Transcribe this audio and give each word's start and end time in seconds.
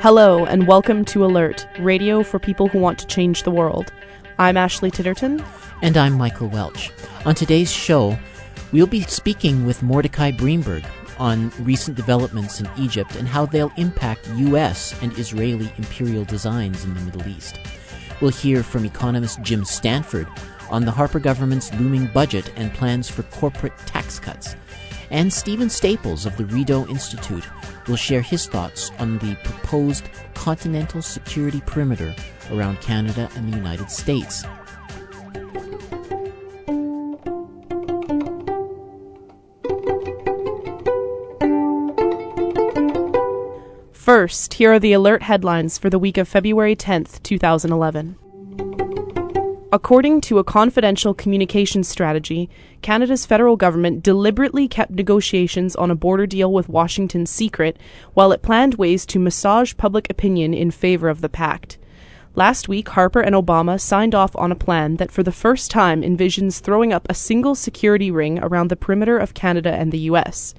Hello, 0.00 0.44
and 0.44 0.66
welcome 0.66 1.04
to 1.06 1.24
Alert, 1.24 1.66
radio 1.78 2.24
for 2.24 2.40
people 2.40 2.66
who 2.68 2.80
want 2.80 2.98
to 2.98 3.06
change 3.06 3.44
the 3.44 3.52
world. 3.52 3.92
I'm 4.38 4.56
Ashley 4.56 4.90
Titterton. 4.90 5.46
And 5.80 5.96
I'm 5.96 6.14
Michael 6.14 6.48
Welch. 6.48 6.90
On 7.24 7.36
today's 7.36 7.70
show, 7.70 8.18
we'll 8.72 8.88
be 8.88 9.02
speaking 9.02 9.64
with 9.64 9.80
Mordecai 9.82 10.32
Briemberg 10.32 10.84
on 11.18 11.50
recent 11.60 11.96
developments 11.96 12.58
in 12.58 12.68
Egypt 12.76 13.14
and 13.14 13.28
how 13.28 13.46
they'll 13.46 13.72
impact 13.76 14.28
U.S. 14.34 15.00
and 15.00 15.16
Israeli 15.16 15.72
imperial 15.76 16.24
designs 16.24 16.84
in 16.84 16.94
the 16.94 17.00
Middle 17.02 17.28
East. 17.28 17.60
We'll 18.20 18.32
hear 18.32 18.64
from 18.64 18.84
economist 18.84 19.40
Jim 19.42 19.64
Stanford 19.64 20.26
on 20.68 20.84
the 20.84 20.90
Harper 20.90 21.20
government's 21.20 21.72
looming 21.74 22.08
budget 22.08 22.50
and 22.56 22.74
plans 22.74 23.08
for 23.08 23.22
corporate 23.22 23.78
tax 23.86 24.18
cuts. 24.18 24.56
And 25.10 25.32
Stephen 25.32 25.70
Staples 25.70 26.26
of 26.26 26.36
the 26.36 26.46
Rideau 26.46 26.86
Institute 26.86 27.44
will 27.86 27.96
share 27.96 28.22
his 28.22 28.46
thoughts 28.46 28.90
on 28.98 29.18
the 29.18 29.36
proposed 29.44 30.08
continental 30.34 31.02
security 31.02 31.60
perimeter 31.66 32.14
around 32.50 32.80
Canada 32.80 33.28
and 33.36 33.52
the 33.52 33.56
United 33.56 33.90
States. 33.90 34.44
First, 43.92 44.54
here 44.54 44.74
are 44.74 44.78
the 44.78 44.92
alert 44.92 45.22
headlines 45.22 45.78
for 45.78 45.88
the 45.88 45.98
week 45.98 46.18
of 46.18 46.28
February 46.28 46.76
10th, 46.76 47.22
2011. 47.22 48.16
According 49.72 50.20
to 50.22 50.38
a 50.38 50.44
confidential 50.44 51.14
communications 51.14 51.88
strategy, 51.88 52.48
Canada's 52.82 53.26
federal 53.26 53.56
government 53.56 54.02
deliberately 54.02 54.68
kept 54.68 54.92
negotiations 54.92 55.74
on 55.74 55.90
a 55.90 55.96
border 55.96 56.26
deal 56.26 56.52
with 56.52 56.68
Washington 56.68 57.26
secret 57.26 57.76
while 58.12 58.30
it 58.30 58.42
planned 58.42 58.74
ways 58.74 59.04
to 59.06 59.18
massage 59.18 59.76
public 59.76 60.08
opinion 60.08 60.54
in 60.54 60.70
favor 60.70 61.08
of 61.08 61.22
the 61.22 61.28
pact. 61.28 61.78
Last 62.36 62.68
week, 62.68 62.88
Harper 62.90 63.20
and 63.20 63.34
Obama 63.34 63.80
signed 63.80 64.14
off 64.14 64.34
on 64.36 64.52
a 64.52 64.56
plan 64.56 64.96
that 64.96 65.10
for 65.10 65.22
the 65.22 65.32
first 65.32 65.70
time 65.70 66.02
envisions 66.02 66.60
throwing 66.60 66.92
up 66.92 67.06
a 67.08 67.14
single 67.14 67.54
security 67.54 68.10
ring 68.10 68.38
around 68.40 68.68
the 68.68 68.76
perimeter 68.76 69.18
of 69.18 69.34
Canada 69.34 69.72
and 69.72 69.90
the 69.92 70.06
U.S. 70.10 70.54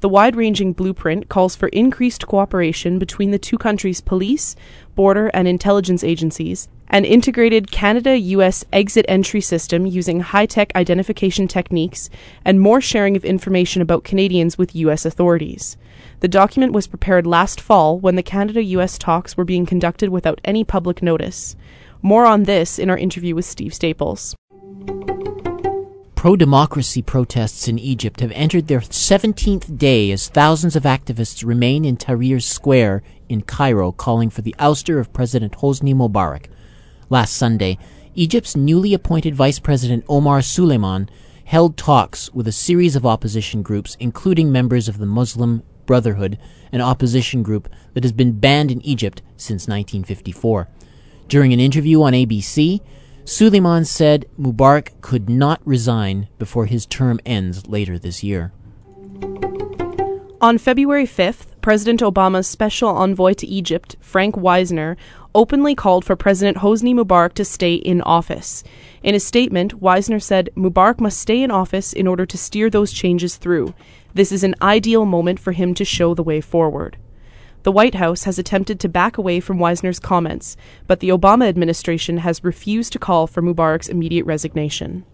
The 0.00 0.08
wide 0.08 0.36
ranging 0.36 0.74
blueprint 0.74 1.28
calls 1.28 1.56
for 1.56 1.68
increased 1.68 2.26
cooperation 2.28 3.00
between 3.00 3.32
the 3.32 3.38
two 3.38 3.58
countries' 3.58 4.00
police, 4.00 4.54
border, 4.94 5.26
and 5.34 5.48
intelligence 5.48 6.04
agencies, 6.04 6.68
an 6.90 7.04
integrated 7.04 7.70
Canada 7.70 8.16
US 8.18 8.64
exit 8.72 9.04
entry 9.08 9.40
system 9.40 9.86
using 9.86 10.20
high 10.20 10.46
tech 10.46 10.74
identification 10.74 11.46
techniques, 11.48 12.08
and 12.44 12.60
more 12.60 12.80
sharing 12.80 13.16
of 13.16 13.24
information 13.24 13.82
about 13.82 14.04
Canadians 14.04 14.56
with 14.56 14.74
US 14.74 15.04
authorities. 15.04 15.76
The 16.20 16.28
document 16.28 16.72
was 16.72 16.86
prepared 16.86 17.26
last 17.26 17.60
fall 17.60 17.98
when 17.98 18.16
the 18.16 18.22
Canada 18.22 18.62
US 18.62 18.98
talks 18.98 19.36
were 19.36 19.44
being 19.44 19.66
conducted 19.66 20.08
without 20.10 20.40
any 20.44 20.64
public 20.64 21.02
notice. 21.02 21.56
More 22.00 22.26
on 22.26 22.44
this 22.44 22.78
in 22.78 22.90
our 22.90 22.98
interview 22.98 23.34
with 23.34 23.44
Steve 23.44 23.74
Staples. 23.74 24.34
Pro 26.14 26.34
democracy 26.34 27.00
protests 27.00 27.68
in 27.68 27.78
Egypt 27.78 28.18
have 28.18 28.32
entered 28.32 28.66
their 28.66 28.80
17th 28.80 29.78
day 29.78 30.10
as 30.10 30.28
thousands 30.28 30.74
of 30.74 30.82
activists 30.82 31.46
remain 31.46 31.84
in 31.84 31.96
Tahrir 31.96 32.42
Square 32.42 33.04
in 33.28 33.42
Cairo 33.42 33.92
calling 33.92 34.28
for 34.28 34.42
the 34.42 34.54
ouster 34.58 34.98
of 34.98 35.12
President 35.12 35.52
Hosni 35.52 35.94
Mubarak. 35.94 36.46
Last 37.10 37.34
Sunday, 37.34 37.78
Egypt's 38.14 38.54
newly 38.54 38.92
appointed 38.92 39.34
Vice 39.34 39.58
President 39.58 40.04
Omar 40.08 40.42
Suleiman 40.42 41.08
held 41.44 41.78
talks 41.78 42.30
with 42.34 42.46
a 42.46 42.52
series 42.52 42.94
of 42.94 43.06
opposition 43.06 43.62
groups, 43.62 43.96
including 43.98 44.52
members 44.52 44.88
of 44.88 44.98
the 44.98 45.06
Muslim 45.06 45.62
Brotherhood, 45.86 46.38
an 46.70 46.82
opposition 46.82 47.42
group 47.42 47.68
that 47.94 48.04
has 48.04 48.12
been 48.12 48.38
banned 48.38 48.70
in 48.70 48.84
Egypt 48.84 49.22
since 49.38 49.66
1954. 49.66 50.68
During 51.28 51.54
an 51.54 51.60
interview 51.60 52.02
on 52.02 52.12
ABC, 52.12 52.80
Suleiman 53.24 53.86
said 53.86 54.26
Mubarak 54.38 55.00
could 55.00 55.30
not 55.30 55.60
resign 55.64 56.28
before 56.38 56.66
his 56.66 56.84
term 56.84 57.20
ends 57.24 57.66
later 57.66 57.98
this 57.98 58.22
year. 58.22 58.52
On 60.40 60.58
February 60.58 61.06
5th, 61.06 61.57
President 61.68 62.00
Obama's 62.00 62.46
special 62.46 62.88
envoy 62.88 63.34
to 63.34 63.46
Egypt, 63.46 63.94
Frank 64.00 64.38
Wisner, 64.38 64.96
openly 65.34 65.74
called 65.74 66.02
for 66.02 66.16
President 66.16 66.56
Hosni 66.56 66.94
Mubarak 66.94 67.34
to 67.34 67.44
stay 67.44 67.74
in 67.74 68.00
office. 68.00 68.64
In 69.02 69.14
a 69.14 69.20
statement, 69.20 69.74
Wisner 69.74 70.18
said 70.18 70.48
Mubarak 70.56 70.98
must 70.98 71.20
stay 71.20 71.42
in 71.42 71.50
office 71.50 71.92
in 71.92 72.06
order 72.06 72.24
to 72.24 72.38
steer 72.38 72.70
those 72.70 72.90
changes 72.90 73.36
through. 73.36 73.74
This 74.14 74.32
is 74.32 74.44
an 74.44 74.54
ideal 74.62 75.04
moment 75.04 75.38
for 75.40 75.52
him 75.52 75.74
to 75.74 75.84
show 75.84 76.14
the 76.14 76.22
way 76.22 76.40
forward. 76.40 76.96
The 77.64 77.72
White 77.72 77.96
House 77.96 78.24
has 78.24 78.38
attempted 78.38 78.80
to 78.80 78.88
back 78.88 79.18
away 79.18 79.38
from 79.38 79.58
Wisner's 79.58 80.00
comments, 80.00 80.56
but 80.86 81.00
the 81.00 81.10
Obama 81.10 81.46
administration 81.46 82.16
has 82.16 82.42
refused 82.42 82.94
to 82.94 82.98
call 82.98 83.26
for 83.26 83.42
Mubarak's 83.42 83.90
immediate 83.90 84.24
resignation. 84.24 85.04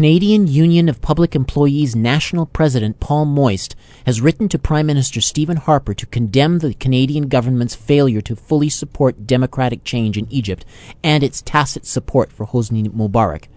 Canadian 0.00 0.46
Union 0.46 0.88
of 0.88 1.02
Public 1.02 1.36
Employees 1.36 1.94
National 1.94 2.46
President 2.46 3.00
Paul 3.00 3.26
Moist 3.26 3.76
has 4.06 4.22
written 4.22 4.48
to 4.48 4.58
Prime 4.58 4.86
Minister 4.86 5.20
Stephen 5.20 5.58
Harper 5.58 5.92
to 5.92 6.06
condemn 6.06 6.60
the 6.60 6.72
Canadian 6.72 7.28
government's 7.28 7.74
failure 7.74 8.22
to 8.22 8.34
fully 8.34 8.70
support 8.70 9.26
democratic 9.26 9.84
change 9.84 10.16
in 10.16 10.26
Egypt 10.30 10.64
and 11.04 11.22
its 11.22 11.42
tacit 11.42 11.84
support 11.84 12.32
for 12.32 12.46
Hosni 12.46 12.88
Mubarak. 12.88 13.48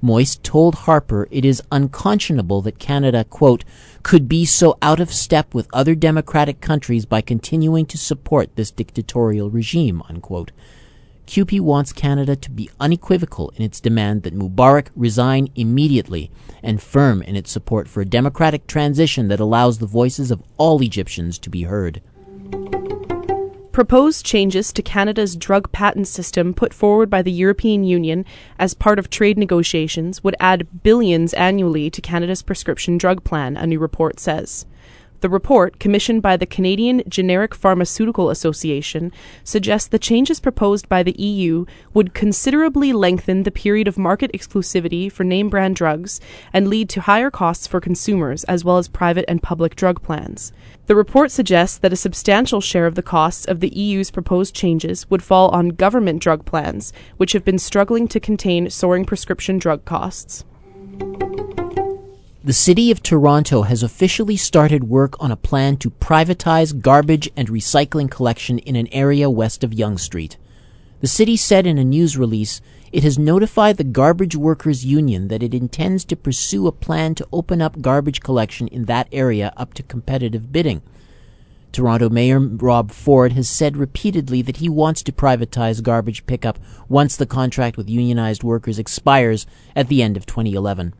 Moist 0.00 0.44
told 0.44 0.76
Harper 0.76 1.26
it 1.32 1.44
is 1.44 1.64
unconscionable 1.72 2.62
that 2.62 2.78
Canada, 2.78 3.24
quote, 3.24 3.64
could 4.04 4.28
be 4.28 4.44
so 4.44 4.78
out 4.82 5.00
of 5.00 5.12
step 5.12 5.52
with 5.52 5.66
other 5.72 5.96
democratic 5.96 6.60
countries 6.60 7.06
by 7.06 7.20
continuing 7.20 7.86
to 7.86 7.98
support 7.98 8.54
this 8.54 8.70
dictatorial 8.70 9.50
regime, 9.50 10.00
unquote. 10.08 10.52
CUPE 11.26 11.60
wants 11.60 11.92
Canada 11.92 12.36
to 12.36 12.50
be 12.50 12.68
unequivocal 12.80 13.52
in 13.56 13.62
its 13.62 13.80
demand 13.80 14.22
that 14.22 14.34
Mubarak 14.34 14.88
resign 14.96 15.48
immediately 15.54 16.30
and 16.62 16.82
firm 16.82 17.22
in 17.22 17.36
its 17.36 17.50
support 17.50 17.88
for 17.88 18.00
a 18.00 18.06
democratic 18.06 18.66
transition 18.66 19.28
that 19.28 19.40
allows 19.40 19.78
the 19.78 19.86
voices 19.86 20.30
of 20.30 20.42
all 20.58 20.82
Egyptians 20.82 21.38
to 21.38 21.50
be 21.50 21.62
heard. 21.62 22.02
Proposed 23.72 24.26
changes 24.26 24.70
to 24.74 24.82
Canada's 24.82 25.34
drug 25.34 25.72
patent 25.72 26.06
system 26.06 26.52
put 26.52 26.74
forward 26.74 27.08
by 27.08 27.22
the 27.22 27.32
European 27.32 27.84
Union 27.84 28.26
as 28.58 28.74
part 28.74 28.98
of 28.98 29.08
trade 29.08 29.38
negotiations 29.38 30.22
would 30.22 30.36
add 30.38 30.82
billions 30.82 31.32
annually 31.32 31.88
to 31.88 32.02
Canada's 32.02 32.42
prescription 32.42 32.98
drug 32.98 33.24
plan, 33.24 33.56
a 33.56 33.66
new 33.66 33.78
report 33.78 34.20
says. 34.20 34.66
The 35.22 35.30
report, 35.30 35.78
commissioned 35.78 36.20
by 36.20 36.36
the 36.36 36.46
Canadian 36.46 37.04
Generic 37.06 37.54
Pharmaceutical 37.54 38.28
Association, 38.28 39.12
suggests 39.44 39.86
the 39.86 40.00
changes 40.00 40.40
proposed 40.40 40.88
by 40.88 41.04
the 41.04 41.12
EU 41.12 41.64
would 41.94 42.12
considerably 42.12 42.92
lengthen 42.92 43.44
the 43.44 43.52
period 43.52 43.86
of 43.86 43.96
market 43.96 44.32
exclusivity 44.32 45.12
for 45.12 45.22
name 45.22 45.48
brand 45.48 45.76
drugs 45.76 46.20
and 46.52 46.66
lead 46.66 46.88
to 46.88 47.02
higher 47.02 47.30
costs 47.30 47.68
for 47.68 47.80
consumers 47.80 48.42
as 48.44 48.64
well 48.64 48.78
as 48.78 48.88
private 48.88 49.24
and 49.28 49.44
public 49.44 49.76
drug 49.76 50.02
plans. 50.02 50.52
The 50.86 50.96
report 50.96 51.30
suggests 51.30 51.78
that 51.78 51.92
a 51.92 51.96
substantial 51.96 52.60
share 52.60 52.86
of 52.86 52.96
the 52.96 53.00
costs 53.00 53.44
of 53.44 53.60
the 53.60 53.72
EU's 53.78 54.10
proposed 54.10 54.56
changes 54.56 55.08
would 55.08 55.22
fall 55.22 55.50
on 55.50 55.68
government 55.68 56.20
drug 56.20 56.44
plans, 56.44 56.92
which 57.16 57.30
have 57.30 57.44
been 57.44 57.60
struggling 57.60 58.08
to 58.08 58.18
contain 58.18 58.70
soaring 58.70 59.04
prescription 59.04 59.60
drug 59.60 59.84
costs. 59.84 60.44
The 62.44 62.52
City 62.52 62.90
of 62.90 63.04
Toronto 63.04 63.62
has 63.62 63.84
officially 63.84 64.36
started 64.36 64.88
work 64.88 65.14
on 65.22 65.30
a 65.30 65.36
plan 65.36 65.76
to 65.76 65.90
privatize 65.90 66.80
garbage 66.80 67.30
and 67.36 67.46
recycling 67.46 68.10
collection 68.10 68.58
in 68.58 68.74
an 68.74 68.88
area 68.90 69.30
west 69.30 69.62
of 69.62 69.72
Yonge 69.72 70.00
Street. 70.00 70.36
The 70.98 71.06
city 71.06 71.36
said 71.36 71.68
in 71.68 71.78
a 71.78 71.84
news 71.84 72.18
release 72.18 72.60
it 72.90 73.04
has 73.04 73.16
notified 73.16 73.76
the 73.76 73.84
Garbage 73.84 74.34
Workers 74.34 74.84
Union 74.84 75.28
that 75.28 75.44
it 75.44 75.54
intends 75.54 76.04
to 76.06 76.16
pursue 76.16 76.66
a 76.66 76.72
plan 76.72 77.14
to 77.14 77.28
open 77.32 77.62
up 77.62 77.80
garbage 77.80 78.20
collection 78.20 78.66
in 78.66 78.86
that 78.86 79.06
area 79.12 79.52
up 79.56 79.72
to 79.74 79.84
competitive 79.84 80.50
bidding. 80.50 80.82
Toronto 81.70 82.08
Mayor 82.08 82.40
Rob 82.40 82.90
Ford 82.90 83.34
has 83.34 83.48
said 83.48 83.76
repeatedly 83.76 84.42
that 84.42 84.56
he 84.56 84.68
wants 84.68 85.04
to 85.04 85.12
privatize 85.12 85.80
garbage 85.80 86.26
pickup 86.26 86.58
once 86.88 87.14
the 87.14 87.24
contract 87.24 87.76
with 87.76 87.88
unionized 87.88 88.42
workers 88.42 88.80
expires 88.80 89.46
at 89.76 89.86
the 89.86 90.02
end 90.02 90.16
of 90.16 90.26
2011. 90.26 90.92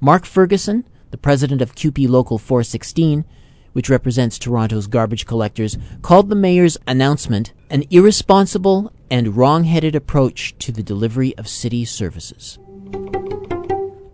Mark 0.00 0.24
Ferguson, 0.24 0.84
the 1.10 1.16
president 1.16 1.62
of 1.62 1.74
CUPE 1.74 2.08
Local 2.08 2.38
416, 2.38 3.24
which 3.72 3.88
represents 3.88 4.38
Toronto's 4.38 4.86
garbage 4.86 5.26
collectors, 5.26 5.78
called 6.02 6.28
the 6.28 6.36
mayor's 6.36 6.76
announcement 6.86 7.52
an 7.70 7.84
irresponsible 7.90 8.92
and 9.10 9.36
wrong 9.36 9.64
headed 9.64 9.94
approach 9.94 10.56
to 10.58 10.72
the 10.72 10.82
delivery 10.82 11.36
of 11.38 11.48
city 11.48 11.84
services. 11.84 12.58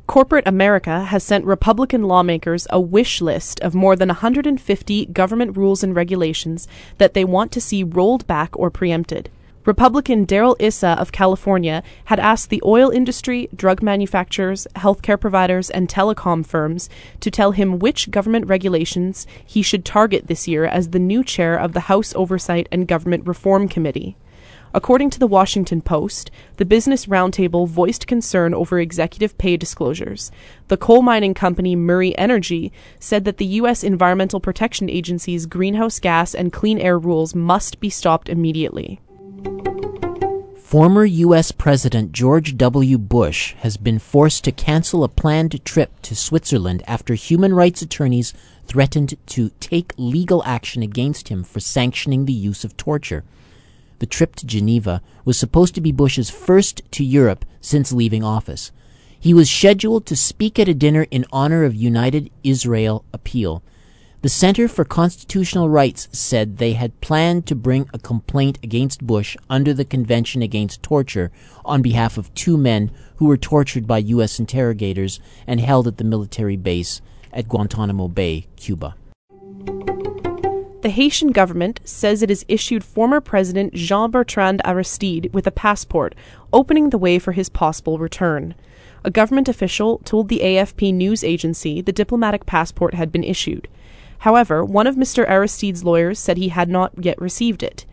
Corporate 0.06 0.47
America 0.47 1.05
has 1.05 1.23
sent 1.23 1.44
Republican 1.44 2.03
lawmakers 2.03 2.67
a 2.71 2.81
wish 2.81 3.21
list 3.21 3.61
of 3.61 3.75
more 3.75 3.94
than 3.94 4.09
150 4.09 5.06
government 5.06 5.56
rules 5.56 5.85
and 5.85 5.94
regulations 5.94 6.67
that 6.99 7.15
they 7.15 7.25
want 7.25 7.53
to 7.53 7.61
see 7.61 7.85
rolled 7.85 8.27
back 8.27 8.59
or 8.59 8.71
preempted. 8.71 9.31
Republican 9.70 10.25
Darrell 10.25 10.56
Issa 10.58 10.96
of 10.99 11.12
California 11.12 11.84
had 12.06 12.19
asked 12.19 12.50
the 12.50 12.61
oil 12.64 12.90
industry, 12.90 13.49
drug 13.55 13.84
manufacturers, 13.84 14.67
healthcare 14.75 15.20
providers, 15.20 15.70
and 15.70 15.88
telecom 15.88 16.44
firms 16.44 16.90
to 17.20 17.31
tell 17.31 17.52
him 17.52 17.78
which 17.78 18.11
government 18.11 18.49
regulations 18.49 19.28
he 19.46 19.62
should 19.62 19.84
target 19.84 20.26
this 20.26 20.49
year 20.49 20.64
as 20.64 20.88
the 20.88 20.99
new 20.99 21.22
chair 21.22 21.56
of 21.56 21.72
the 21.72 21.87
House 21.87 22.12
Oversight 22.17 22.67
and 22.72 22.88
Government 22.88 23.25
Reform 23.28 23.69
Committee. 23.69 24.17
According 24.75 25.11
to 25.11 25.20
the 25.20 25.28
Washington 25.28 25.82
Post, 25.82 26.32
the 26.56 26.64
Business 26.64 27.06
Roundtable 27.06 27.69
voiced 27.69 28.08
concern 28.08 28.52
over 28.52 28.81
executive 28.81 29.38
pay 29.38 29.56
disclosures. 29.56 30.32
The 30.67 30.78
coal 30.78 31.00
mining 31.00 31.34
company 31.34 31.76
Murray 31.76 32.19
Energy 32.19 32.72
said 32.99 33.25
that 33.25 33.37
the 33.37 33.46
U.S. 33.62 33.84
Environmental 33.84 34.40
Protection 34.40 34.90
Agency's 34.90 35.46
greenhouse 35.46 36.00
gas 36.00 36.34
and 36.34 36.52
clean 36.52 36.81
air 36.81 36.99
rules 36.99 37.37
must 37.37 37.78
be 37.78 37.88
stopped 37.88 38.28
immediately. 38.28 38.99
Former 40.70 41.05
U.S. 41.05 41.50
President 41.50 42.12
George 42.12 42.56
W. 42.56 42.96
Bush 42.96 43.55
has 43.55 43.76
been 43.76 43.99
forced 43.99 44.44
to 44.44 44.52
cancel 44.52 45.02
a 45.02 45.08
planned 45.08 45.64
trip 45.64 45.90
to 46.02 46.14
Switzerland 46.14 46.84
after 46.87 47.14
human 47.14 47.52
rights 47.52 47.82
attorneys 47.82 48.32
threatened 48.69 49.17
to 49.26 49.50
take 49.58 49.93
legal 49.96 50.44
action 50.44 50.81
against 50.81 51.26
him 51.26 51.43
for 51.43 51.58
sanctioning 51.58 52.25
the 52.25 52.32
use 52.32 52.62
of 52.62 52.76
torture. 52.76 53.25
The 53.99 54.06
trip 54.06 54.37
to 54.37 54.46
Geneva 54.46 55.02
was 55.25 55.37
supposed 55.37 55.75
to 55.75 55.81
be 55.81 55.90
Bush's 55.90 56.31
first 56.31 56.82
to 56.93 57.02
Europe 57.02 57.44
since 57.61 57.90
leaving 57.90 58.22
office. 58.22 58.70
He 59.19 59.34
was 59.34 59.50
scheduled 59.50 60.06
to 60.06 60.14
speak 60.14 60.56
at 60.61 60.69
a 60.69 60.72
dinner 60.72 61.08
in 61.11 61.26
honor 61.32 61.64
of 61.64 61.75
United 61.75 62.31
Israel 62.44 63.05
Appeal. 63.12 63.61
The 64.22 64.28
Center 64.28 64.69
for 64.69 64.84
Constitutional 64.84 65.70
Rights 65.70 66.06
said 66.12 66.58
they 66.58 66.75
had 66.75 67.00
planned 67.00 67.46
to 67.46 67.55
bring 67.55 67.88
a 67.94 67.99
complaint 67.99 68.58
against 68.62 69.06
Bush 69.06 69.34
under 69.49 69.72
the 69.72 69.87
Convention 69.87 70.43
Against 70.43 70.82
Torture 70.82 71.32
on 71.64 71.81
behalf 71.81 72.19
of 72.19 72.34
two 72.34 72.58
men 72.58 72.90
who 73.17 73.25
were 73.25 73.38
tortured 73.38 73.87
by 73.87 73.96
U.S. 73.96 74.38
interrogators 74.38 75.20
and 75.46 75.58
held 75.58 75.87
at 75.87 75.96
the 75.96 76.05
military 76.05 76.58
base 76.58 77.00
at 77.32 77.49
Guantanamo 77.49 78.08
Bay, 78.08 78.46
Cuba. 78.56 78.94
The 80.82 80.90
Haitian 80.90 81.32
government 81.32 81.81
says 81.84 82.22
it 82.22 82.28
has 82.28 82.44
issued 82.46 82.84
former 82.84 83.22
President 83.22 83.72
Jean 83.72 84.11
Bertrand 84.11 84.61
Aristide 84.67 85.32
with 85.32 85.46
a 85.46 85.50
passport, 85.50 86.14
opening 86.52 86.90
the 86.90 86.99
way 86.99 87.19
for 87.19 87.32
his 87.32 87.49
possible 87.49 87.99
return. 87.99 88.55
A 89.02 89.11
government 89.11 89.49
official 89.49 89.96
told 90.05 90.28
the 90.28 90.40
AFP 90.40 90.93
news 90.93 91.25
agency 91.25 91.81
the 91.81 91.90
diplomatic 91.90 92.44
passport 92.44 92.93
had 92.93 93.11
been 93.11 93.25
issued. 93.25 93.67
However, 94.20 94.64
one 94.64 94.87
of 94.87 94.96
Mr. 94.96 95.28
Aristide's 95.28 95.82
lawyers 95.84 96.19
said 96.19 96.37
he 96.37 96.49
had 96.49 96.69
not 96.69 96.93
yet 97.00 97.20
received 97.20 97.62
it. 97.62 97.87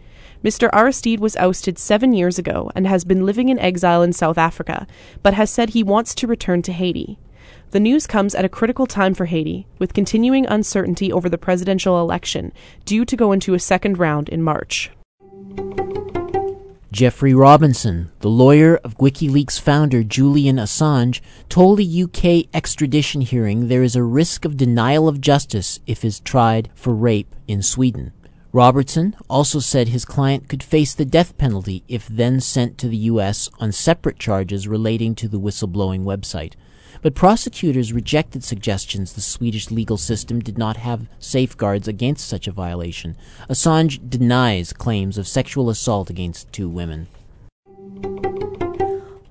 Mr. 0.43 0.69
Aristide 0.73 1.19
was 1.19 1.35
ousted 1.37 1.79
seven 1.79 2.13
years 2.13 2.37
ago 2.37 2.69
and 2.75 2.85
has 2.85 3.03
been 3.03 3.25
living 3.25 3.49
in 3.49 3.57
exile 3.59 4.03
in 4.03 4.13
South 4.13 4.37
Africa, 4.37 4.85
but 5.23 5.33
has 5.33 5.49
said 5.49 5.69
he 5.69 5.83
wants 5.83 6.13
to 6.15 6.27
return 6.27 6.61
to 6.61 6.73
Haiti. 6.73 7.17
The 7.71 7.79
news 7.79 8.07
comes 8.07 8.35
at 8.35 8.45
a 8.45 8.49
critical 8.49 8.85
time 8.85 9.13
for 9.13 9.25
Haiti, 9.25 9.67
with 9.79 9.93
continuing 9.93 10.45
uncertainty 10.45 11.11
over 11.11 11.29
the 11.29 11.37
presidential 11.37 11.99
election, 11.99 12.51
due 12.85 13.05
to 13.05 13.15
go 13.15 13.31
into 13.31 13.53
a 13.53 13.59
second 13.59 13.97
round 13.97 14.29
in 14.29 14.43
March. 14.43 14.91
Geoffrey 16.89 17.33
Robertson, 17.33 18.11
the 18.21 18.29
lawyer 18.29 18.77
of 18.77 18.97
WikiLeaks 18.97 19.59
founder 19.59 20.03
Julian 20.03 20.55
Assange, 20.55 21.19
told 21.49 21.81
a 21.81 22.03
UK 22.03 22.47
extradition 22.53 23.19
hearing 23.19 23.67
there 23.67 23.83
is 23.83 23.97
a 23.97 24.03
risk 24.03 24.45
of 24.45 24.55
denial 24.55 25.09
of 25.09 25.19
justice 25.19 25.81
if 25.85 26.03
he 26.03 26.07
is 26.07 26.21
tried 26.21 26.69
for 26.73 26.95
rape 26.95 27.35
in 27.45 27.61
Sweden. 27.61 28.13
Robertson 28.53 29.17
also 29.29 29.59
said 29.59 29.89
his 29.89 30.05
client 30.05 30.47
could 30.47 30.63
face 30.63 30.93
the 30.93 31.03
death 31.03 31.37
penalty 31.37 31.83
if 31.89 32.07
then 32.07 32.39
sent 32.39 32.77
to 32.77 32.87
the 32.87 33.11
US 33.11 33.49
on 33.59 33.73
separate 33.73 34.17
charges 34.17 34.65
relating 34.65 35.13
to 35.15 35.27
the 35.27 35.41
whistleblowing 35.41 36.05
website. 36.05 36.53
But 37.01 37.15
prosecutors 37.15 37.93
rejected 37.93 38.43
suggestions 38.43 39.13
the 39.13 39.21
Swedish 39.21 39.71
legal 39.71 39.97
system 39.97 40.39
did 40.39 40.57
not 40.57 40.77
have 40.77 41.07
safeguards 41.19 41.87
against 41.87 42.27
such 42.27 42.47
a 42.47 42.51
violation. 42.51 43.15
Assange 43.49 43.99
denies 44.09 44.73
claims 44.73 45.17
of 45.17 45.27
sexual 45.27 45.69
assault 45.69 46.09
against 46.09 46.51
two 46.51 46.69
women. 46.69 47.07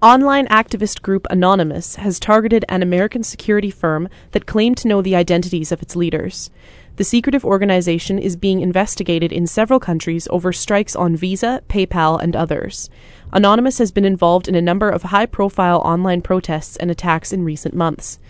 Online 0.07 0.47
activist 0.47 1.03
group 1.03 1.27
Anonymous 1.31 1.97
has 1.97 2.21
targeted 2.21 2.65
an 2.69 2.81
American 2.81 3.25
security 3.25 3.73
firm 3.73 4.09
that 4.31 4.47
claimed 4.47 4.77
to 4.77 4.87
know 4.87 5.03
the 5.03 5.17
identities 5.17 5.73
of 5.73 5.83
its 5.83 5.97
leaders. 5.97 6.49
The 6.95 7.03
secretive 7.03 7.45
organization 7.45 8.17
is 8.17 8.37
being 8.37 8.61
investigated 8.61 9.33
in 9.33 9.49
several 9.49 9.81
countries 9.81 10.29
over 10.31 10.53
strikes 10.53 10.95
on 10.95 11.17
Visa, 11.17 11.61
PayPal, 11.69 12.23
and 12.23 12.37
others. 12.37 12.89
Anonymous 13.33 13.79
has 13.79 13.91
been 13.91 14.05
involved 14.05 14.47
in 14.47 14.55
a 14.55 14.63
number 14.63 14.89
of 14.89 15.03
high 15.03 15.27
profile 15.27 15.79
online 15.79 16.23
protests 16.23 16.77
and 16.77 16.89
attacks 16.89 17.33
in 17.33 17.43
recent 17.43 17.75
months. 17.75 18.21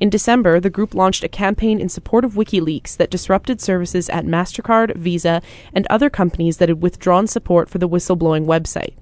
In 0.00 0.10
December, 0.10 0.60
the 0.60 0.68
group 0.68 0.94
launched 0.94 1.24
a 1.24 1.28
campaign 1.28 1.80
in 1.80 1.88
support 1.88 2.26
of 2.26 2.34
WikiLeaks 2.34 2.98
that 2.98 3.10
disrupted 3.10 3.58
services 3.58 4.10
at 4.10 4.26
MasterCard, 4.26 4.96
Visa, 4.96 5.40
and 5.72 5.86
other 5.88 6.10
companies 6.10 6.58
that 6.58 6.68
had 6.68 6.82
withdrawn 6.82 7.26
support 7.26 7.70
for 7.70 7.78
the 7.78 7.88
whistleblowing 7.88 8.44
website. 8.44 8.92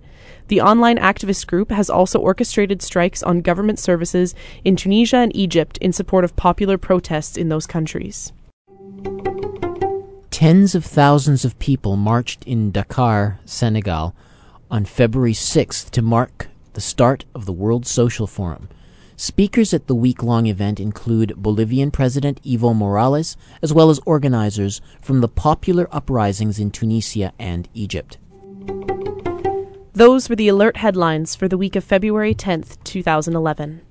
The 0.48 0.60
online 0.60 0.98
activist 0.98 1.46
group 1.46 1.70
has 1.70 1.88
also 1.88 2.18
orchestrated 2.18 2.82
strikes 2.82 3.22
on 3.22 3.40
government 3.40 3.78
services 3.78 4.34
in 4.64 4.76
Tunisia 4.76 5.18
and 5.18 5.34
Egypt 5.34 5.78
in 5.78 5.92
support 5.92 6.24
of 6.24 6.36
popular 6.36 6.78
protests 6.78 7.36
in 7.36 7.48
those 7.48 7.66
countries. 7.66 8.32
Tens 10.30 10.74
of 10.74 10.84
thousands 10.84 11.44
of 11.44 11.58
people 11.58 11.96
marched 11.96 12.44
in 12.44 12.70
Dakar, 12.70 13.40
Senegal, 13.44 14.14
on 14.70 14.84
February 14.84 15.34
6th 15.34 15.90
to 15.90 16.02
mark 16.02 16.48
the 16.72 16.80
start 16.80 17.24
of 17.34 17.44
the 17.44 17.52
World 17.52 17.86
Social 17.86 18.26
Forum. 18.26 18.68
Speakers 19.16 19.74
at 19.74 19.86
the 19.86 19.94
week 19.94 20.22
long 20.22 20.46
event 20.46 20.80
include 20.80 21.36
Bolivian 21.36 21.90
President 21.90 22.42
Evo 22.42 22.74
Morales, 22.74 23.36
as 23.60 23.70
well 23.70 23.90
as 23.90 24.00
organizers 24.06 24.80
from 25.02 25.20
the 25.20 25.28
popular 25.28 25.86
uprisings 25.94 26.58
in 26.58 26.70
Tunisia 26.70 27.34
and 27.38 27.68
Egypt. 27.74 28.16
Those 30.00 30.30
were 30.30 30.36
the 30.36 30.48
alert 30.48 30.78
headlines 30.78 31.34
for 31.34 31.46
the 31.46 31.58
week 31.58 31.76
of 31.76 31.84
February 31.84 32.34
10th, 32.34 32.82
2011. 32.84 33.82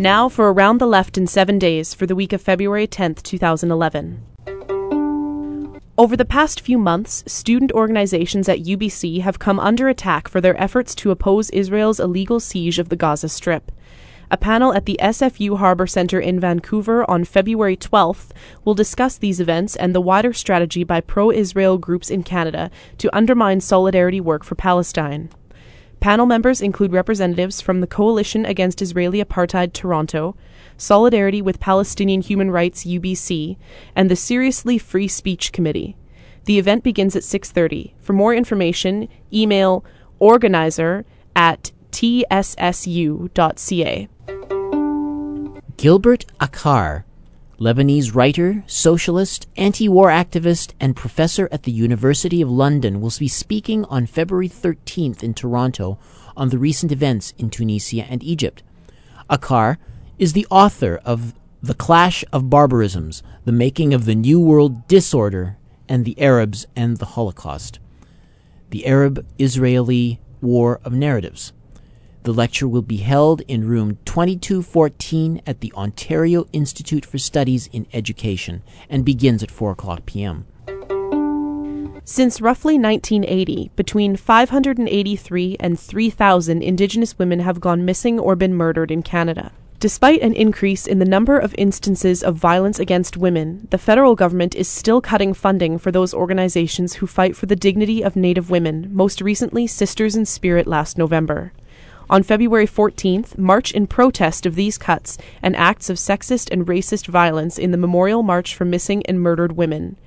Now 0.00 0.28
for 0.28 0.52
Around 0.52 0.78
the 0.78 0.88
Left 0.88 1.16
in 1.16 1.28
seven 1.28 1.60
days 1.60 1.94
for 1.94 2.06
the 2.06 2.16
week 2.16 2.32
of 2.32 2.42
February 2.42 2.88
10th, 2.88 3.22
2011. 3.22 4.20
Over 5.96 6.16
the 6.16 6.24
past 6.24 6.60
few 6.60 6.76
months, 6.76 7.22
student 7.28 7.70
organizations 7.70 8.48
at 8.48 8.64
UBC 8.64 9.20
have 9.20 9.38
come 9.38 9.60
under 9.60 9.88
attack 9.88 10.26
for 10.26 10.40
their 10.40 10.60
efforts 10.60 10.96
to 10.96 11.12
oppose 11.12 11.50
Israel's 11.50 12.00
illegal 12.00 12.40
siege 12.40 12.80
of 12.80 12.88
the 12.88 12.96
Gaza 12.96 13.28
Strip. 13.28 13.70
A 14.30 14.36
panel 14.36 14.74
at 14.74 14.84
the 14.84 14.98
SFU 15.00 15.56
Harbor 15.56 15.86
Center 15.86 16.20
in 16.20 16.38
Vancouver 16.38 17.10
on 17.10 17.24
February 17.24 17.78
12th 17.78 18.28
will 18.62 18.74
discuss 18.74 19.16
these 19.16 19.40
events 19.40 19.74
and 19.74 19.94
the 19.94 20.02
wider 20.02 20.34
strategy 20.34 20.84
by 20.84 21.00
pro 21.00 21.30
Israel 21.30 21.78
groups 21.78 22.10
in 22.10 22.22
Canada 22.22 22.70
to 22.98 23.16
undermine 23.16 23.62
solidarity 23.62 24.20
work 24.20 24.44
for 24.44 24.54
Palestine. 24.54 25.30
Panel 26.00 26.26
members 26.26 26.60
include 26.60 26.92
representatives 26.92 27.62
from 27.62 27.80
the 27.80 27.86
Coalition 27.86 28.44
Against 28.44 28.82
Israeli 28.82 29.24
Apartheid 29.24 29.72
Toronto, 29.72 30.36
Solidarity 30.76 31.40
with 31.40 31.58
Palestinian 31.58 32.20
Human 32.20 32.50
Rights 32.50 32.84
UBC, 32.84 33.56
and 33.96 34.10
the 34.10 34.16
Seriously 34.16 34.76
Free 34.76 35.08
Speech 35.08 35.52
Committee. 35.52 35.96
The 36.44 36.58
event 36.58 36.84
begins 36.84 37.16
at 37.16 37.22
6:30. 37.22 37.94
For 37.98 38.12
more 38.12 38.34
information, 38.34 39.08
email 39.32 39.86
organizer 40.18 41.06
at 41.34 41.72
tssu.ca. 41.92 43.28
Gilbert 45.78 46.26
Achcar, 46.40 47.04
Lebanese 47.60 48.12
writer, 48.12 48.64
socialist, 48.66 49.46
anti 49.56 49.88
war 49.88 50.08
activist, 50.08 50.72
and 50.80 50.96
professor 50.96 51.48
at 51.52 51.62
the 51.62 51.70
University 51.70 52.42
of 52.42 52.50
London, 52.50 53.00
will 53.00 53.12
be 53.16 53.28
speaking 53.28 53.84
on 53.84 54.04
February 54.04 54.48
13th 54.48 55.22
in 55.22 55.34
Toronto 55.34 55.96
on 56.36 56.48
the 56.48 56.58
recent 56.58 56.90
events 56.90 57.32
in 57.38 57.48
Tunisia 57.48 58.04
and 58.10 58.24
Egypt. 58.24 58.64
Achcar 59.30 59.76
is 60.18 60.32
the 60.32 60.48
author 60.50 61.00
of 61.04 61.32
The 61.62 61.74
Clash 61.74 62.24
of 62.32 62.50
Barbarisms, 62.50 63.22
The 63.44 63.52
Making 63.52 63.94
of 63.94 64.04
the 64.04 64.16
New 64.16 64.40
World 64.40 64.88
Disorder, 64.88 65.58
and 65.88 66.04
the 66.04 66.20
Arabs 66.20 66.66
and 66.74 66.96
the 66.96 67.14
Holocaust. 67.14 67.78
The 68.70 68.84
Arab 68.84 69.24
Israeli 69.38 70.18
War 70.40 70.80
of 70.82 70.92
Narratives. 70.92 71.52
The 72.28 72.34
lecture 72.34 72.68
will 72.68 72.82
be 72.82 72.98
held 72.98 73.40
in 73.48 73.66
room 73.66 73.96
2214 74.04 75.40
at 75.46 75.60
the 75.60 75.72
Ontario 75.72 76.46
Institute 76.52 77.06
for 77.06 77.16
Studies 77.16 77.70
in 77.72 77.86
Education 77.94 78.62
and 78.90 79.02
begins 79.02 79.42
at 79.42 79.50
4 79.50 79.70
o'clock 79.70 80.04
p.m. 80.04 80.44
Since 82.04 82.42
roughly 82.42 82.78
1980, 82.78 83.70
between 83.76 84.14
583 84.14 85.56
and 85.58 85.80
3,000 85.80 86.62
Indigenous 86.62 87.18
women 87.18 87.40
have 87.40 87.62
gone 87.62 87.86
missing 87.86 88.20
or 88.20 88.36
been 88.36 88.52
murdered 88.52 88.90
in 88.90 89.02
Canada. 89.02 89.50
Despite 89.80 90.20
an 90.20 90.34
increase 90.34 90.86
in 90.86 90.98
the 90.98 91.06
number 91.06 91.38
of 91.38 91.54
instances 91.56 92.22
of 92.22 92.36
violence 92.36 92.78
against 92.78 93.16
women, 93.16 93.68
the 93.70 93.78
federal 93.78 94.14
government 94.14 94.54
is 94.54 94.68
still 94.68 95.00
cutting 95.00 95.32
funding 95.32 95.78
for 95.78 95.90
those 95.90 96.12
organizations 96.12 96.96
who 96.96 97.06
fight 97.06 97.34
for 97.34 97.46
the 97.46 97.56
dignity 97.56 98.02
of 98.04 98.16
Native 98.16 98.50
women, 98.50 98.90
most 98.92 99.22
recently 99.22 99.66
Sisters 99.66 100.14
in 100.14 100.26
Spirit 100.26 100.66
last 100.66 100.98
November. 100.98 101.54
On 102.10 102.22
February 102.22 102.66
14th, 102.66 103.36
march 103.36 103.70
in 103.72 103.86
protest 103.86 104.46
of 104.46 104.54
these 104.54 104.78
cuts 104.78 105.18
and 105.42 105.54
acts 105.54 105.90
of 105.90 105.98
sexist 105.98 106.50
and 106.50 106.66
racist 106.66 107.06
violence 107.06 107.58
in 107.58 107.70
the 107.70 107.76
Memorial 107.76 108.22
March 108.22 108.54
for 108.54 108.64
Missing 108.64 109.02
and 109.04 109.20
Murdered 109.20 109.52
Women. 109.52 109.98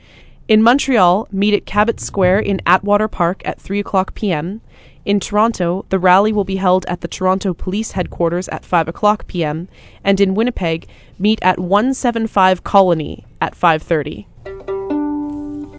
In 0.48 0.64
Montreal, 0.64 1.28
meet 1.32 1.54
at 1.54 1.68
Cabot 1.68 2.00
Square 2.00 2.40
in 2.40 2.60
Atwater 2.66 3.08
Park 3.08 3.44
at 3.46 3.62
3 3.62 3.80
o'clock 3.80 4.16
p.m. 4.16 4.62
In 5.06 5.20
Toronto, 5.20 5.86
the 5.90 6.00
rally 6.00 6.34
will 6.34 6.44
be 6.44 6.56
held 6.56 6.88
at 6.88 7.02
the 7.02 7.08
Toronto 7.08 7.54
Police 7.54 7.92
Headquarters 7.92 8.50
at 8.50 8.66
5 8.66 8.88
o'clock 8.88 9.28
p.m. 9.28 9.68
and 10.04 10.20
in 10.20 10.34
Winnipeg, 10.34 10.88
meet 11.20 11.38
at 11.44 11.60
175 11.60 12.64
Colony 12.64 13.26
at 13.40 13.56
5:30. 13.56 14.26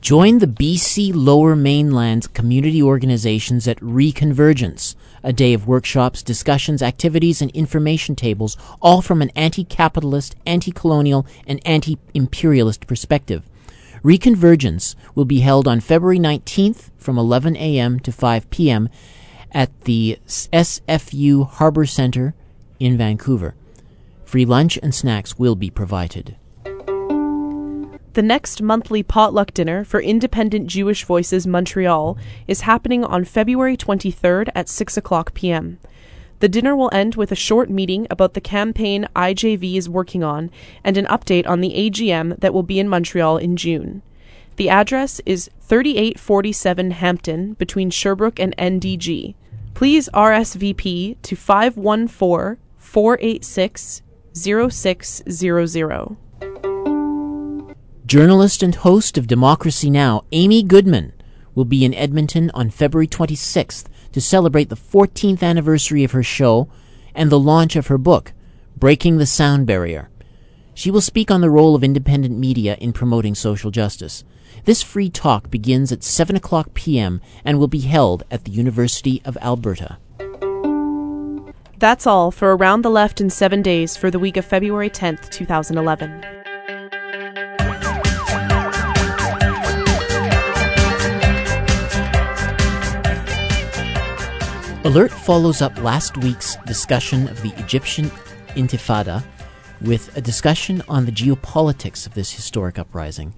Join 0.00 0.38
the 0.38 0.46
BC 0.46 1.12
Lower 1.14 1.54
Mainland 1.54 2.32
community 2.34 2.82
organizations 2.82 3.68
at 3.68 3.78
Reconvergence, 3.80 4.96
a 5.22 5.32
day 5.32 5.52
of 5.52 5.66
workshops, 5.66 6.22
discussions, 6.22 6.82
activities, 6.82 7.40
and 7.40 7.50
information 7.52 8.16
tables, 8.16 8.56
all 8.80 9.02
from 9.02 9.22
an 9.22 9.30
anti 9.36 9.64
capitalist, 9.64 10.36
anti 10.46 10.72
colonial, 10.72 11.26
and 11.46 11.60
anti 11.66 11.98
imperialist 12.14 12.86
perspective. 12.86 13.42
Reconvergence 14.02 14.96
will 15.14 15.24
be 15.24 15.40
held 15.40 15.68
on 15.68 15.80
February 15.80 16.18
19th 16.18 16.90
from 16.98 17.18
11 17.18 17.56
a.m. 17.56 18.00
to 18.00 18.10
5 18.10 18.50
p.m. 18.50 18.88
at 19.52 19.70
the 19.82 20.18
SFU 20.26 21.48
Harbor 21.48 21.86
Center 21.86 22.34
in 22.80 22.98
Vancouver. 22.98 23.54
Free 24.24 24.44
lunch 24.44 24.78
and 24.82 24.94
snacks 24.94 25.38
will 25.38 25.54
be 25.54 25.70
provided. 25.70 26.36
The 28.14 28.20
next 28.22 28.60
monthly 28.60 29.02
potluck 29.02 29.54
dinner 29.54 29.84
for 29.84 29.98
Independent 29.98 30.66
Jewish 30.66 31.02
Voices 31.04 31.46
Montreal 31.46 32.18
is 32.46 32.60
happening 32.60 33.04
on 33.04 33.24
February 33.24 33.74
23rd 33.74 34.50
at 34.54 34.68
6 34.68 34.98
o'clock 34.98 35.32
p.m. 35.32 35.78
The 36.40 36.48
dinner 36.48 36.76
will 36.76 36.90
end 36.92 37.14
with 37.14 37.32
a 37.32 37.36
short 37.36 37.70
meeting 37.70 38.06
about 38.10 38.34
the 38.34 38.40
campaign 38.42 39.08
IJV 39.16 39.78
is 39.78 39.88
working 39.88 40.22
on 40.22 40.50
and 40.84 40.98
an 40.98 41.06
update 41.06 41.48
on 41.48 41.62
the 41.62 41.70
AGM 41.70 42.38
that 42.40 42.52
will 42.52 42.62
be 42.62 42.78
in 42.78 42.86
Montreal 42.86 43.38
in 43.38 43.56
June. 43.56 44.02
The 44.56 44.68
address 44.68 45.22
is 45.24 45.48
3847 45.60 46.90
Hampton 46.90 47.54
between 47.54 47.88
Sherbrooke 47.88 48.38
and 48.38 48.54
NDG. 48.58 49.34
Please 49.72 50.10
RSVP 50.12 51.16
to 51.22 51.34
514 51.34 52.58
486 52.76 54.02
0600. 54.34 56.16
Journalist 58.12 58.62
and 58.62 58.74
host 58.74 59.16
of 59.16 59.26
Democracy 59.26 59.88
Now!, 59.88 60.24
Amy 60.32 60.62
Goodman, 60.62 61.14
will 61.54 61.64
be 61.64 61.82
in 61.82 61.94
Edmonton 61.94 62.50
on 62.52 62.68
February 62.68 63.06
26th 63.06 63.86
to 64.12 64.20
celebrate 64.20 64.68
the 64.68 64.76
14th 64.76 65.42
anniversary 65.42 66.04
of 66.04 66.10
her 66.10 66.22
show 66.22 66.68
and 67.14 67.30
the 67.30 67.40
launch 67.40 67.74
of 67.74 67.86
her 67.86 67.96
book, 67.96 68.34
Breaking 68.76 69.16
the 69.16 69.24
Sound 69.24 69.66
Barrier. 69.66 70.10
She 70.74 70.90
will 70.90 71.00
speak 71.00 71.30
on 71.30 71.40
the 71.40 71.48
role 71.48 71.74
of 71.74 71.82
independent 71.82 72.38
media 72.38 72.76
in 72.78 72.92
promoting 72.92 73.34
social 73.34 73.70
justice. 73.70 74.24
This 74.66 74.82
free 74.82 75.08
talk 75.08 75.50
begins 75.50 75.90
at 75.90 76.04
7 76.04 76.36
o'clock 76.36 76.74
p.m. 76.74 77.22
and 77.46 77.58
will 77.58 77.66
be 77.66 77.80
held 77.80 78.24
at 78.30 78.44
the 78.44 78.50
University 78.52 79.22
of 79.24 79.38
Alberta. 79.40 79.96
That's 81.78 82.06
all 82.06 82.30
for 82.30 82.54
Around 82.54 82.82
the 82.82 82.90
Left 82.90 83.22
in 83.22 83.30
seven 83.30 83.62
days 83.62 83.96
for 83.96 84.10
the 84.10 84.18
week 84.18 84.36
of 84.36 84.44
February 84.44 84.90
10th, 84.90 85.30
2011. 85.30 86.41
Alert 94.84 95.12
follows 95.12 95.62
up 95.62 95.80
last 95.80 96.16
week's 96.18 96.56
discussion 96.66 97.28
of 97.28 97.40
the 97.40 97.54
Egyptian 97.56 98.06
Intifada 98.56 99.22
with 99.80 100.16
a 100.16 100.20
discussion 100.20 100.82
on 100.88 101.06
the 101.06 101.12
geopolitics 101.12 102.04
of 102.04 102.14
this 102.14 102.32
historic 102.32 102.80
uprising. 102.80 103.32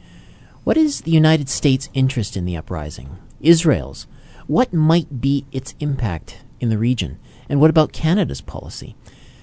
What 0.65 0.79
is 0.79 1.03
the 1.03 1.11
United 1.11 1.51
States' 1.51 1.91
interest 1.93 2.35
in 2.35 2.47
the 2.47 2.57
uprising? 2.57 3.19
Israel's? 3.43 4.07
What 4.47 4.73
might 4.73 5.21
be 5.21 5.45
its 5.53 5.75
impact 5.81 6.39
in 6.61 6.71
the 6.71 6.79
region? 6.79 7.19
And 7.47 7.61
what 7.61 7.69
about 7.69 7.93
Canada's 7.93 8.41
policy? 8.41 8.97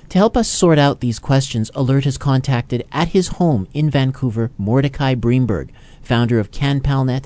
To 0.09 0.17
help 0.17 0.35
us 0.35 0.47
sort 0.47 0.79
out 0.79 1.01
these 1.01 1.19
questions, 1.19 1.69
Alert 1.75 2.05
has 2.05 2.17
contacted 2.17 2.83
at 2.91 3.09
his 3.09 3.27
home 3.27 3.67
in 3.75 3.91
Vancouver 3.91 4.49
Mordecai 4.57 5.13
Briemberg, 5.13 5.69
founder 6.01 6.39
of 6.39 6.49
CanPalNet 6.49 7.25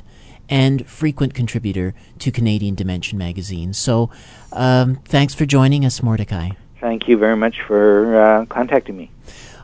and 0.50 0.86
frequent 0.88 1.34
contributor 1.34 1.94
to 2.20 2.32
Canadian 2.32 2.76
Dimension 2.76 3.18
magazine. 3.18 3.74
So, 3.74 4.10
um, 4.54 4.98
thanks 5.06 5.34
for 5.34 5.46
joining 5.46 5.86
us, 5.86 6.02
Mordecai. 6.04 6.52
Thank 6.80 7.08
you 7.08 7.18
very 7.18 7.36
much 7.36 7.62
for 7.62 8.16
uh, 8.20 8.46
contacting 8.46 8.98
me. 8.98 9.12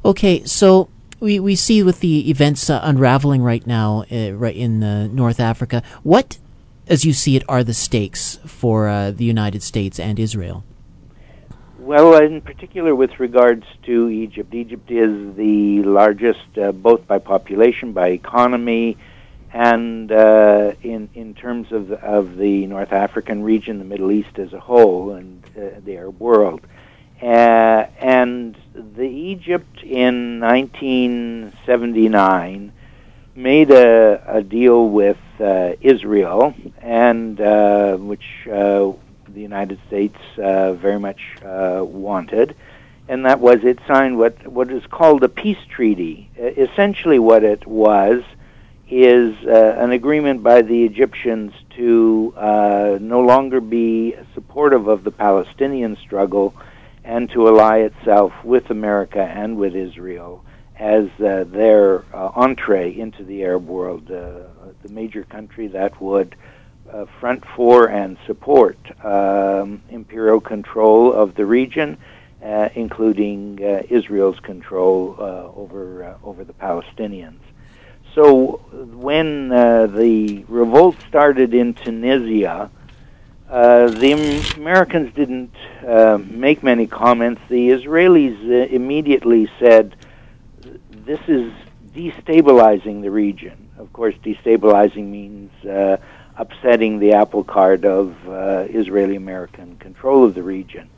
Okay, 0.04 0.44
so 0.46 0.90
we, 1.20 1.40
we 1.40 1.56
see 1.56 1.84
with 1.84 2.00
the 2.00 2.30
events 2.30 2.70
uh, 2.70 2.80
unraveling 2.84 3.44
right 3.44 3.66
now, 3.66 4.06
uh, 4.12 4.32
right 4.32 4.56
in 4.56 4.84
uh, 4.84 5.08
North 5.08 5.40
Africa, 5.40 5.84
what, 6.02 6.40
as 6.88 7.06
you 7.06 7.14
see 7.14 7.36
it, 7.36 7.44
are 7.48 7.64
the 7.64 7.76
stakes 7.76 8.40
for 8.46 8.88
uh, 8.88 9.12
the 9.12 9.24
United 9.24 9.62
States 9.62 10.00
and 10.00 10.20
Israel? 10.20 10.64
Well, 11.78 12.16
in 12.16 12.42
particular, 12.42 12.96
with 12.96 13.20
regards 13.20 13.66
to 13.84 14.10
Egypt, 14.10 14.54
Egypt 14.54 14.90
is 14.90 15.36
the 15.36 15.84
largest, 15.84 16.58
uh, 16.58 16.72
both 16.72 17.06
by 17.06 17.20
population, 17.20 17.92
by 17.92 18.10
economy, 18.10 18.98
and 19.54 20.12
uh, 20.12 20.74
in 20.82 21.08
in 21.14 21.34
terms 21.34 21.72
of 21.72 21.92
of 21.92 22.36
the 22.38 22.66
North 22.68 22.94
African 22.94 23.44
region, 23.44 23.80
the 23.80 23.86
Middle 23.86 24.12
East 24.12 24.40
as 24.40 24.54
a 24.54 24.60
whole, 24.60 25.12
and 25.12 25.44
uh, 25.58 25.80
the 25.84 25.98
Arab 25.98 26.20
world, 26.20 26.62
uh, 27.22 27.86
and 28.00 28.58
the 28.74 29.08
Egypt 29.08 29.84
in 29.84 30.40
1979 30.40 32.72
made 33.36 33.72
a, 33.72 34.24
a 34.28 34.42
deal 34.42 34.88
with 34.90 35.18
uh, 35.40 35.74
Israel, 35.82 36.54
and 36.80 37.40
uh, 37.42 37.98
which 37.98 38.48
uh, 38.48 38.92
the 39.28 39.42
United 39.42 39.80
States 39.88 40.18
very 40.36 41.00
much 41.00 41.22
wanted. 41.44 42.56
And 43.08 43.26
that 43.26 43.40
was 43.42 43.64
it 43.66 43.80
signed 43.88 44.16
what 44.18 44.48
what 44.48 44.72
is 44.72 44.86
called 44.86 45.24
a 45.24 45.30
peace 45.30 45.58
treaty. 45.68 46.30
essentially, 46.38 47.20
what 47.20 47.44
it 47.44 47.68
was 47.68 48.24
is 48.92 49.34
uh, 49.48 49.76
an 49.78 49.94
agreement 49.94 50.44
by 50.44 50.62
the 50.62 50.84
Egyptians 50.84 51.54
to 51.78 52.34
uh, 52.36 52.98
no 53.00 53.22
longer 53.22 53.62
be 53.62 54.14
supportive 54.34 54.88
of 54.88 55.06
the 55.06 55.12
Palestinian 55.12 55.96
struggle 55.96 56.54
and 57.06 57.30
to 57.32 57.48
ally 57.48 57.80
itself 57.80 58.34
with 58.44 58.70
America 58.70 59.22
and 59.22 59.56
with 59.56 59.76
Israel 59.76 60.44
as 60.76 61.06
uh, 61.20 61.46
their 61.48 62.04
uh, 62.14 62.32
entree 62.36 62.92
into 63.00 63.24
the 63.24 63.44
Arab 63.44 63.68
world, 63.68 64.12
uh, 64.12 64.40
the 64.82 64.90
major 64.90 65.24
country 65.24 65.68
that 65.68 66.02
would 66.02 66.36
uh, 66.92 67.06
front 67.20 67.44
for 67.56 67.88
and 67.88 68.18
support 68.26 68.78
um, 69.06 69.82
imperial 69.90 70.42
control 70.42 71.14
of 71.14 71.36
the 71.36 71.46
region. 71.46 71.98
including 72.76 73.60
Israel's 74.00 74.40
control 74.40 75.16
over 75.62 75.82
over 76.24 76.44
the 76.44 76.58
Palestinians. 76.68 77.41
So 78.16 78.58
when 78.94 79.52
uh, 79.52 79.88
the 79.88 80.44
revolt 80.48 80.98
started 81.08 81.54
in 81.54 81.74
Tunisia, 81.74 82.70
uh, 83.50 83.88
the 83.88 84.12
Americans 84.58 85.14
didn't 85.14 85.54
uh, 85.86 86.20
make 86.22 86.62
many 86.62 86.88
comments. 86.88 87.42
The 87.50 87.70
Israelis 87.70 88.38
uh, 88.50 88.68
immediately 88.74 89.50
said, 89.60 89.96
"This 90.90 91.20
is 91.28 91.52
destabilizing 91.94 93.02
the 93.02 93.12
region." 93.12 93.70
Of 93.78 93.92
course, 93.94 94.16
destabilizing 94.24 95.08
means 95.08 95.52
uh, 95.66 95.98
upsetting 96.38 97.00
the 97.00 97.14
apple 97.14 97.44
cart 97.44 97.86
of 97.86 98.16
uh, 98.28 98.68
Israeli-American 98.70 99.78
control 99.78 100.26
of 100.26 100.34
the 100.36 100.44
region 100.44 100.90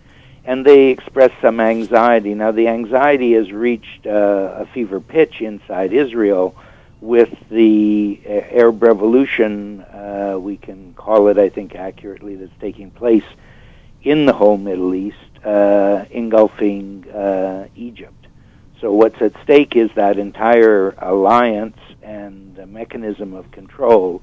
and 0.45 0.65
they 0.65 0.87
expressed 0.87 1.35
some 1.41 1.61
anxiety. 1.61 2.33
Now, 2.33 2.51
the 2.51 2.67
anxiety 2.67 3.31
has 3.33 3.51
reached 3.51 4.05
uh, 4.05 4.55
a 4.57 4.65
fever 4.73 4.99
pitch 4.99 5.39
inside 5.39 5.93
Israel 5.93 6.53
with 7.03 7.35
the 7.49 8.21
uh, 8.25 8.29
Arab 8.29 8.81
Revolution, 8.81 9.81
uh, 9.81 10.37
we 10.39 10.55
can 10.55 10.93
call 10.93 11.27
it, 11.27 11.37
I 11.37 11.49
think, 11.49 11.75
accurately, 11.75 12.37
that's 12.37 12.57
taking 12.61 12.91
place 12.91 13.25
in 14.03 14.25
the 14.25 14.31
whole 14.31 14.57
Middle 14.57 14.95
East, 14.95 15.17
uh, 15.43 16.05
engulfing 16.11 17.09
uh, 17.09 17.67
Egypt. 17.75 18.27
So, 18.79 18.93
what's 18.93 19.21
at 19.21 19.33
stake 19.43 19.75
is 19.75 19.89
that 19.95 20.17
entire 20.17 20.95
alliance 20.97 21.77
and 22.01 22.57
mechanism 22.71 23.33
of 23.33 23.51
control 23.51 24.21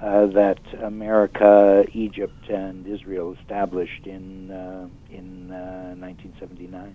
uh, 0.00 0.26
that 0.26 0.60
America, 0.80 1.84
Egypt, 1.92 2.48
and 2.48 2.86
Israel 2.86 3.36
established 3.40 4.06
in 4.06 4.52
uh, 4.52 4.88
in 5.10 5.48
1979. 5.48 6.94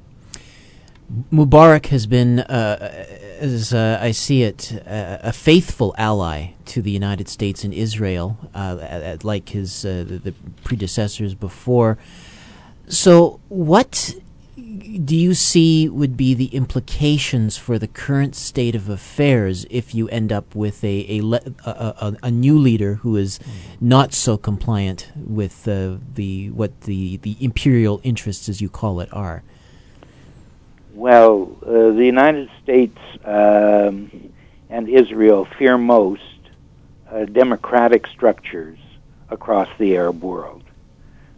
Mubarak 1.32 1.88
has 1.88 2.06
been, 2.06 2.40
uh, 2.40 3.06
as 3.40 3.74
uh, 3.74 3.98
I 4.02 4.12
see 4.12 4.44
it, 4.44 4.74
uh, 4.86 5.20
a 5.22 5.32
faithful 5.32 5.96
ally 5.98 6.52
to 6.66 6.82
the 6.82 6.92
United 6.92 7.30
States 7.30 7.64
and 7.64 7.74
Israel, 7.74 8.38
uh, 8.54 9.18
like 9.24 9.50
his 9.50 9.86
uh, 9.86 10.04
the, 10.06 10.34
predecessors 10.66 11.34
before. 11.34 11.98
So, 12.90 13.40
what 13.48 14.16
do 15.06 15.16
you 15.16 15.34
see 15.34 15.88
would 15.88 16.18
be 16.18 16.34
the 16.34 16.48
implications 16.48 17.58
for 17.58 17.80
the 17.80 17.88
current 17.88 18.36
state 18.36 18.76
of 18.76 18.90
affairs 18.90 19.66
if 19.70 19.96
you 19.96 20.10
end 20.10 20.32
up 20.32 20.56
with 20.56 20.84
a 20.84 21.20
a, 21.20 21.24
a, 21.24 21.72
a, 21.72 22.18
a 22.24 22.32
new 22.32 22.58
leader 22.58 22.96
who 22.96 23.16
is 23.16 23.40
not 23.80 24.14
so 24.14 24.38
compliant 24.38 25.10
with 25.16 25.68
uh, 25.70 25.98
the 26.16 26.50
what 26.50 26.82
the 26.82 27.16
the 27.18 27.38
imperial 27.40 28.02
interests, 28.04 28.50
as 28.50 28.60
you 28.60 28.68
call 28.68 29.00
it, 29.00 29.10
are? 29.14 29.42
Well, 30.98 31.56
uh, 31.62 31.92
the 31.92 32.06
United 32.06 32.50
States 32.64 32.98
um, 33.24 34.34
and 34.68 34.90
Israel 34.90 35.48
fear 35.60 35.78
most 35.78 36.24
uh, 37.12 37.26
democratic 37.26 38.08
structures 38.08 38.80
across 39.30 39.70
the 39.78 39.96
Arab 39.96 40.24
world. 40.24 40.64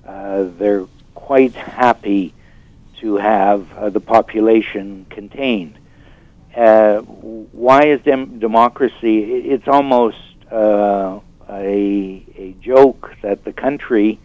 Uh, 0.07 0.45
they're 0.57 0.85
quite 1.13 1.55
happy 1.55 2.33
to 3.01 3.17
have 3.17 3.69
uh, 3.73 3.89
the 3.89 3.99
population 3.99 5.05
contained. 5.09 5.77
Uh, 6.55 6.99
why 7.01 7.87
is 7.87 7.99
dem- 8.03 8.39
democracy? 8.39 9.23
It's 9.23 9.67
almost 9.67 10.23
uh, 10.49 11.19
a, 11.49 12.25
a 12.37 12.55
joke 12.61 13.13
that 13.23 13.43
the 13.43 13.51
country 13.51 14.19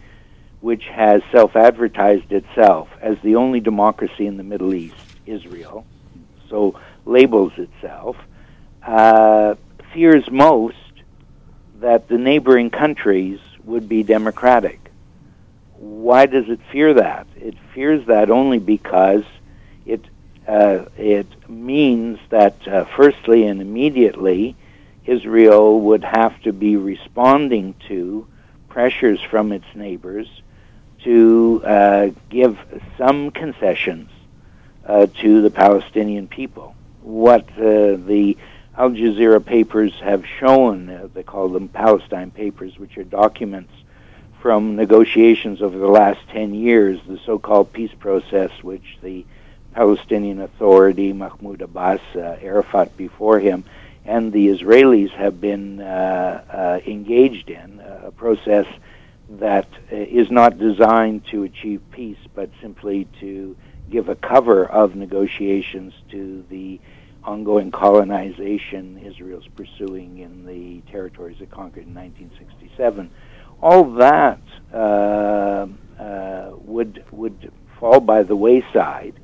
which 0.61 0.85
has 0.85 1.21
self 1.33 1.57
advertised 1.57 2.31
itself 2.31 2.87
as 3.01 3.17
the 3.21 3.35
only 3.35 3.59
democracy 3.59 4.27
in 4.27 4.37
the 4.37 4.43
Middle 4.43 4.73
East 4.73 5.04
Israel, 5.25 5.85
so 6.49 6.79
labels 7.05 7.53
itself, 7.57 8.17
uh, 8.85 9.55
fears 9.93 10.29
most 10.29 10.75
that 11.79 12.07
the 12.07 12.17
neighboring 12.17 12.69
countries 12.69 13.39
would 13.63 13.89
be 13.89 14.03
democratic. 14.03 14.79
Why 15.77 16.25
does 16.25 16.49
it 16.49 16.59
fear 16.71 16.93
that? 16.93 17.27
It 17.35 17.55
fears 17.73 18.05
that 18.07 18.29
only 18.29 18.59
because 18.59 19.23
it 19.85 20.01
uh, 20.47 20.85
it 20.97 21.27
means 21.49 22.19
that 22.29 22.67
uh, 22.67 22.85
firstly 22.95 23.47
and 23.47 23.61
immediately 23.61 24.55
Israel 25.05 25.79
would 25.81 26.03
have 26.03 26.39
to 26.43 26.53
be 26.53 26.75
responding 26.75 27.73
to 27.87 28.27
pressures 28.69 29.21
from 29.21 29.51
its 29.51 29.65
neighbors 29.73 30.27
to 31.03 31.61
uh, 31.65 32.09
give 32.29 32.57
some 32.97 33.31
concessions 33.31 34.09
uh, 34.85 35.07
to 35.21 35.41
the 35.41 35.49
Palestinian 35.49 36.27
people. 36.27 36.75
What 37.01 37.49
uh, 37.57 37.97
the 37.97 38.37
Al 38.77 38.91
Jazeera 38.91 39.43
papers 39.43 39.93
have 40.01 40.25
shown, 40.39 40.89
uh, 40.89 41.07
they 41.13 41.23
call 41.23 41.49
them 41.49 41.67
Palestine 41.69 42.31
papers, 42.31 42.77
which 42.77 42.97
are 42.97 43.03
documents 43.03 43.71
from 44.41 44.75
negotiations 44.75 45.61
over 45.61 45.77
the 45.77 45.87
last 45.87 46.19
10 46.29 46.53
years, 46.53 46.99
the 47.07 47.17
so 47.25 47.39
called 47.39 47.73
peace 47.73 47.93
process, 47.99 48.51
which 48.61 48.97
the 49.01 49.25
Palestinian 49.73 50.39
Authority, 50.41 51.13
Mahmoud 51.13 51.61
Abbas, 51.61 51.99
uh, 52.15 52.37
Arafat 52.41 52.95
before 52.95 53.39
him, 53.39 53.63
and 54.05 54.31
the 54.31 54.47
Israelis 54.49 55.09
have 55.11 55.41
been 55.41 55.81
uh, 55.81 56.43
uh, 56.49 56.79
engaged 56.89 57.49
in, 57.49 57.81
a 58.03 58.11
process 58.11 58.67
that 59.29 59.67
is 59.89 60.29
not 60.29 60.59
designed 60.59 61.25
to 61.31 61.43
achieve 61.43 61.81
peace, 61.91 62.19
but 62.35 62.49
simply 62.61 63.07
to 63.19 63.55
give 63.89 64.09
a 64.09 64.15
cover 64.15 64.65
of 64.65 64.95
negotiations 64.95 65.93
to 66.11 66.43
the 66.49 66.79
ongoing 67.23 67.71
colonization 67.71 68.99
Israel's 68.99 69.47
pursuing 69.55 70.19
in 70.19 70.45
the 70.45 70.81
territories 70.91 71.37
it 71.41 71.49
conquered 71.49 71.87
in 71.87 71.93
1967. 71.93 73.09
All 73.61 73.83
that 73.95 74.41
uh, 74.73 75.67
uh, 75.99 76.51
would 76.59 77.03
would 77.11 77.51
fall 77.79 77.99
by 77.99 78.23
the 78.23 78.35
wayside, 78.35 79.15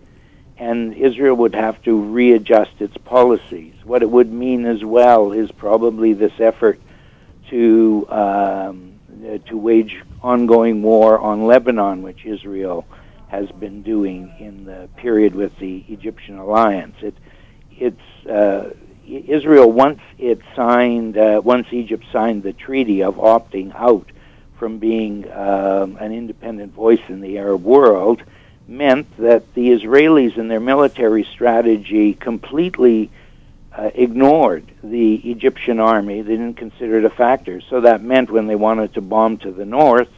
and 0.58 0.94
Israel 0.94 1.36
would 1.38 1.56
have 1.56 1.82
to 1.84 2.02
readjust 2.02 2.72
its 2.80 2.98
policies. 2.98 3.74
What 3.84 4.02
it 4.02 4.10
would 4.10 4.32
mean 4.32 4.66
as 4.66 4.84
well 4.84 5.32
is 5.32 5.52
probably 5.52 6.14
this 6.14 6.34
effort 6.40 6.80
to 7.50 8.08
um, 8.10 9.00
to 9.48 9.58
wage 9.58 10.02
ongoing 10.24 10.82
war 10.82 11.20
on 11.20 11.46
Lebanon, 11.46 12.02
which 12.02 12.26
Israel 12.26 12.86
has 13.32 13.50
been 13.50 13.82
doing 13.82 14.30
in 14.40 14.66
the 14.66 14.90
period 14.98 15.34
with 15.34 15.58
the 15.58 15.86
Egyptian 15.88 16.38
alliance. 16.38 16.98
It, 17.02 17.16
it's 17.72 18.28
uh, 18.28 18.72
Israel 19.08 19.72
once 19.72 20.02
it 20.18 20.42
signed, 20.54 21.18
uh, 21.18 21.42
once 21.42 21.68
Egypt 21.72 22.04
signed 22.12 22.44
the 22.44 22.52
treaty 22.52 23.04
of 23.04 23.16
opting 23.16 23.74
out 23.74 24.12
from 24.60 24.80
being 24.80 25.32
um, 25.32 25.96
an 26.02 26.12
independent 26.12 26.74
voice 26.74 27.00
in 27.08 27.22
the 27.22 27.38
Arab 27.38 27.64
world, 27.64 28.22
meant 28.68 29.08
that 29.18 29.54
the 29.54 29.70
Israelis 29.70 30.38
and 30.38 30.52
their 30.52 30.60
military 30.60 31.24
strategy 31.24 32.14
completely 32.14 33.10
uh, 33.74 33.92
ignored 33.96 34.66
the 34.84 35.16
Egyptian 35.32 35.80
army. 35.80 36.22
They 36.22 36.34
didn't 36.34 36.56
consider 36.56 36.98
it 36.98 37.06
a 37.06 37.10
factor. 37.10 37.62
So 37.62 37.80
that 37.80 38.04
meant 38.04 38.30
when 38.30 38.48
they 38.48 38.58
wanted 38.58 38.94
to 38.96 39.02
bomb 39.02 39.38
to 39.38 39.52
the 39.52 39.66
north, 39.66 40.10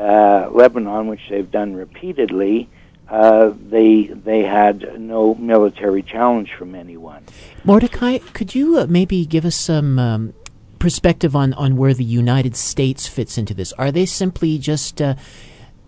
uh, 0.00 0.48
Lebanon, 0.50 1.06
which 1.08 1.20
they've 1.28 1.50
done 1.50 1.74
repeatedly, 1.74 2.68
uh, 3.08 3.52
they 3.68 4.04
they 4.04 4.42
had 4.42 4.98
no 5.00 5.34
military 5.34 6.02
challenge 6.02 6.52
from 6.56 6.74
anyone. 6.74 7.24
Mordecai, 7.64 8.18
could 8.18 8.54
you 8.54 8.78
uh, 8.78 8.86
maybe 8.88 9.26
give 9.26 9.44
us 9.44 9.56
some 9.56 9.98
um, 9.98 10.34
perspective 10.78 11.36
on, 11.36 11.52
on 11.54 11.76
where 11.76 11.92
the 11.92 12.04
United 12.04 12.56
States 12.56 13.06
fits 13.06 13.36
into 13.36 13.52
this? 13.52 13.72
Are 13.74 13.92
they 13.92 14.06
simply 14.06 14.58
just 14.58 15.02
uh, 15.02 15.16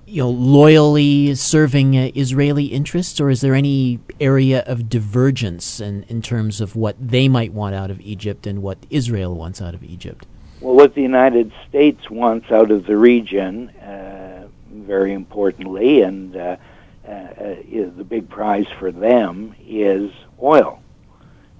you 0.05 0.23
know 0.23 0.31
loyally 0.31 1.35
serving 1.35 1.97
uh, 1.97 2.11
Israeli 2.15 2.67
interests, 2.67 3.19
or 3.19 3.31
is 3.31 3.41
there 3.41 3.55
any 3.55 4.01
area 4.21 4.63
of 4.67 4.91
divergence 4.91 5.81
in, 5.81 6.03
in 6.09 6.21
terms 6.21 6.61
of 6.61 6.77
what 6.77 6.97
they 7.01 7.29
might 7.29 7.53
want 7.53 7.75
out 7.75 7.91
of 7.91 8.01
Egypt 8.01 8.47
and 8.47 8.63
what 8.63 8.79
Israel 8.91 9.35
wants 9.35 9.63
out 9.63 9.75
of 9.75 9.83
Egypt? 9.83 10.27
Well, 10.63 10.77
what 10.77 10.95
the 10.95 11.03
United 11.03 11.51
States 11.69 12.09
wants 12.09 12.53
out 12.53 12.71
of 12.71 12.87
the 12.87 12.97
region, 12.97 13.71
uh, 13.71 14.47
very 14.71 15.13
importantly, 15.13 16.03
and 16.03 16.37
uh, 16.37 16.57
uh, 17.05 17.27
is 17.69 17.93
the 17.97 18.05
big 18.05 18.29
prize 18.29 18.69
for 18.79 18.93
them 18.93 19.57
is 19.67 20.13
oil. 20.41 20.81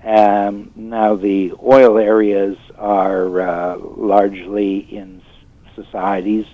Um, 0.05 0.71
now, 0.77 1.17
the 1.17 1.53
oil 1.61 1.99
areas 1.99 2.57
are 2.79 3.41
uh, 3.41 3.77
largely 3.79 4.79
in 4.79 5.21
societies 5.75 6.47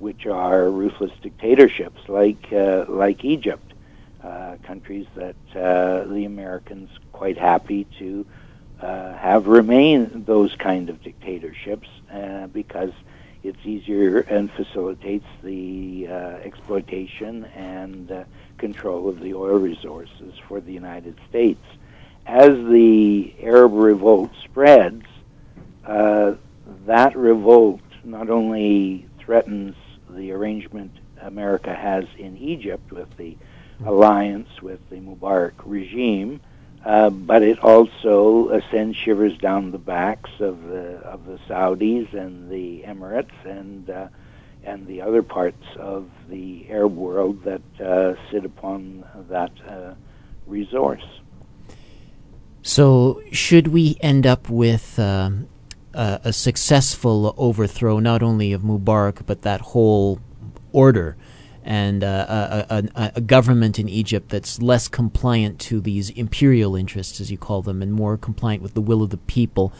which 0.00 0.26
are 0.26 0.68
ruthless 0.68 1.12
dictatorships, 1.22 2.08
like 2.08 2.52
uh, 2.52 2.86
like 2.88 3.24
Egypt, 3.24 3.72
countries 4.64 5.06
that 5.14 5.36
the 5.52 6.24
Americans 6.24 6.90
quite 7.12 7.38
happy 7.38 7.86
to 8.00 8.26
uh, 8.80 9.14
have 9.14 9.46
remained 9.46 10.26
those 10.26 10.54
kind 10.56 10.90
of 10.90 11.02
dictatorships 11.02 11.88
uh, 12.12 12.46
because 12.48 12.92
it's 13.42 13.64
easier 13.64 14.20
and 14.20 14.50
facilitates 14.52 15.26
the 15.42 16.06
uh, 16.08 16.12
exploitation 16.42 17.44
and 17.54 18.10
uh, 18.10 18.24
control 18.58 19.08
of 19.08 19.20
the 19.20 19.34
oil 19.34 19.58
resources 19.58 20.34
for 20.48 20.60
the 20.60 20.72
United 20.72 21.16
States. 21.28 21.62
As 22.26 22.48
the 22.48 23.34
Arab 23.42 23.74
revolt 23.74 24.30
spreads, 24.44 25.04
uh, 25.84 26.34
that 26.86 27.16
revolt 27.16 27.82
not 28.02 28.30
only 28.30 29.06
threatens 29.18 29.76
the 30.08 30.32
arrangement 30.32 30.92
America 31.20 31.74
has 31.74 32.04
in 32.18 32.36
Egypt 32.38 32.92
with 32.92 33.14
the 33.16 33.36
alliance 33.84 34.62
with 34.62 34.80
the 34.90 34.96
Mubarak 34.96 35.52
regime, 35.64 36.40
uh, 36.84 37.08
but 37.08 37.42
it 37.42 37.58
also 37.60 38.48
uh, 38.48 38.60
sends 38.70 38.96
shivers 38.96 39.36
down 39.38 39.70
the 39.70 39.78
backs 39.78 40.30
of 40.38 40.62
the 40.64 40.96
of 40.98 41.24
the 41.24 41.38
Saudis 41.48 42.12
and 42.12 42.50
the 42.50 42.82
Emirates 42.86 43.32
and 43.44 43.88
uh, 43.88 44.08
and 44.64 44.86
the 44.86 45.00
other 45.00 45.22
parts 45.22 45.64
of 45.78 46.10
the 46.28 46.66
Arab 46.68 46.94
world 46.94 47.42
that 47.44 47.62
uh, 47.80 48.14
sit 48.30 48.44
upon 48.44 49.04
that 49.30 49.52
uh, 49.66 49.94
resource. 50.46 51.04
So, 52.62 53.22
should 53.32 53.68
we 53.68 53.96
end 54.00 54.26
up 54.26 54.48
with 54.48 54.98
a 54.98 56.32
successful 56.32 57.34
overthrow, 57.38 57.98
not 57.98 58.22
only 58.22 58.52
of 58.52 58.62
Mubarak 58.62 59.24
but 59.26 59.42
that 59.42 59.60
whole 59.60 60.20
order? 60.72 61.16
And 61.64 62.04
uh, 62.04 62.64
a, 62.68 62.84
a, 62.94 63.12
a, 63.16 63.20
government 63.22 63.78
in 63.78 63.88
Egypt 63.88 64.28
that's 64.28 64.60
less 64.60 64.86
compliant 64.86 65.58
to 65.58 65.80
these 65.80 66.10
imperial 66.10 66.76
interests, 66.76 67.20
as 67.20 67.30
you 67.30 67.38
call 67.38 67.62
them, 67.62 67.80
and 67.80 67.92
more 67.92 68.18
compliant 68.18 68.62
with 68.62 68.74
the 68.74 68.82
will 68.82 69.02
of 69.02 69.08
the 69.08 69.16
people. 69.16 69.72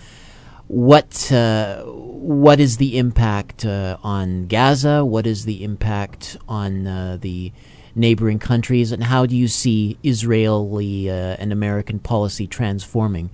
What 0.66 1.30
uh, 1.30 1.82
what 1.82 2.58
is 2.58 2.78
the 2.78 2.96
impact 2.96 3.66
uh, 3.66 3.98
on 4.02 4.46
Gaza? 4.46 5.04
What 5.04 5.26
is 5.26 5.44
the 5.44 5.62
impact 5.62 6.38
on 6.48 6.86
uh, 6.86 7.18
the 7.20 7.52
neighboring 7.94 8.38
countries, 8.38 8.90
and 8.90 9.04
how 9.04 9.26
do 9.26 9.36
you 9.36 9.46
see 9.46 9.98
Israeli 10.02 11.10
uh, 11.10 11.36
and 11.38 11.52
American 11.52 11.98
policy 11.98 12.46
transforming? 12.46 13.28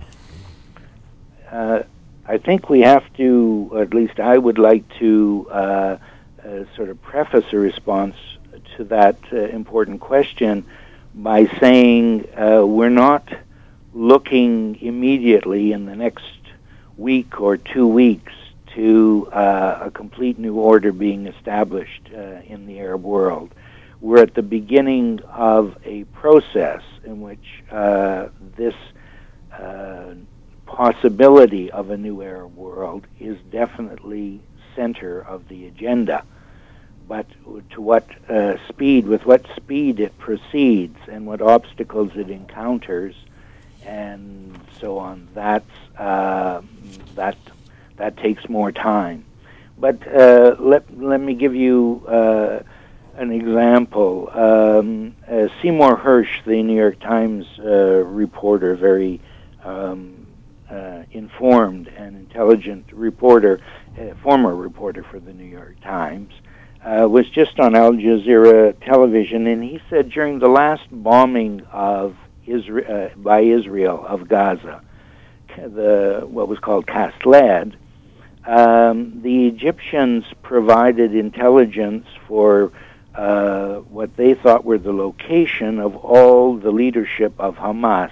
Uh, 1.49 1.83
I 2.27 2.37
think 2.37 2.69
we 2.69 2.81
have 2.81 3.03
to, 3.15 3.77
at 3.79 3.93
least 3.93 4.19
I 4.19 4.37
would 4.37 4.57
like 4.57 4.83
to, 4.99 5.47
sort 6.75 6.89
of 6.89 7.01
preface 7.01 7.45
a 7.53 7.57
response 7.57 8.15
to 8.77 8.83
that 8.85 9.17
uh, 9.31 9.37
important 9.37 9.99
question 9.99 10.65
by 11.13 11.45
saying 11.59 12.27
uh, 12.35 12.65
we're 12.65 12.89
not 12.89 13.27
looking 13.93 14.81
immediately 14.81 15.73
in 15.73 15.85
the 15.85 15.95
next 15.95 16.23
week 16.97 17.41
or 17.41 17.57
two 17.57 17.87
weeks 17.87 18.33
to 18.73 19.27
uh, 19.33 19.79
a 19.81 19.91
complete 19.91 20.39
new 20.39 20.55
order 20.55 20.91
being 20.91 21.27
established 21.27 22.09
uh, 22.15 22.41
in 22.45 22.65
the 22.67 22.79
Arab 22.79 23.03
world. 23.03 23.53
We're 23.99 24.21
at 24.21 24.33
the 24.33 24.43
beginning 24.43 25.19
of 25.29 25.77
a 25.83 26.05
process 26.05 26.81
in 27.03 27.21
which 27.21 27.63
uh, 27.69 28.29
this 28.55 28.75
uh, 29.51 30.13
possibility 30.65 31.69
of 31.71 31.89
a 31.89 31.97
new 31.97 32.21
Arab 32.21 32.55
world 32.55 33.05
is 33.19 33.37
definitely 33.51 34.39
center 34.75 35.21
of 35.21 35.47
the 35.49 35.67
agenda. 35.67 36.23
But 37.11 37.27
to 37.71 37.81
what 37.81 38.07
uh, 38.29 38.55
speed, 38.69 39.05
with 39.05 39.25
what 39.25 39.45
speed 39.57 39.99
it 39.99 40.17
proceeds, 40.17 40.97
and 41.11 41.25
what 41.25 41.41
obstacles 41.41 42.11
it 42.15 42.29
encounters, 42.29 43.15
and 43.85 44.57
so 44.79 44.97
on, 44.97 45.27
that's 45.33 45.75
uh, 45.97 46.61
that 47.15 47.35
that 47.97 48.15
takes 48.15 48.47
more 48.47 48.71
time. 48.71 49.25
But 49.77 50.07
uh, 50.07 50.55
let 50.57 50.85
let 50.97 51.19
me 51.19 51.33
give 51.33 51.53
you 51.53 52.01
uh, 52.07 52.59
an 53.17 53.33
example. 53.33 54.29
Um, 54.31 55.13
uh, 55.27 55.49
Seymour 55.61 55.97
Hersh, 55.97 56.45
the 56.45 56.63
New 56.63 56.77
York 56.77 57.01
Times 57.01 57.45
uh, 57.59 58.05
reporter, 58.05 58.77
very 58.77 59.19
um, 59.65 60.27
informed 61.11 61.89
and 61.89 62.15
intelligent 62.15 62.85
reporter, 62.93 63.59
former 64.23 64.55
reporter 64.55 65.03
for 65.03 65.19
the 65.19 65.33
New 65.33 65.43
York 65.43 65.75
Times, 65.81 66.31
uh, 66.83 67.07
was 67.07 67.29
just 67.29 67.59
on 67.59 67.75
Al 67.75 67.93
Jazeera 67.93 68.79
television, 68.83 69.47
and 69.47 69.63
he 69.63 69.79
said 69.89 70.09
during 70.09 70.39
the 70.39 70.49
last 70.49 70.83
bombing 70.91 71.61
of 71.71 72.15
Israel 72.45 73.11
uh, 73.11 73.15
by 73.17 73.41
Israel 73.41 74.03
of 74.07 74.27
Gaza, 74.27 74.81
the 75.57 76.23
what 76.27 76.47
was 76.47 76.59
called 76.59 76.87
Cast 76.87 77.25
Lead, 77.25 77.77
um, 78.45 79.21
the 79.21 79.47
Egyptians 79.47 80.25
provided 80.41 81.13
intelligence 81.13 82.07
for 82.27 82.71
uh, 83.13 83.75
what 83.75 84.15
they 84.15 84.33
thought 84.33 84.65
were 84.65 84.77
the 84.77 84.93
location 84.93 85.79
of 85.79 85.95
all 85.97 86.55
the 86.57 86.71
leadership 86.71 87.33
of 87.37 87.55
Hamas. 87.57 88.11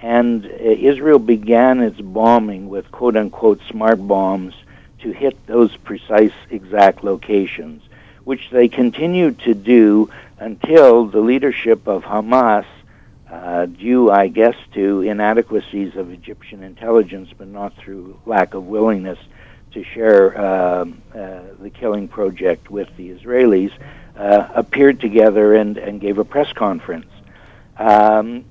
And 0.00 0.44
uh, 0.44 0.48
Israel 0.50 1.18
began 1.18 1.80
its 1.80 2.00
bombing 2.00 2.68
with 2.68 2.90
quote 2.90 3.16
unquote 3.16 3.60
smart 3.70 4.06
bombs 4.06 4.54
to 5.00 5.12
hit 5.12 5.46
those 5.46 5.76
precise 5.76 6.32
exact 6.50 7.04
locations, 7.04 7.82
which 8.26 8.50
they 8.50 8.66
continued 8.66 9.38
to 9.38 9.54
do 9.54 10.10
until 10.40 11.06
the 11.06 11.20
leadership 11.20 11.86
of 11.86 12.02
Hamas, 12.02 12.66
uh, 13.30 13.66
due, 13.66 14.10
I 14.10 14.26
guess, 14.26 14.56
to 14.74 15.02
inadequacies 15.02 15.94
of 15.94 16.10
Egyptian 16.10 16.64
intelligence, 16.64 17.28
but 17.38 17.46
not 17.46 17.76
through 17.76 18.18
lack 18.26 18.54
of 18.54 18.66
willingness 18.66 19.20
to 19.70 19.84
share 19.84 20.36
uh, 20.36 20.42
uh, 21.14 21.40
the 21.60 21.70
killing 21.72 22.08
project 22.08 22.68
with 22.68 22.88
the 22.96 23.10
Israelis, 23.10 23.70
uh, 24.16 24.48
appeared 24.56 25.00
together 25.00 25.54
and, 25.54 25.78
and 25.78 26.00
gave 26.00 26.18
a 26.18 26.24
press 26.24 26.52
conference. 26.52 27.06
Um, 27.78 28.44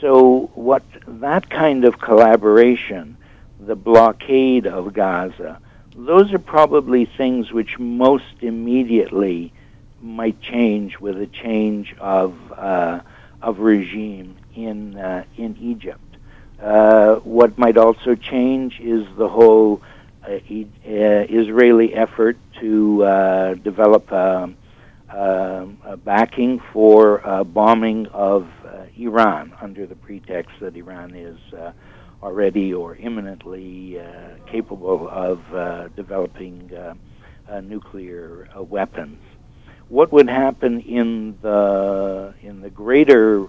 so, 0.00 0.50
what 0.54 0.84
that 1.06 1.50
kind 1.50 1.84
of 1.84 2.00
collaboration, 2.00 3.18
the 3.60 3.76
blockade 3.76 4.66
of 4.66 4.94
Gaza, 4.94 5.60
those 5.98 6.32
are 6.32 6.38
probably 6.38 7.04
things 7.04 7.52
which 7.52 7.78
most 7.78 8.24
immediately 8.40 9.52
might 10.00 10.40
change 10.40 10.98
with 11.00 11.20
a 11.20 11.26
change 11.26 11.94
of 11.98 12.36
uh, 12.52 13.00
of 13.42 13.58
regime 13.58 14.36
in 14.54 14.96
uh, 14.96 15.24
in 15.36 15.56
Egypt. 15.60 16.00
Uh, 16.62 17.16
what 17.16 17.58
might 17.58 17.76
also 17.76 18.14
change 18.14 18.80
is 18.80 19.06
the 19.16 19.28
whole 19.28 19.80
uh, 20.24 20.32
uh, 20.32 20.38
Israeli 20.84 21.94
effort 21.94 22.36
to 22.60 23.02
uh, 23.04 23.54
develop 23.54 24.10
um, 24.12 24.56
a 25.10 25.96
backing 26.04 26.60
for 26.72 27.18
bombing 27.44 28.06
of 28.08 28.48
Iran 28.96 29.52
under 29.60 29.86
the 29.86 29.94
pretext 29.94 30.52
that 30.60 30.76
Iran 30.76 31.14
is 31.14 31.38
already 32.22 32.74
or 32.74 32.96
imminently 32.96 34.00
uh, 34.00 34.04
capable 34.46 35.08
of 35.08 35.54
uh, 35.54 35.88
developing 35.88 36.70
uh, 36.74 37.60
nuclear 37.60 38.48
weapons. 38.56 39.18
What 39.88 40.12
would 40.12 40.28
happen 40.28 40.80
in 40.80 41.38
the 41.40 42.34
in 42.42 42.60
the 42.60 42.68
greater 42.68 43.48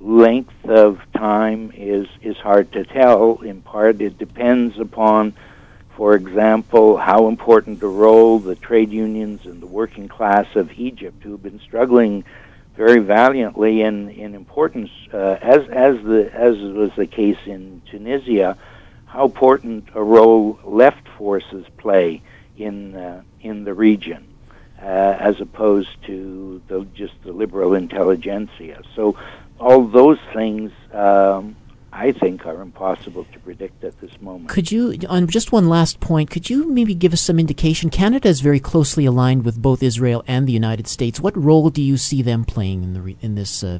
length 0.00 0.64
of 0.66 1.00
time 1.16 1.72
is 1.74 2.06
is 2.22 2.36
hard 2.36 2.70
to 2.72 2.84
tell. 2.84 3.40
In 3.40 3.60
part, 3.62 4.00
it 4.00 4.18
depends 4.18 4.78
upon, 4.78 5.34
for 5.96 6.14
example, 6.14 6.96
how 6.96 7.26
important 7.26 7.82
a 7.82 7.88
role 7.88 8.38
the 8.38 8.54
trade 8.54 8.92
unions 8.92 9.46
and 9.46 9.60
the 9.60 9.66
working 9.66 10.06
class 10.06 10.46
of 10.54 10.70
Egypt, 10.72 11.22
who 11.22 11.32
have 11.32 11.42
been 11.42 11.60
struggling 11.60 12.24
very 12.76 13.00
valiantly 13.00 13.82
in 13.82 14.10
in 14.10 14.34
importance, 14.34 14.90
uh, 15.12 15.38
as 15.40 15.68
as 15.70 15.96
the 16.04 16.30
as 16.32 16.56
was 16.58 16.90
the 16.96 17.06
case 17.06 17.38
in 17.46 17.82
Tunisia, 17.90 18.56
how 19.06 19.26
important 19.26 19.88
a 19.94 20.02
role 20.02 20.58
left 20.64 21.06
forces 21.16 21.64
play 21.78 22.22
in 22.56 22.96
uh, 22.96 23.22
in 23.40 23.64
the 23.64 23.74
region, 23.74 24.26
uh, 24.80 24.84
as 24.84 25.40
opposed 25.40 26.02
to 26.06 26.60
the, 26.68 26.84
just 26.94 27.14
the 27.24 27.32
liberal 27.32 27.74
intelligentsia. 27.74 28.82
So, 28.96 29.16
all 29.60 29.86
those 29.86 30.18
things 30.32 30.72
um, 30.92 31.56
I 31.96 32.10
think 32.10 32.44
are 32.44 32.60
impossible 32.60 33.24
to 33.32 33.38
predict 33.38 33.84
at 33.84 34.00
this 34.00 34.20
moment. 34.20 34.48
Could 34.48 34.72
you, 34.72 34.98
on 35.08 35.28
just 35.28 35.52
one 35.52 35.68
last 35.68 36.00
point, 36.00 36.28
could 36.28 36.50
you 36.50 36.68
maybe 36.68 36.92
give 36.92 37.12
us 37.12 37.20
some 37.20 37.38
indication? 37.38 37.88
Canada 37.88 38.28
is 38.28 38.40
very 38.40 38.58
closely 38.58 39.06
aligned 39.06 39.44
with 39.44 39.62
both 39.62 39.80
Israel 39.80 40.24
and 40.26 40.48
the 40.48 40.52
United 40.52 40.88
States. 40.88 41.20
What 41.20 41.36
role 41.36 41.70
do 41.70 41.80
you 41.80 41.96
see 41.96 42.20
them 42.20 42.44
playing 42.44 42.82
in 42.82 42.94
the 42.94 43.16
in 43.20 43.36
this? 43.36 43.62
Uh... 43.62 43.78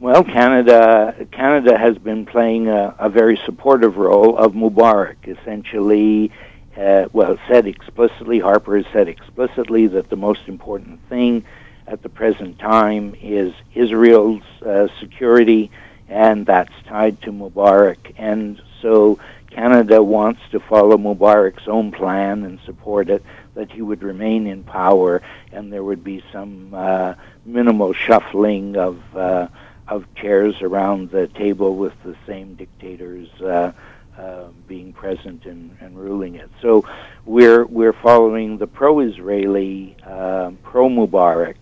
Well, 0.00 0.22
Canada 0.22 1.14
Canada 1.32 1.78
has 1.78 1.96
been 1.96 2.26
playing 2.26 2.68
a, 2.68 2.94
a 2.98 3.08
very 3.08 3.40
supportive 3.46 3.96
role 3.96 4.36
of 4.36 4.52
Mubarak. 4.52 5.26
Essentially, 5.26 6.30
uh, 6.76 7.08
well, 7.14 7.38
said 7.48 7.66
explicitly, 7.66 8.38
Harper 8.38 8.76
has 8.76 8.86
said 8.92 9.08
explicitly 9.08 9.86
that 9.86 10.10
the 10.10 10.16
most 10.16 10.42
important 10.46 11.00
thing 11.08 11.44
at 11.86 12.02
the 12.02 12.10
present 12.10 12.58
time 12.58 13.14
is 13.22 13.54
Israel's 13.74 14.42
uh, 14.64 14.88
security 15.00 15.70
and 16.10 16.44
that's 16.44 16.72
tied 16.86 17.22
to 17.22 17.32
Mubarak. 17.32 18.14
And 18.18 18.60
so 18.82 19.18
Canada 19.50 20.02
wants 20.02 20.40
to 20.50 20.60
follow 20.60 20.98
Mubarak's 20.98 21.68
own 21.68 21.92
plan 21.92 22.44
and 22.44 22.58
support 22.66 23.08
it, 23.08 23.24
that 23.54 23.70
he 23.70 23.80
would 23.80 24.02
remain 24.02 24.46
in 24.46 24.64
power, 24.64 25.22
and 25.52 25.72
there 25.72 25.84
would 25.84 26.04
be 26.04 26.22
some 26.32 26.74
uh, 26.74 27.14
minimal 27.44 27.92
shuffling 27.92 28.76
of 28.76 29.00
uh, 29.16 29.48
of 29.88 30.04
chairs 30.14 30.62
around 30.62 31.10
the 31.10 31.26
table 31.28 31.76
with 31.76 31.94
the 32.04 32.14
same 32.26 32.54
dictators. 32.54 33.28
Uh, 33.40 33.72
uh, 34.18 34.48
being 34.68 34.92
present 34.92 35.46
and, 35.46 35.74
and, 35.80 35.98
ruling 35.98 36.34
it. 36.34 36.50
So 36.60 36.84
we're 37.24 37.64
we're 37.64 37.94
following 37.94 38.58
the 38.58 38.66
pro-Israeli, 38.66 39.96
uh, 40.04 40.50
pro-Mubarak 40.62 41.54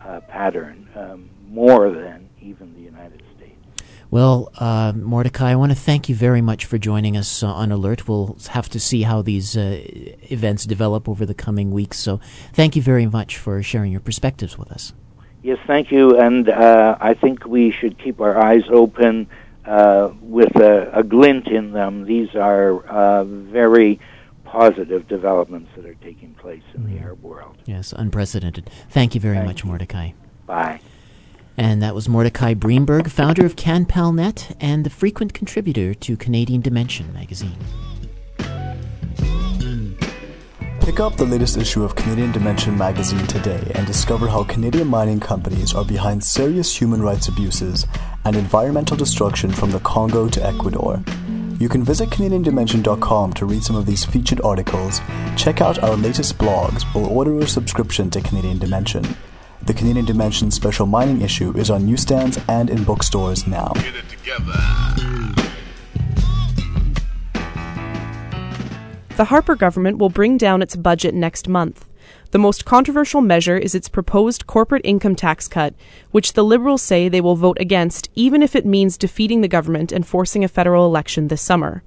uh, 0.00 0.20
pattern 0.20 0.88
um, 0.94 1.28
more 1.48 1.90
than 1.90 2.28
even 2.40 2.74
the 2.74 2.82
United 2.82 3.22
well, 4.10 4.50
uh, 4.58 4.92
Mordecai, 4.94 5.52
I 5.52 5.56
want 5.56 5.72
to 5.72 5.76
thank 5.76 6.08
you 6.08 6.14
very 6.14 6.40
much 6.40 6.64
for 6.64 6.78
joining 6.78 7.16
us 7.16 7.42
uh, 7.42 7.48
on 7.48 7.72
Alert. 7.72 8.08
We'll 8.08 8.36
have 8.50 8.68
to 8.70 8.80
see 8.80 9.02
how 9.02 9.22
these 9.22 9.56
uh, 9.56 9.80
events 10.30 10.64
develop 10.64 11.08
over 11.08 11.26
the 11.26 11.34
coming 11.34 11.70
weeks. 11.70 11.98
So, 11.98 12.20
thank 12.52 12.76
you 12.76 12.82
very 12.82 13.06
much 13.06 13.36
for 13.36 13.62
sharing 13.62 13.92
your 13.92 14.00
perspectives 14.00 14.56
with 14.56 14.70
us. 14.70 14.92
Yes, 15.42 15.58
thank 15.66 15.92
you. 15.92 16.18
And 16.18 16.48
uh, 16.48 16.96
I 17.00 17.14
think 17.14 17.46
we 17.46 17.70
should 17.70 17.98
keep 17.98 18.20
our 18.20 18.36
eyes 18.36 18.64
open 18.68 19.28
uh, 19.64 20.12
with 20.20 20.56
a, 20.56 20.90
a, 20.92 21.02
glint 21.02 21.48
in 21.48 21.72
them. 21.72 22.04
These 22.04 22.34
are 22.34 22.84
uh, 22.86 23.24
very 23.24 24.00
positive 24.44 25.06
developments 25.08 25.70
that 25.76 25.84
are 25.84 25.94
taking 25.94 26.34
place 26.34 26.62
in 26.74 26.88
the 26.88 27.00
Arab 27.00 27.22
world. 27.22 27.56
Yes, 27.64 27.92
unprecedented. 27.92 28.70
Thank 28.90 29.14
you 29.14 29.20
very 29.20 29.36
thank 29.36 29.46
much, 29.46 29.62
you. 29.64 29.68
Mordecai. 29.68 30.12
Bye. 30.46 30.80
And 31.58 31.82
that 31.82 31.94
was 31.94 32.08
Mordecai 32.08 32.54
Briemberg, 32.54 33.08
founder 33.08 33.46
of 33.46 33.56
CanPalNet 33.56 34.56
and 34.60 34.84
the 34.84 34.90
frequent 34.90 35.32
contributor 35.32 35.94
to 35.94 36.16
Canadian 36.16 36.60
Dimension 36.60 37.12
magazine. 37.12 37.56
Pick 40.80 41.00
up 41.00 41.16
the 41.16 41.26
latest 41.26 41.56
issue 41.56 41.82
of 41.82 41.96
Canadian 41.96 42.30
Dimension 42.30 42.78
magazine 42.78 43.26
today 43.26 43.72
and 43.74 43.86
discover 43.86 44.28
how 44.28 44.44
Canadian 44.44 44.86
mining 44.86 45.18
companies 45.18 45.74
are 45.74 45.84
behind 45.84 46.22
serious 46.22 46.80
human 46.80 47.02
rights 47.02 47.26
abuses 47.28 47.86
and 48.24 48.36
environmental 48.36 48.96
destruction 48.96 49.50
from 49.50 49.72
the 49.72 49.80
Congo 49.80 50.28
to 50.28 50.46
Ecuador. 50.46 51.02
You 51.58 51.68
can 51.68 51.82
visit 51.82 52.10
CanadianDimension.com 52.10 53.32
to 53.32 53.46
read 53.46 53.64
some 53.64 53.76
of 53.76 53.86
these 53.86 54.04
featured 54.04 54.40
articles, 54.42 55.00
check 55.36 55.60
out 55.60 55.82
our 55.82 55.96
latest 55.96 56.38
blogs, 56.38 56.84
or 56.94 57.08
order 57.08 57.38
a 57.40 57.46
subscription 57.46 58.08
to 58.10 58.20
Canadian 58.20 58.58
Dimension. 58.58 59.04
The 59.62 59.74
Canadian 59.74 60.04
Dimension 60.04 60.50
special 60.50 60.86
mining 60.86 61.22
issue 61.22 61.52
is 61.56 61.70
on 61.70 61.86
newsstands 61.86 62.38
and 62.48 62.70
in 62.70 62.84
bookstores 62.84 63.46
now. 63.46 63.72
The 69.16 69.24
Harper 69.24 69.56
government 69.56 69.98
will 69.98 70.10
bring 70.10 70.36
down 70.36 70.62
its 70.62 70.76
budget 70.76 71.14
next 71.14 71.48
month. 71.48 71.86
The 72.32 72.38
most 72.38 72.64
controversial 72.64 73.22
measure 73.22 73.56
is 73.56 73.74
its 73.74 73.88
proposed 73.88 74.46
corporate 74.46 74.82
income 74.84 75.16
tax 75.16 75.48
cut, 75.48 75.74
which 76.10 76.34
the 76.34 76.44
Liberals 76.44 76.82
say 76.82 77.08
they 77.08 77.22
will 77.22 77.36
vote 77.36 77.56
against, 77.58 78.10
even 78.14 78.42
if 78.42 78.54
it 78.54 78.66
means 78.66 78.98
defeating 78.98 79.40
the 79.40 79.48
government 79.48 79.90
and 79.90 80.06
forcing 80.06 80.44
a 80.44 80.48
federal 80.48 80.84
election 80.84 81.28
this 81.28 81.40
summer. 81.40 81.82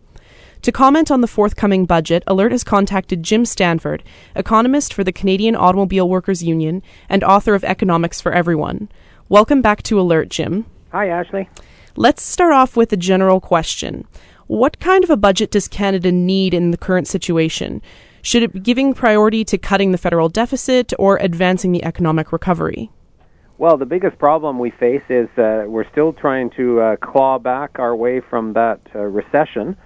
To 0.63 0.73
comment 0.73 1.09
on 1.09 1.21
the 1.21 1.27
forthcoming 1.27 1.85
budget, 1.85 2.21
Alert 2.27 2.51
has 2.51 2.65
contacted 2.65 3.23
Jim 3.23 3.45
Stanford, 3.45 4.03
economist 4.35 4.93
for 4.93 5.05
the 5.05 5.13
Canadian 5.13 5.55
Automobile 5.55 6.09
Workers 6.09 6.43
Union 6.43 6.83
and 7.07 7.23
author 7.23 7.55
of 7.55 7.63
Economics 7.63 8.19
for 8.19 8.33
Everyone. 8.33 8.89
Welcome 9.29 9.61
back 9.61 9.83
to 9.83 9.97
Alert, 9.97 10.27
Jim. 10.27 10.65
Hi, 10.91 11.07
Ashley. 11.07 11.49
Let's 11.95 12.23
start 12.23 12.51
off 12.51 12.75
with 12.75 12.91
a 12.91 12.97
general 12.97 13.39
question. 13.39 14.05
What 14.47 14.81
kind 14.81 15.01
of 15.05 15.09
a 15.09 15.15
budget 15.15 15.51
does 15.51 15.69
Canada 15.69 16.11
need 16.11 16.53
in 16.53 16.71
the 16.71 16.77
current 16.77 17.07
situation? 17.07 17.81
Should 18.21 18.43
it 18.43 18.51
be 18.51 18.59
giving 18.59 18.93
priority 18.93 19.45
to 19.45 19.57
cutting 19.57 19.93
the 19.93 19.97
federal 19.97 20.27
deficit 20.27 20.91
or 20.99 21.19
advancing 21.21 21.71
the 21.71 21.85
economic 21.85 22.33
recovery? 22.33 22.91
Well, 23.57 23.77
the 23.77 23.85
biggest 23.85 24.19
problem 24.19 24.59
we 24.59 24.71
face 24.71 25.03
is 25.07 25.29
uh, 25.37 25.63
we're 25.67 25.89
still 25.89 26.11
trying 26.11 26.49
to 26.57 26.81
uh, 26.81 26.95
claw 26.97 27.39
back 27.39 27.79
our 27.79 27.95
way 27.95 28.19
from 28.19 28.51
that 28.53 28.81
uh, 28.93 28.99
recession 28.99 29.77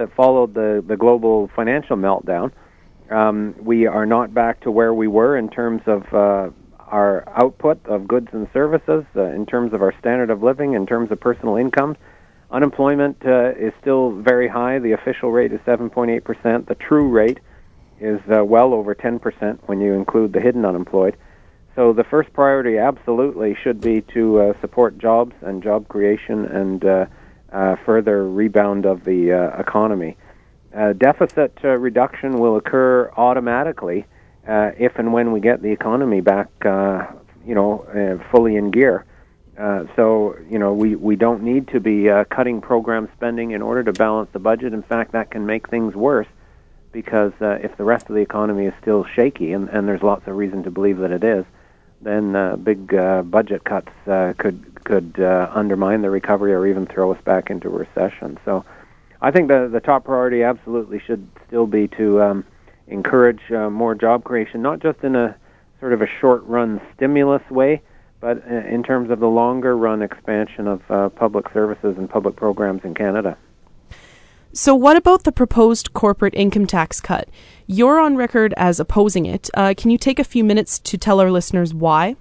that 0.00 0.14
followed 0.16 0.54
the, 0.54 0.82
the 0.86 0.96
global 0.96 1.50
financial 1.54 1.94
meltdown. 1.94 2.50
Um, 3.10 3.54
we 3.60 3.86
are 3.86 4.06
not 4.06 4.32
back 4.32 4.60
to 4.62 4.70
where 4.70 4.94
we 4.94 5.06
were 5.06 5.36
in 5.36 5.50
terms 5.50 5.82
of 5.86 6.02
uh, 6.14 6.48
our 6.86 7.28
output 7.28 7.84
of 7.84 8.08
goods 8.08 8.28
and 8.32 8.48
services, 8.54 9.04
uh, 9.14 9.24
in 9.24 9.44
terms 9.44 9.74
of 9.74 9.82
our 9.82 9.92
standard 9.98 10.30
of 10.30 10.42
living, 10.42 10.72
in 10.72 10.86
terms 10.86 11.10
of 11.10 11.20
personal 11.20 11.56
income. 11.56 11.98
Unemployment 12.50 13.18
uh, 13.26 13.50
is 13.50 13.74
still 13.78 14.10
very 14.12 14.48
high. 14.48 14.78
The 14.78 14.92
official 14.92 15.30
rate 15.30 15.52
is 15.52 15.60
7.8%. 15.60 16.66
The 16.66 16.74
true 16.76 17.08
rate 17.08 17.40
is 18.00 18.20
uh, 18.34 18.42
well 18.42 18.72
over 18.72 18.94
10% 18.94 19.58
when 19.66 19.82
you 19.82 19.92
include 19.92 20.32
the 20.32 20.40
hidden 20.40 20.64
unemployed. 20.64 21.18
So 21.76 21.92
the 21.92 22.04
first 22.04 22.32
priority 22.32 22.78
absolutely 22.78 23.54
should 23.62 23.82
be 23.82 24.00
to 24.14 24.40
uh, 24.40 24.60
support 24.62 24.96
jobs 24.96 25.34
and 25.42 25.62
job 25.62 25.88
creation 25.88 26.46
and 26.46 26.84
uh, 26.84 27.06
uh, 27.52 27.76
further 27.84 28.28
rebound 28.28 28.86
of 28.86 29.04
the 29.04 29.32
uh, 29.32 29.60
economy. 29.60 30.16
Uh, 30.74 30.92
deficit 30.92 31.52
uh, 31.64 31.68
reduction 31.68 32.38
will 32.38 32.56
occur 32.56 33.10
automatically 33.16 34.04
uh, 34.46 34.70
if 34.78 34.98
and 34.98 35.12
when 35.12 35.32
we 35.32 35.40
get 35.40 35.60
the 35.62 35.70
economy 35.70 36.20
back, 36.20 36.48
uh, 36.64 37.06
you 37.44 37.54
know, 37.54 38.20
fully 38.30 38.56
in 38.56 38.70
gear. 38.70 39.04
So, 39.94 40.36
you 40.48 40.58
know, 40.58 40.72
we, 40.72 40.94
we 40.94 41.16
don't 41.16 41.42
need 41.42 41.68
to 41.68 41.80
be 41.80 42.08
cutting 42.30 42.62
program 42.62 43.08
spending 43.14 43.50
in 43.50 43.60
order 43.60 43.84
to 43.84 43.92
balance 43.92 44.30
the 44.32 44.38
budget. 44.38 44.72
In 44.72 44.82
fact, 44.82 45.12
that 45.12 45.30
can 45.30 45.44
make 45.44 45.68
things 45.68 45.94
worse 45.94 46.28
because 46.92 47.32
if 47.40 47.76
the 47.76 47.84
rest 47.84 48.08
of 48.08 48.14
the 48.14 48.22
economy 48.22 48.66
is 48.66 48.74
still 48.80 49.04
shaky, 49.04 49.52
and, 49.52 49.68
and 49.68 49.86
there's 49.86 50.02
lots 50.02 50.26
of 50.26 50.34
reason 50.36 50.62
to 50.62 50.70
believe 50.70 50.96
that 50.98 51.10
it 51.10 51.22
is, 51.22 51.44
then 52.02 52.34
uh, 52.34 52.56
big 52.56 52.94
uh, 52.94 53.22
budget 53.22 53.64
cuts 53.64 53.92
uh, 54.06 54.32
could 54.38 54.84
could 54.84 55.20
uh, 55.20 55.50
undermine 55.54 56.02
the 56.02 56.10
recovery 56.10 56.52
or 56.52 56.66
even 56.66 56.86
throw 56.86 57.12
us 57.12 57.20
back 57.24 57.50
into 57.50 57.68
recession. 57.68 58.38
So, 58.44 58.64
I 59.20 59.30
think 59.30 59.48
the 59.48 59.68
the 59.70 59.80
top 59.80 60.04
priority 60.04 60.42
absolutely 60.42 61.00
should 61.00 61.28
still 61.46 61.66
be 61.66 61.88
to 61.88 62.22
um, 62.22 62.44
encourage 62.86 63.50
uh, 63.50 63.70
more 63.70 63.94
job 63.94 64.24
creation, 64.24 64.62
not 64.62 64.80
just 64.80 65.02
in 65.02 65.16
a 65.16 65.36
sort 65.78 65.92
of 65.92 66.02
a 66.02 66.06
short 66.06 66.42
run 66.44 66.80
stimulus 66.94 67.42
way, 67.50 67.82
but 68.20 68.42
uh, 68.50 68.54
in 68.54 68.82
terms 68.82 69.10
of 69.10 69.20
the 69.20 69.28
longer 69.28 69.76
run 69.76 70.02
expansion 70.02 70.66
of 70.66 70.82
uh, 70.90 71.08
public 71.10 71.46
services 71.52 71.96
and 71.96 72.08
public 72.08 72.36
programs 72.36 72.84
in 72.84 72.94
Canada. 72.94 73.36
So, 74.52 74.74
what 74.74 74.96
about 74.96 75.22
the 75.22 75.32
proposed 75.32 75.92
corporate 75.92 76.34
income 76.34 76.66
tax 76.66 77.00
cut? 77.00 77.28
You're 77.72 78.00
on 78.00 78.16
record 78.16 78.52
as 78.56 78.80
opposing 78.80 79.26
it. 79.26 79.48
Uh, 79.54 79.74
can 79.76 79.92
you 79.92 79.96
take 79.96 80.18
a 80.18 80.24
few 80.24 80.42
minutes 80.42 80.80
to 80.80 80.98
tell 80.98 81.20
our 81.20 81.30
listeners 81.30 81.72
why? 81.72 82.16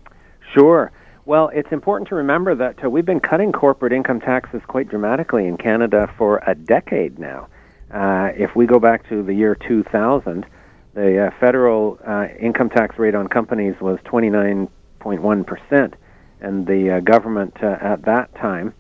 Sure. 0.54 0.92
Well, 1.26 1.50
it's 1.52 1.72
important 1.72 2.08
to 2.10 2.16
remember 2.16 2.54
that 2.54 2.84
uh, 2.84 2.88
we've 2.92 3.04
been 3.04 3.20
cutting 3.20 3.52
corporate 3.52 3.92
income 3.92 4.20
taxes 4.20 4.62
quite 4.68 4.90
dramatically 4.90 5.48
in 5.48 5.58
Canada 5.58 6.08
for 6.20 6.44
a 6.46 6.54
decade 6.54 7.18
now. 7.18 7.48
Uh, 7.92 8.30
if 8.36 8.56
we 8.56 8.68
go 8.68 8.78
back 8.78 9.10
to 9.10 9.24
the 9.24 9.34
year 9.34 9.56
2000, 9.56 10.46
the 10.94 11.18
uh, 11.18 11.32
federal 11.40 11.98
uh, 12.06 12.28
income 12.40 12.70
tax 12.70 13.00
rate 13.00 13.16
on 13.16 13.28
companies 13.28 13.74
was 13.82 13.98
29.1%, 14.02 15.94
and 16.42 16.68
the 16.68 16.92
uh, 16.92 17.00
government 17.00 17.58
at 17.64 18.04
that 18.04 18.36
time 18.36 18.76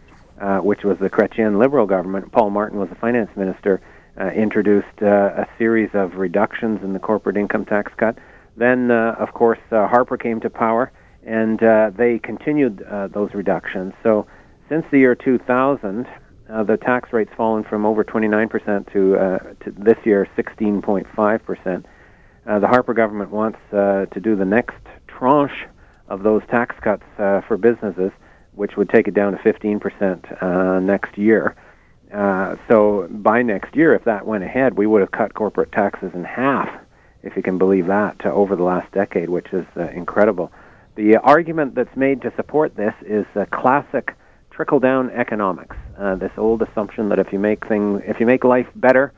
which 0.61 0.83
was 0.83 0.99
the 0.99 1.09
Chrétien 1.09 1.57
Liberal 1.57 1.87
government, 1.87 2.31
Paul 2.31 2.51
Martin 2.51 2.77
was 2.77 2.89
the 2.89 2.95
finance 2.95 3.29
minister, 3.35 3.81
introduced 4.27 5.01
uh, 5.01 5.43
a 5.43 5.47
series 5.57 5.89
of 5.93 6.15
reductions 6.15 6.83
in 6.83 6.93
the 6.93 6.99
corporate 6.99 7.37
income 7.37 7.65
tax 7.65 7.91
cut. 7.97 8.17
Then, 8.57 8.91
uh, 8.91 9.15
of 9.17 9.33
course, 9.33 9.59
uh, 9.71 9.87
Harper 9.87 10.17
came 10.17 10.39
to 10.41 10.49
power, 10.49 10.91
and 11.25 11.61
uh, 11.63 11.91
they 11.95 12.19
continued 12.19 12.81
uh, 12.83 13.07
those 13.07 13.33
reductions. 13.33 13.93
So, 14.03 14.27
since 14.67 14.85
the 14.91 14.99
year 14.99 15.15
2000, 15.15 16.07
uh, 16.49 16.63
the 16.63 16.77
tax 16.77 17.13
rate's 17.13 17.31
fallen 17.35 17.63
from 17.63 17.85
over 17.85 18.03
29% 18.03 18.91
to, 18.91 19.17
uh, 19.17 19.39
to 19.63 19.71
this 19.71 19.97
year 20.03 20.27
16.5%. 20.37 21.85
Uh, 22.45 22.59
the 22.59 22.67
Harper 22.67 22.93
government 22.93 23.31
wants 23.31 23.59
uh, 23.71 24.05
to 24.07 24.19
do 24.19 24.35
the 24.35 24.45
next 24.45 24.77
tranche 25.07 25.67
of 26.07 26.23
those 26.23 26.41
tax 26.49 26.75
cuts 26.81 27.03
uh, 27.17 27.41
for 27.41 27.57
businesses 27.57 28.11
which 28.59 28.75
would 28.75 28.89
take 28.89 29.07
it 29.07 29.13
down 29.13 29.31
to 29.31 29.37
15% 29.37 30.43
uh, 30.43 30.79
next 30.79 31.17
year. 31.17 31.55
Uh, 32.13 32.55
so 32.67 33.07
by 33.09 33.41
next 33.41 33.75
year, 33.75 33.93
if 33.93 34.03
that 34.05 34.25
went 34.25 34.43
ahead, 34.43 34.77
we 34.77 34.87
would 34.87 35.01
have 35.01 35.11
cut 35.11 35.33
corporate 35.33 35.71
taxes 35.71 36.11
in 36.13 36.23
half, 36.23 36.69
if 37.23 37.35
you 37.35 37.43
can 37.43 37.57
believe 37.57 37.87
that, 37.87 38.25
uh, 38.25 38.31
over 38.31 38.55
the 38.55 38.63
last 38.63 38.91
decade, 38.91 39.29
which 39.29 39.47
is 39.53 39.65
uh, 39.77 39.83
incredible. 39.89 40.51
The 40.95 41.17
argument 41.17 41.75
that's 41.75 41.95
made 41.95 42.21
to 42.23 42.33
support 42.35 42.75
this 42.75 42.93
is 43.05 43.25
uh, 43.35 43.45
classic 43.51 44.15
trickle-down 44.49 45.11
economics. 45.11 45.75
Uh, 45.97 46.15
this 46.15 46.31
old 46.37 46.61
assumption 46.61 47.09
that 47.09 47.19
if 47.19 47.31
you 47.31 47.39
make 47.39 47.65
things, 47.67 48.01
if 48.05 48.19
you 48.19 48.25
make 48.25 48.43
life 48.43 48.67
better 48.75 49.13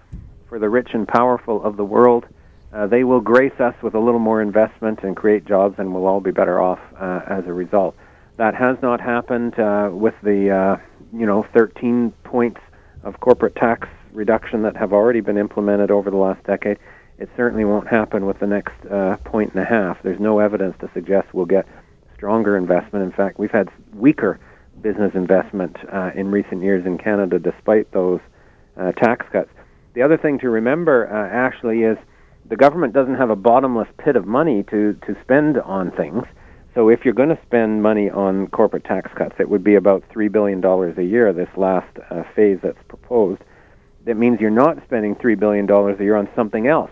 for 0.50 0.60
the 0.60 0.70
rich 0.70 0.94
and 0.94 1.08
powerful 1.08 1.64
of 1.64 1.78
the 1.78 1.86
world, 1.86 2.28
uh, 2.74 2.88
they 2.88 3.04
will 3.04 3.22
grace 3.22 3.60
us 3.60 3.74
with 3.82 3.96
a 3.96 4.00
little 4.00 4.20
more 4.20 4.42
investment 4.42 5.00
and 5.04 5.16
create 5.16 5.46
jobs, 5.46 5.80
and 5.80 5.94
we'll 5.94 6.06
all 6.06 6.20
be 6.20 6.32
better 6.32 6.62
off 6.62 6.80
uh, 7.00 7.22
as 7.28 7.46
a 7.48 7.54
result. 7.54 7.96
That 8.38 8.56
has 8.56 8.78
not 8.82 9.02
happened 9.02 9.58
uh, 9.60 9.90
with 9.92 10.16
the 10.22 10.52
uh, 10.52 10.78
you 11.14 11.26
know 11.26 11.44
13 11.54 12.12
points 12.24 12.62
of 13.04 13.20
corporate 13.20 13.56
tax 13.56 13.88
reduction 14.14 14.64
that 14.64 14.76
have 14.76 14.94
already 14.94 15.22
been 15.22 15.38
implemented 15.38 15.92
over 15.92 16.10
the 16.10 16.18
last 16.18 16.44
decade. 16.44 16.78
It 17.18 17.30
certainly 17.38 17.66
won't 17.66 17.88
happen 17.88 18.26
with 18.26 18.40
the 18.40 18.48
next 18.48 18.74
uh, 18.90 19.18
point 19.26 19.54
and 19.54 19.62
a 19.62 19.66
half. 19.66 20.02
There's 20.04 20.20
no 20.20 20.40
evidence 20.40 20.76
to 20.80 20.90
suggest 20.94 21.34
we'll 21.34 21.46
get 21.46 21.68
stronger 22.16 22.58
investment. 22.58 23.06
In 23.06 23.12
fact, 23.12 23.40
we've 23.40 23.52
had 23.52 23.70
weaker 23.94 24.40
business 24.82 25.14
investment 25.14 25.78
uh, 25.92 26.12
in 26.16 26.32
recent 26.32 26.64
years 26.64 26.86
in 26.86 26.98
Canada 26.98 27.40
despite 27.40 27.92
those 27.92 28.20
uh, 28.78 28.92
tax 28.94 29.26
cuts. 29.32 29.50
The 29.94 30.02
other 30.02 30.18
thing 30.18 30.40
to 30.40 30.50
remember, 30.50 31.08
uh, 31.08 31.30
Ashley, 31.30 31.84
is 31.84 31.98
the 32.48 32.56
government 32.56 32.94
doesn't 32.94 33.16
have 33.16 33.30
a 33.30 33.36
bottomless 33.36 33.88
pit 33.98 34.16
of 34.16 34.26
money 34.26 34.64
to, 34.64 34.94
to 35.06 35.16
spend 35.22 35.58
on 35.60 35.92
things. 35.92 36.26
So 36.74 36.88
if 36.88 37.04
you're 37.04 37.14
going 37.14 37.36
to 37.36 37.40
spend 37.46 37.84
money 37.84 38.10
on 38.10 38.48
corporate 38.48 38.86
tax 38.86 39.12
cuts, 39.14 39.36
it 39.40 39.50
would 39.50 39.64
be 39.64 39.76
about 39.76 40.08
$3 40.10 40.32
billion 40.32 40.64
a 40.64 41.02
year, 41.02 41.34
this 41.34 41.50
last 41.58 41.90
uh, 42.10 42.24
phase 42.34 42.60
that's 42.64 42.82
proposed. 42.88 43.42
That 44.06 44.16
means 44.16 44.40
you're 44.40 44.50
not 44.50 44.82
spending 44.86 45.16
$3 45.16 45.38
billion 45.38 45.70
a 45.70 46.02
year 46.02 46.16
on 46.16 46.30
something 46.34 46.68
else. 46.68 46.92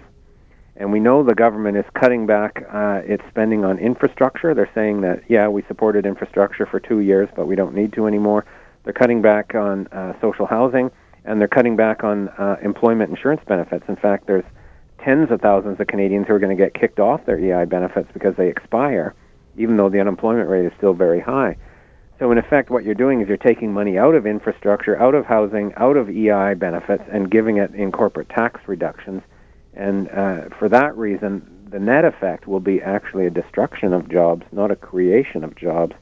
And 0.76 0.92
we 0.92 1.00
know 1.00 1.24
the 1.24 1.34
government 1.34 1.78
is 1.78 1.86
cutting 1.94 2.26
back 2.26 2.66
uh, 2.74 3.02
its 3.06 3.24
spending 3.30 3.64
on 3.64 3.80
infrastructure. 3.80 4.54
They're 4.54 4.70
saying 4.76 5.02
that, 5.02 5.24
yeah, 5.30 5.48
we 5.48 5.64
supported 5.68 6.06
infrastructure 6.06 6.66
for 6.66 6.82
two 6.82 7.00
years, 7.00 7.30
but 7.36 7.48
we 7.48 7.56
don't 7.56 7.74
need 7.74 7.94
to 7.94 8.06
anymore. 8.06 8.46
They're 8.84 8.94
cutting 8.94 9.22
back 9.22 9.56
on 9.56 9.88
uh, 9.88 10.14
social 10.20 10.46
housing, 10.46 10.92
and 11.24 11.40
they're 11.40 11.48
cutting 11.48 11.78
back 11.78 12.04
on 12.04 12.28
uh, 12.30 12.58
employment 12.62 13.12
insurance 13.12 13.42
benefits. 13.48 13.86
In 13.88 13.96
fact, 13.96 14.28
there's 14.28 14.46
tens 15.04 15.32
of 15.32 15.40
thousands 15.40 15.80
of 15.80 15.88
Canadians 15.88 16.28
who 16.28 16.34
are 16.34 16.40
going 16.40 16.56
to 16.56 16.62
get 16.62 16.74
kicked 16.74 17.00
off 17.00 17.26
their 17.26 17.40
EI 17.40 17.66
benefits 17.66 18.10
because 18.14 18.36
they 18.36 18.50
expire 18.50 19.16
even 19.58 19.78
though 19.78 19.90
the 19.90 20.00
unemployment 20.00 20.50
rate 20.50 20.66
is 20.66 20.72
still 20.78 20.94
very 20.94 21.20
high. 21.20 21.58
So, 22.20 22.32
in 22.32 22.38
effect, 22.38 22.70
what 22.70 22.84
you're 22.84 22.96
doing 22.96 23.22
is 23.22 23.30
you're 23.30 23.38
taking 23.38 23.74
money 23.74 23.98
out 23.98 24.14
of 24.14 24.26
infrastructure, 24.26 25.00
out 25.02 25.16
of 25.16 25.26
housing, 25.26 25.74
out 25.78 25.96
of 25.96 26.10
EI 26.10 26.54
benefits, 26.56 27.04
and 27.10 27.32
giving 27.32 27.58
it 27.58 27.74
in 27.74 27.94
corporate 27.94 28.28
tax 28.30 28.60
reductions. 28.68 29.24
And 29.74 30.10
uh, 30.10 30.50
for 30.58 30.68
that 30.68 30.98
reason, 30.98 31.68
the 31.70 31.80
net 31.80 32.04
effect 32.04 32.46
will 32.46 32.60
be 32.60 32.82
actually 32.82 33.26
a 33.26 33.30
destruction 33.30 33.94
of 33.94 34.10
jobs, 34.10 34.46
not 34.52 34.70
a 34.70 34.76
creation 34.76 35.46
of 35.46 35.56
jobs. 35.56 35.96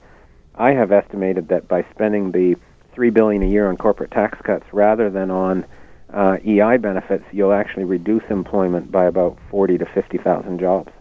I 0.56 0.72
have 0.72 0.92
estimated 0.92 1.50
that 1.50 1.68
by 1.68 1.86
spending 1.92 2.32
the 2.32 2.56
three 2.94 3.12
billion 3.12 3.44
a 3.44 3.48
year 3.48 3.70
on 3.70 3.78
corporate 3.78 4.10
tax 4.10 4.40
cuts 4.42 4.66
rather 4.74 5.12
than 5.12 5.30
on 5.30 5.66
uh, 6.12 6.38
EI 6.44 6.78
benefits, 6.78 7.26
you'll 7.32 7.54
actually 7.54 7.84
reduce 7.84 8.24
employment 8.30 8.92
by 8.92 9.06
about 9.06 9.38
forty 9.52 9.78
to 9.78 9.86
fifty 9.86 10.18
thousand 10.18 10.60
jobs. 10.60 10.92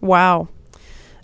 Wow. 0.00 0.48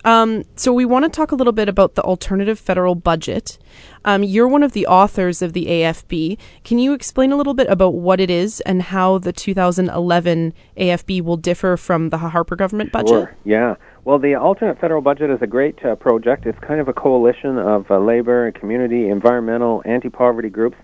Um, 0.05 0.45
so 0.57 0.73
we 0.73 0.85
want 0.85 1.05
to 1.05 1.09
talk 1.09 1.33
a 1.33 1.35
little 1.35 1.53
bit 1.53 1.69
about 1.69 1.95
the 1.95 2.03
alternative 2.03 2.59
federal 2.59 2.95
budget. 2.95 3.59
Um, 4.05 4.23
you're 4.23 4.49
one 4.49 4.63
of 4.63 4.73
the 4.73 4.87
authors 4.87 5.41
of 5.41 5.55
the 5.55 5.67
AFB. 5.67 6.39
Can 6.63 6.79
you 6.79 6.93
explain 6.93 7.33
a 7.33 7.37
little 7.37 7.55
bit 7.55 7.69
about 7.69 7.95
what 7.95 8.21
it 8.21 8.31
is 8.31 8.61
and 8.63 8.83
how 8.83 9.19
the 9.19 9.33
2011 9.33 10.53
AFB 10.77 11.23
will 11.23 11.39
differ 11.39 11.77
from 11.77 12.11
the 12.11 12.19
Harper 12.19 12.55
government 12.55 12.93
budget? 12.93 13.09
Sure. 13.09 13.37
Yeah. 13.45 13.77
Well, 14.05 14.19
the 14.19 14.35
alternate 14.35 14.79
federal 14.79 15.01
budget 15.01 15.31
is 15.31 15.41
a 15.41 15.47
great 15.47 15.83
uh, 15.85 15.95
project. 15.97 16.45
It's 16.45 16.59
kind 16.59 16.81
of 16.81 16.89
a 16.89 16.93
coalition 16.93 17.59
of 17.59 17.91
uh, 17.91 17.99
labor, 17.99 18.53
community, 18.53 19.09
environmental, 19.09 19.83
anti-poverty 19.87 20.51
groups. 20.51 20.77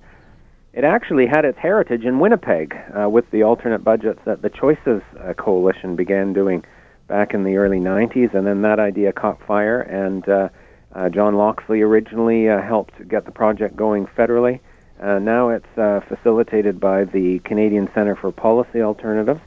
It 0.72 0.84
actually 0.84 1.26
had 1.26 1.44
its 1.44 1.58
heritage 1.58 2.04
in 2.04 2.20
Winnipeg 2.20 2.74
uh, 2.98 3.10
with 3.10 3.30
the 3.32 3.42
alternate 3.42 3.84
budgets 3.84 4.20
that 4.24 4.40
the 4.40 4.48
Choices 4.48 5.02
uh, 5.18 5.34
Coalition 5.34 5.96
began 5.96 6.32
doing 6.32 6.64
back 7.10 7.34
in 7.34 7.42
the 7.42 7.56
early 7.56 7.80
90s, 7.80 8.32
and 8.34 8.46
then 8.46 8.62
that 8.62 8.78
idea 8.78 9.12
caught 9.12 9.44
fire, 9.44 9.80
and 9.80 10.26
uh, 10.28 10.48
uh, 10.94 11.08
John 11.08 11.34
Loxley 11.34 11.82
originally 11.82 12.48
uh, 12.48 12.62
helped 12.62 13.06
get 13.08 13.24
the 13.24 13.32
project 13.32 13.74
going 13.74 14.06
federally. 14.06 14.60
Uh, 15.02 15.18
now 15.18 15.48
it's 15.48 15.76
uh, 15.76 16.00
facilitated 16.08 16.78
by 16.78 17.04
the 17.04 17.40
Canadian 17.40 17.90
Centre 17.94 18.14
for 18.14 18.30
Policy 18.30 18.80
Alternatives. 18.80 19.40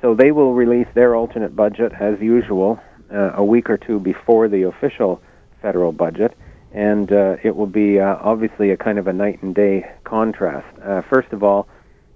So 0.00 0.14
they 0.14 0.32
will 0.32 0.54
release 0.54 0.86
their 0.94 1.14
alternate 1.14 1.54
budget 1.54 1.92
as 1.92 2.18
usual 2.20 2.80
uh, 3.12 3.32
a 3.34 3.44
week 3.44 3.68
or 3.68 3.76
two 3.76 4.00
before 4.00 4.48
the 4.48 4.62
official 4.62 5.20
federal 5.60 5.92
budget, 5.92 6.34
and 6.72 7.12
uh, 7.12 7.36
it 7.42 7.54
will 7.54 7.66
be 7.66 8.00
uh, 8.00 8.16
obviously 8.20 8.70
a 8.70 8.78
kind 8.78 8.98
of 8.98 9.08
a 9.08 9.12
night 9.12 9.42
and 9.42 9.54
day 9.54 9.90
contrast. 10.04 10.66
Uh, 10.82 11.02
first 11.02 11.32
of 11.32 11.42
all, 11.42 11.68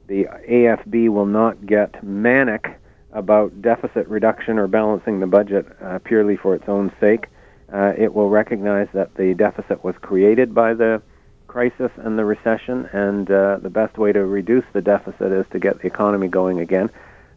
the 0.06 0.24
AFB 0.48 1.10
will 1.10 1.26
not 1.26 1.66
get 1.66 2.02
manic 2.02 2.78
about 3.18 3.60
deficit 3.60 4.06
reduction 4.08 4.58
or 4.58 4.68
balancing 4.68 5.18
the 5.18 5.26
budget 5.26 5.66
uh, 5.82 5.98
purely 5.98 6.36
for 6.36 6.54
its 6.54 6.68
own 6.68 6.92
sake. 7.00 7.26
Uh, 7.72 7.92
it 7.98 8.14
will 8.14 8.30
recognize 8.30 8.88
that 8.94 9.14
the 9.16 9.34
deficit 9.34 9.82
was 9.84 9.94
created 10.00 10.54
by 10.54 10.72
the 10.72 11.02
crisis 11.48 11.90
and 11.96 12.18
the 12.18 12.24
recession, 12.24 12.86
and 12.92 13.30
uh, 13.30 13.58
the 13.60 13.70
best 13.70 13.98
way 13.98 14.12
to 14.12 14.24
reduce 14.24 14.64
the 14.72 14.80
deficit 14.80 15.32
is 15.32 15.44
to 15.50 15.58
get 15.58 15.80
the 15.80 15.86
economy 15.86 16.28
going 16.28 16.60
again. 16.60 16.88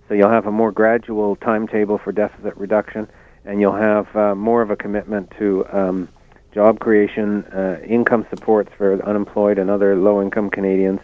So 0.08 0.13
you'll 0.13 0.30
have 0.30 0.46
a 0.46 0.52
more 0.52 0.72
gradual 0.72 1.36
timetable 1.38 1.98
for 1.98 2.12
deficit 2.12 2.56
reduction, 2.58 3.08
and 3.46 3.60
you'll 3.60 3.76
have 3.76 4.15
uh, 4.15 4.36
more 4.36 4.62
of 4.62 4.70
a 4.70 4.76
commitment 4.76 5.34
to 5.39 5.65
um, 5.72 6.10
job 6.54 6.80
creation, 6.80 7.44
uh, 7.46 7.80
income 7.84 8.26
supports 8.30 8.72
for 8.78 9.04
unemployed 9.04 9.58
and 9.58 9.70
other 9.70 9.96
low-income 9.96 10.50
Canadians, 10.50 11.00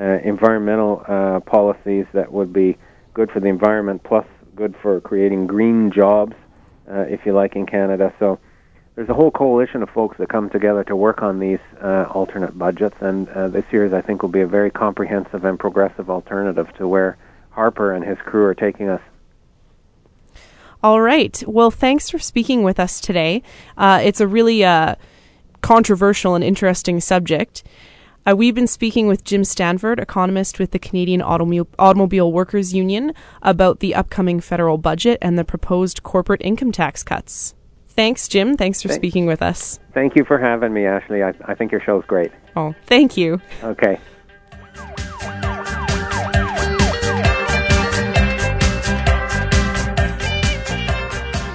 uh, 0.00 0.18
environmental 0.22 1.04
uh, 1.08 1.40
policies 1.40 2.06
that 2.12 2.32
would 2.32 2.52
be 2.52 2.76
good 3.20 3.30
for 3.30 3.40
the 3.40 3.48
environment, 3.48 4.02
plus 4.02 4.24
good 4.56 4.74
for 4.80 4.98
creating 5.02 5.46
green 5.46 5.92
jobs, 5.92 6.34
uh, 6.90 7.00
if 7.00 7.26
you 7.26 7.34
like, 7.34 7.54
in 7.54 7.66
Canada. 7.66 8.14
So 8.18 8.38
there's 8.94 9.10
a 9.10 9.14
whole 9.14 9.30
coalition 9.30 9.82
of 9.82 9.90
folks 9.90 10.16
that 10.16 10.30
come 10.30 10.48
together 10.48 10.84
to 10.84 10.96
work 10.96 11.20
on 11.20 11.38
these 11.38 11.58
uh, 11.82 12.06
alternate 12.08 12.58
budgets, 12.58 12.96
and 13.02 13.28
uh, 13.28 13.48
this 13.48 13.66
year's 13.72 13.92
I 13.92 14.00
think 14.00 14.22
will 14.22 14.30
be 14.30 14.40
a 14.40 14.46
very 14.46 14.70
comprehensive 14.70 15.44
and 15.44 15.58
progressive 15.58 16.08
alternative 16.08 16.72
to 16.78 16.88
where 16.88 17.18
Harper 17.50 17.92
and 17.92 18.02
his 18.02 18.16
crew 18.24 18.44
are 18.46 18.54
taking 18.54 18.88
us. 18.88 19.02
All 20.82 21.02
right. 21.02 21.44
Well, 21.46 21.70
thanks 21.70 22.08
for 22.08 22.18
speaking 22.18 22.62
with 22.62 22.80
us 22.80 23.02
today. 23.02 23.42
Uh, 23.76 24.00
it's 24.02 24.22
a 24.22 24.26
really 24.26 24.64
uh, 24.64 24.94
controversial 25.60 26.34
and 26.34 26.42
interesting 26.42 27.00
subject. 27.00 27.64
Uh, 28.26 28.36
we've 28.36 28.54
been 28.54 28.66
speaking 28.66 29.06
with 29.06 29.24
Jim 29.24 29.44
Stanford, 29.44 29.98
economist 29.98 30.58
with 30.58 30.72
the 30.72 30.78
Canadian 30.78 31.22
Automobile, 31.22 31.66
Automobile 31.78 32.30
Workers 32.30 32.74
Union, 32.74 33.14
about 33.40 33.80
the 33.80 33.94
upcoming 33.94 34.40
federal 34.40 34.76
budget 34.76 35.18
and 35.22 35.38
the 35.38 35.44
proposed 35.44 36.02
corporate 36.02 36.42
income 36.44 36.70
tax 36.70 37.02
cuts. 37.02 37.54
Thanks, 37.88 38.28
Jim. 38.28 38.56
Thanks 38.56 38.82
for 38.82 38.88
Thanks. 38.88 39.00
speaking 39.00 39.26
with 39.26 39.40
us. 39.40 39.80
Thank 39.94 40.16
you 40.16 40.24
for 40.24 40.38
having 40.38 40.72
me, 40.74 40.84
Ashley. 40.84 41.22
I, 41.22 41.32
I 41.46 41.54
think 41.54 41.72
your 41.72 41.80
show's 41.80 42.04
great. 42.06 42.30
Oh, 42.56 42.74
thank 42.86 43.16
you. 43.16 43.40
Okay. 43.62 43.98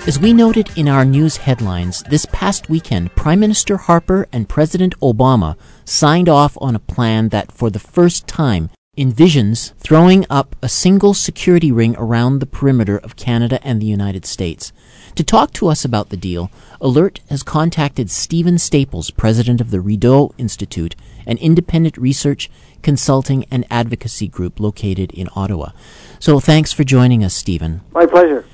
As 0.07 0.19
we 0.19 0.33
noted 0.33 0.69
in 0.77 0.87
our 0.87 1.03
news 1.03 1.35
headlines, 1.37 2.03
this 2.03 2.27
past 2.31 2.69
weekend, 2.69 3.15
Prime 3.15 3.39
Minister 3.39 3.75
Harper 3.75 4.27
and 4.31 4.47
President 4.47 4.99
Obama 4.99 5.57
signed 5.85 6.27
off 6.27 6.57
on 6.59 6.75
a 6.75 6.79
plan 6.79 7.29
that, 7.29 7.51
for 7.51 7.69
the 7.69 7.79
first 7.79 8.27
time, 8.27 8.69
envisions 8.97 9.73
throwing 9.77 10.25
up 10.29 10.55
a 10.61 10.69
single 10.69 11.13
security 11.13 11.71
ring 11.71 11.95
around 11.97 12.39
the 12.39 12.45
perimeter 12.45 12.97
of 12.97 13.15
Canada 13.15 13.59
and 13.61 13.81
the 13.81 13.85
United 13.85 14.25
States. 14.25 14.71
To 15.15 15.23
talk 15.23 15.51
to 15.53 15.67
us 15.67 15.85
about 15.85 16.09
the 16.09 16.17
deal, 16.17 16.49
Alert 16.81 17.19
has 17.29 17.43
contacted 17.43 18.09
Stephen 18.09 18.57
Staples, 18.57 19.11
president 19.11 19.61
of 19.61 19.71
the 19.71 19.81
Rideau 19.81 20.33
Institute, 20.37 20.95
an 21.25 21.37
independent 21.37 21.97
research, 21.97 22.49
consulting, 22.81 23.45
and 23.51 23.65
advocacy 23.69 24.27
group 24.27 24.59
located 24.59 25.11
in 25.11 25.29
Ottawa. 25.35 25.71
So 26.19 26.39
thanks 26.39 26.71
for 26.71 26.83
joining 26.83 27.23
us, 27.23 27.33
Stephen. 27.33 27.81
My 27.91 28.05
pleasure. 28.05 28.45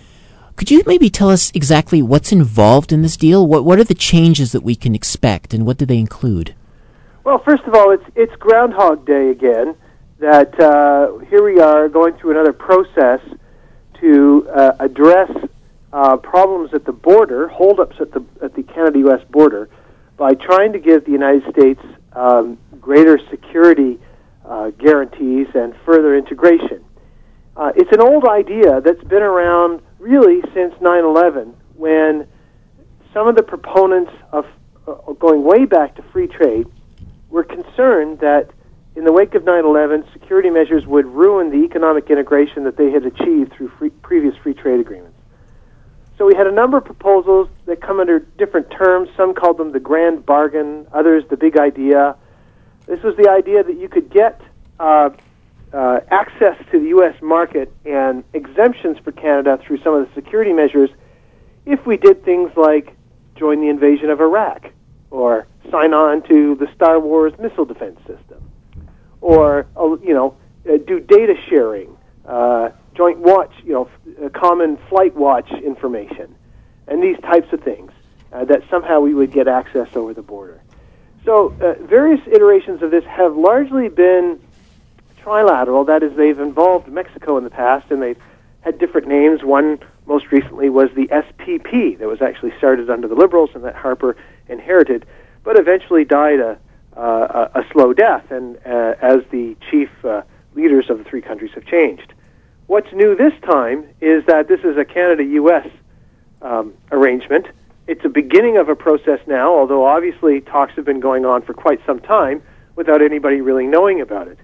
Could 0.56 0.70
you 0.70 0.84
maybe 0.86 1.10
tell 1.10 1.30
us 1.30 1.52
exactly 1.56 2.02
what's 2.02 2.32
involved 2.32 2.92
in 2.92 3.02
this 3.02 3.18
deal? 3.18 3.48
What 3.48 3.66
what 3.66 3.80
are 3.80 3.84
the 3.84 3.96
changes 3.96 4.52
that 4.52 4.62
we 4.62 4.76
can 4.76 4.94
expect, 4.94 5.54
and 5.54 5.66
what 5.66 5.78
do 5.78 5.86
they 5.86 5.98
include? 5.98 6.54
Well, 7.24 7.38
first 7.46 7.64
of 7.66 7.76
all, 7.76 7.92
it's 7.92 8.04
it's 8.16 8.36
Groundhog 8.38 9.06
Day 9.06 9.30
again. 9.30 9.76
That 10.20 10.60
uh, 10.60 11.20
here 11.30 11.44
we 11.44 11.60
are 11.60 11.88
going 11.88 12.16
through 12.16 12.32
another 12.32 12.54
process 12.54 13.20
to 14.00 14.50
uh, 14.50 14.72
address 14.80 15.30
uh, 15.94 16.18
problems 16.18 16.74
at 16.74 16.86
the 16.86 16.92
border, 16.92 17.48
holdups 17.48 17.98
at 18.00 18.12
the 18.12 18.26
at 18.42 18.56
the 18.56 18.64
Canada-U.S. 18.64 19.22
border, 19.30 19.70
by 20.18 20.34
trying 20.34 20.74
to 20.74 20.80
give 20.80 21.06
the 21.06 21.12
United 21.12 21.44
States 21.52 21.82
um, 22.14 22.58
greater 22.80 23.20
security 23.30 24.00
uh, 24.44 24.72
guarantees 24.72 25.48
and 25.54 25.76
further 25.86 26.18
integration. 26.18 26.84
Uh, 27.56 27.72
it's 27.76 27.92
an 27.92 28.02
old 28.02 28.26
idea 28.28 28.82
that's 28.82 29.04
been 29.04 29.22
around 29.22 29.82
really 30.00 30.42
since 30.56 30.74
9/11, 30.82 31.54
when 31.76 32.28
some 33.14 33.28
of 33.28 33.36
the 33.36 33.44
proponents 33.44 34.12
of 34.32 34.48
uh, 34.88 35.14
going 35.14 35.44
way 35.44 35.66
back 35.66 35.94
to 35.96 36.02
free 36.12 36.26
trade 36.26 36.66
were 37.32 37.44
concerned 37.44 38.20
that 38.20 38.52
in 38.96 39.06
the 39.06 39.12
wake 39.12 39.34
of 39.36 39.44
9/11, 39.44 40.04
security 40.12 40.50
measures 40.50 40.86
would 40.86 41.06
ruin 41.06 41.50
the 41.50 41.64
economic 41.64 42.10
integration 42.10 42.66
that 42.66 42.76
they 42.76 42.92
had 42.92 43.06
achieved 43.06 43.54
through 43.54 43.70
free, 43.70 43.90
previous 43.90 44.36
free 44.38 44.54
trade 44.54 44.80
agreements. 44.80 45.18
So 46.18 46.28
we 46.28 46.36
had 46.36 46.46
a 46.46 46.52
number 46.52 46.78
of 46.78 46.86
proposals 46.86 47.48
that 47.66 47.82
come 47.82 48.00
under 48.00 48.20
different 48.20 48.70
terms. 48.70 49.10
Some 49.18 49.34
called 49.34 49.58
them 49.58 49.72
the 49.72 49.80
grand 49.80 50.26
bargain, 50.26 50.86
others 50.94 51.24
the 51.30 51.38
big 51.38 51.58
idea. 51.58 52.16
This 52.86 53.02
was 53.02 53.16
the 53.16 53.30
idea 53.30 53.64
that 53.64 53.78
you 53.78 53.88
could 53.88 54.10
get 54.12 54.40
uh, 54.80 55.12
uh, 55.74 56.02
access 56.10 56.58
to 56.72 56.80
the 56.80 56.90
U.S. 56.90 57.20
market 57.22 57.74
and 57.86 58.24
exemptions 58.34 58.98
for 59.00 59.12
Canada 59.14 59.58
through 59.66 59.82
some 59.82 59.96
of 59.96 60.08
the 60.08 60.14
security 60.14 60.54
measures 60.54 60.90
if 61.66 61.86
we 61.86 61.98
did 61.98 62.24
things 62.26 62.52
like 62.58 62.96
join 63.36 63.62
the 63.62 63.70
invasion 63.70 64.10
of 64.10 64.20
Iraq 64.20 64.72
or 65.10 65.48
sign 65.70 65.94
on 65.94 66.22
to 66.24 66.56
the 66.56 66.68
Star 66.76 67.00
Wars 67.00 67.34
missile 67.40 67.66
defense 67.66 68.00
system 68.08 68.50
or 69.22 69.68
uh, 69.78 69.96
you 70.04 70.14
know 70.14 70.36
uh, 70.70 70.78
do 70.78 71.00
data 71.00 71.36
sharing, 71.50 71.96
uh, 72.26 72.70
joint 72.96 73.20
watch, 73.20 73.54
you 73.64 73.74
know, 73.74 73.90
uh, 74.24 74.30
common 74.30 74.78
flight 74.90 75.16
watch 75.16 75.50
information, 75.52 76.36
and 76.88 77.02
these 77.02 77.18
types 77.22 77.52
of 77.54 77.62
things 77.62 77.92
uh, 78.34 78.46
that 78.46 78.62
somehow 78.70 79.00
we 79.00 79.14
would 79.14 79.32
get 79.32 79.48
access 79.48 79.96
over 79.96 80.14
the 80.14 80.22
border. 80.22 80.62
So 81.26 81.54
uh, 81.62 81.74
various 81.84 82.22
iterations 82.28 82.82
of 82.82 82.92
this 82.92 83.06
have 83.06 83.36
largely 83.36 83.90
been 83.90 84.40
trilateral. 85.20 85.86
That 85.86 86.04
is, 86.04 86.16
they've 86.16 86.40
involved 86.40 86.88
Mexico 86.88 87.38
in 87.38 87.44
the 87.44 87.50
past, 87.50 87.92
and 87.92 88.02
they've 88.02 88.20
had 88.62 88.80
different 88.80 89.08
names. 89.08 89.44
One 89.44 89.80
most 90.08 90.32
recently 90.32 90.70
was 90.70 90.90
the 90.96 91.08
SPP, 91.08 92.00
that 92.00 92.08
was 92.08 92.22
actually 92.22 92.54
started 92.58 92.90
under 92.90 93.08
the 93.08 93.16
Liberals 93.16 93.52
and 93.54 93.64
that 93.64 93.76
Harper 93.76 94.18
inherited, 94.48 95.06
but 95.44 95.60
eventually 95.60 96.06
died 96.06 96.40
a, 96.40 96.58
uh, 96.96 97.50
a, 97.54 97.60
a 97.60 97.64
slow 97.72 97.94
death, 97.94 98.30
and 98.32 98.58
uh, 98.66 98.96
as 99.02 99.20
the 99.32 99.56
chief 99.70 99.90
uh, 100.04 100.22
leaders 100.56 100.90
of 100.90 100.98
the 100.98 101.04
three 101.04 101.22
countries 101.22 101.52
have 101.56 101.66
changed. 101.66 102.14
What's 102.68 102.92
new 102.94 103.16
this 103.16 103.34
time 103.44 103.88
is 104.00 104.26
that 104.28 104.48
this 104.48 104.62
is 104.62 104.78
a 104.78 104.86
Canada-U.S. 104.86 105.68
Um, 106.42 106.74
arrangement. 106.92 107.48
It's 107.88 108.06
a 108.06 108.10
beginning 108.10 108.58
of 108.58 108.70
a 108.70 108.76
process 108.76 109.20
now, 109.28 109.54
although 109.54 109.86
obviously 109.86 110.42
talks 110.42 110.74
have 110.76 110.86
been 110.86 111.00
going 111.00 111.26
on 111.26 111.42
for 111.42 111.54
quite 111.54 111.80
some 111.86 112.00
time 112.00 112.42
without 112.76 113.02
anybody 113.02 113.42
really 113.42 113.68
knowing 113.68 114.00
about 114.02 114.28
it 114.28 114.38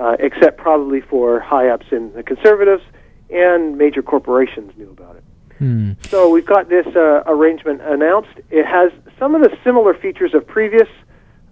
uh, 0.00 0.16
except 0.18 0.58
probably 0.58 1.00
for 1.00 1.40
high 1.40 1.68
ups 1.68 1.86
in 1.92 2.12
the 2.14 2.22
Conservatives 2.22 2.82
and 3.30 3.76
major 3.76 4.02
corporations 4.02 4.72
knew 4.76 4.90
about 4.90 5.16
it. 5.16 5.24
Hmm. 5.58 5.92
So 6.08 6.30
we've 6.30 6.46
got 6.46 6.68
this 6.68 6.86
uh, 6.96 7.22
arrangement 7.26 7.82
announced. 7.82 8.30
It 8.50 8.64
has 8.64 8.92
some 9.20 9.34
of 9.34 9.42
the 9.42 9.56
similar 9.62 9.92
features 9.92 10.34
of 10.34 10.46
previous 10.46 10.88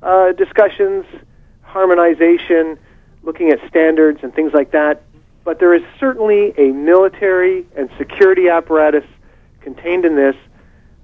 uh, 0.03 0.33
discussions, 0.33 1.05
harmonization, 1.63 2.79
looking 3.23 3.51
at 3.51 3.59
standards 3.69 4.21
and 4.23 4.35
things 4.35 4.53
like 4.55 4.73
that. 4.73 5.03
But 5.45 5.59
there 5.61 5.75
is 5.75 5.83
certainly 6.01 6.55
a 6.57 6.73
military 6.73 7.67
and 7.77 7.91
security 7.99 8.49
apparatus 8.49 9.05
contained 9.61 10.07
in 10.07 10.17
this 10.17 10.35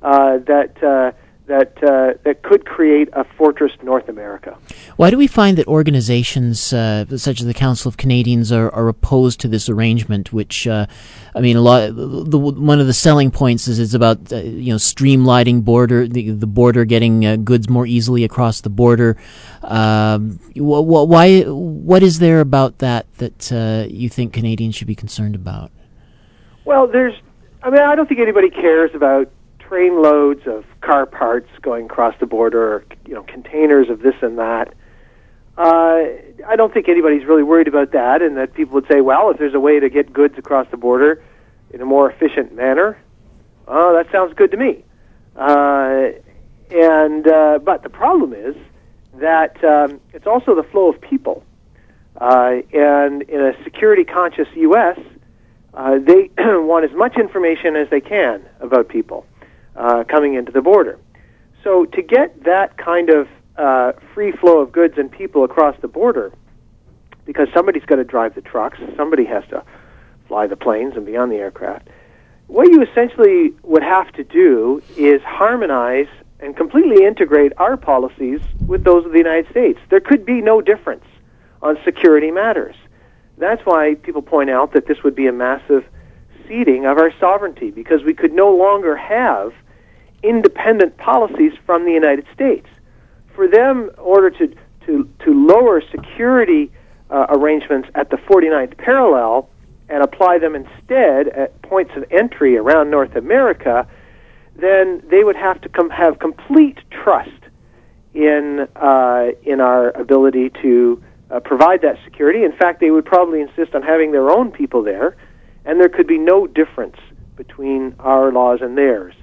uh, 0.02 0.38
that 0.38 0.82
uh, 0.82 1.12
that 1.46 1.76
uh, 1.84 2.14
that 2.24 2.42
could 2.42 2.64
create 2.64 3.08
a 3.12 3.24
fortress 3.24 3.72
North 3.82 4.08
America. 4.08 4.56
Why 4.96 5.10
do 5.10 5.18
we 5.18 5.26
find 5.26 5.58
that 5.58 5.66
organizations 5.66 6.72
uh, 6.72 7.04
such 7.18 7.40
as 7.40 7.46
the 7.46 7.54
Council 7.54 7.88
of 7.88 7.98
Canadians 7.98 8.50
are, 8.50 8.70
are 8.70 8.88
opposed 8.88 9.40
to 9.40 9.48
this 9.48 9.68
arrangement? 9.68 10.32
Which, 10.32 10.66
uh, 10.66 10.86
I 11.34 11.40
mean, 11.40 11.56
a 11.56 11.60
lot. 11.60 11.94
The, 11.94 12.38
one 12.38 12.80
of 12.80 12.86
the 12.86 12.94
selling 12.94 13.30
points 13.30 13.68
is 13.68 13.78
it's 13.78 13.92
about 13.92 14.32
uh, 14.32 14.36
you 14.36 14.72
know 14.72 14.78
streamlining 14.78 15.64
border 15.64 16.08
the, 16.08 16.30
the 16.30 16.46
border, 16.46 16.86
getting 16.86 17.26
uh, 17.26 17.36
goods 17.36 17.68
more 17.68 17.86
easily 17.86 18.24
across 18.24 18.62
the 18.62 18.70
border. 18.70 19.18
Um, 19.62 20.38
wh- 20.54 20.84
wh- 20.84 21.08
why? 21.08 21.42
What 21.42 22.02
is 22.02 22.20
there 22.20 22.40
about 22.40 22.78
that 22.78 23.12
that 23.18 23.52
uh, 23.52 23.86
you 23.88 24.08
think 24.08 24.32
Canadians 24.32 24.76
should 24.76 24.88
be 24.88 24.94
concerned 24.96 25.34
about? 25.34 25.70
Well, 26.64 26.86
there's. 26.86 27.14
I 27.62 27.70
mean, 27.70 27.80
I 27.80 27.94
don't 27.94 28.06
think 28.06 28.20
anybody 28.20 28.50
cares 28.50 28.90
about 28.94 29.30
train 29.68 30.02
loads 30.02 30.46
of 30.46 30.64
car 30.80 31.06
parts 31.06 31.48
going 31.62 31.86
across 31.86 32.14
the 32.20 32.26
border, 32.26 32.74
or 32.74 32.84
you 33.06 33.14
know, 33.14 33.22
containers 33.22 33.88
of 33.88 34.00
this 34.00 34.14
and 34.22 34.38
that. 34.38 34.74
Uh, 35.56 36.06
I 36.46 36.56
don't 36.56 36.74
think 36.74 36.88
anybody's 36.88 37.24
really 37.24 37.42
worried 37.42 37.68
about 37.68 37.92
that, 37.92 38.22
and 38.22 38.36
that 38.36 38.54
people 38.54 38.74
would 38.74 38.88
say, 38.90 39.00
well, 39.00 39.30
if 39.30 39.38
there's 39.38 39.54
a 39.54 39.60
way 39.60 39.78
to 39.78 39.88
get 39.88 40.12
goods 40.12 40.36
across 40.36 40.66
the 40.70 40.76
border 40.76 41.22
in 41.70 41.80
a 41.80 41.84
more 41.84 42.10
efficient 42.10 42.54
manner, 42.54 42.98
oh, 43.68 43.94
that 43.94 44.10
sounds 44.10 44.34
good 44.34 44.50
to 44.50 44.56
me. 44.56 44.84
Uh, 45.36 46.10
and 46.70 47.26
uh, 47.28 47.58
but 47.62 47.82
the 47.82 47.88
problem 47.88 48.32
is 48.32 48.56
that 49.14 49.62
um, 49.64 50.00
it's 50.12 50.26
also 50.26 50.54
the 50.54 50.64
flow 50.64 50.88
of 50.88 51.00
people, 51.00 51.44
uh, 52.20 52.56
and 52.72 53.22
in 53.22 53.40
a 53.40 53.52
security-conscious 53.62 54.48
U.S., 54.56 54.98
uh, 55.74 55.98
they 55.98 56.30
want 56.38 56.84
as 56.84 56.96
much 56.96 57.16
information 57.16 57.76
as 57.76 57.88
they 57.90 58.00
can 58.00 58.44
about 58.60 58.88
people 58.88 59.26
uh, 59.76 60.04
coming 60.04 60.34
into 60.34 60.52
the 60.52 60.62
border. 60.62 60.98
So 61.62 61.86
to 61.86 62.02
get 62.02 62.44
that 62.44 62.76
kind 62.76 63.10
of 63.10 63.28
uh, 63.56 63.92
free 64.12 64.32
flow 64.32 64.58
of 64.58 64.72
goods 64.72 64.94
and 64.98 65.10
people 65.10 65.44
across 65.44 65.76
the 65.80 65.88
border, 65.88 66.32
because 67.24 67.48
somebody's 67.54 67.84
got 67.84 67.96
to 67.96 68.04
drive 68.04 68.34
the 68.34 68.42
trucks, 68.42 68.78
somebody 68.96 69.24
has 69.24 69.44
to 69.48 69.64
fly 70.28 70.46
the 70.46 70.56
planes 70.56 70.94
and 70.96 71.06
be 71.06 71.16
on 71.16 71.30
the 71.30 71.36
aircraft. 71.36 71.88
What 72.46 72.68
you 72.68 72.82
essentially 72.82 73.54
would 73.62 73.82
have 73.82 74.12
to 74.12 74.24
do 74.24 74.82
is 74.96 75.22
harmonize 75.22 76.08
and 76.40 76.54
completely 76.56 77.06
integrate 77.06 77.52
our 77.56 77.76
policies 77.76 78.40
with 78.66 78.84
those 78.84 79.06
of 79.06 79.12
the 79.12 79.18
United 79.18 79.50
States. 79.50 79.78
There 79.88 80.00
could 80.00 80.26
be 80.26 80.42
no 80.42 80.60
difference 80.60 81.04
on 81.62 81.78
security 81.84 82.30
matters. 82.30 82.74
That's 83.38 83.62
why 83.64 83.94
people 83.94 84.20
point 84.20 84.50
out 84.50 84.72
that 84.74 84.86
this 84.86 85.02
would 85.02 85.14
be 85.14 85.26
a 85.26 85.32
massive 85.32 85.84
ceding 86.46 86.84
of 86.84 86.98
our 86.98 87.12
sovereignty 87.18 87.70
because 87.70 88.02
we 88.04 88.12
could 88.12 88.32
no 88.32 88.54
longer 88.54 88.94
have 88.96 89.52
independent 90.24 90.96
policies 90.96 91.52
from 91.66 91.84
the 91.84 91.92
United 91.92 92.26
States. 92.34 92.66
For 93.34 93.46
them, 93.48 93.90
in 93.90 93.98
order 93.98 94.30
to, 94.30 94.54
to, 94.86 95.08
to 95.24 95.46
lower 95.46 95.82
security 95.90 96.70
uh, 97.10 97.26
arrangements 97.28 97.88
at 97.94 98.10
the 98.10 98.16
49th 98.16 98.76
parallel 98.78 99.48
and 99.88 100.02
apply 100.02 100.38
them 100.38 100.54
instead 100.54 101.28
at 101.28 101.60
points 101.62 101.92
of 101.96 102.04
entry 102.10 102.56
around 102.56 102.90
North 102.90 103.16
America, 103.16 103.86
then 104.56 105.02
they 105.10 105.24
would 105.24 105.36
have 105.36 105.60
to 105.62 105.68
com- 105.68 105.90
have 105.90 106.18
complete 106.18 106.78
trust 106.90 107.30
in, 108.14 108.66
uh, 108.76 109.26
in 109.42 109.60
our 109.60 109.90
ability 109.90 110.50
to 110.62 111.02
uh, 111.30 111.40
provide 111.40 111.82
that 111.82 111.98
security. 112.04 112.44
In 112.44 112.52
fact, 112.52 112.80
they 112.80 112.90
would 112.90 113.04
probably 113.04 113.40
insist 113.40 113.74
on 113.74 113.82
having 113.82 114.12
their 114.12 114.30
own 114.30 114.50
people 114.50 114.82
there, 114.82 115.16
and 115.64 115.80
there 115.80 115.88
could 115.88 116.06
be 116.06 116.18
no 116.18 116.46
difference 116.46 116.96
between 117.36 117.94
our 117.98 118.32
laws 118.32 118.60
and 118.62 118.78
theirs. 118.78 119.14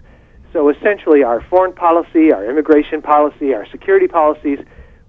So 0.53 0.69
essentially, 0.69 1.23
our 1.23 1.41
foreign 1.41 1.73
policy, 1.73 2.31
our 2.33 2.45
immigration 2.49 3.01
policy, 3.01 3.53
our 3.53 3.65
security 3.67 4.07
policies 4.07 4.59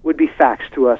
would 0.03 0.17
be 0.17 0.27
faxed 0.27 0.71
to 0.75 0.89
us 0.89 0.99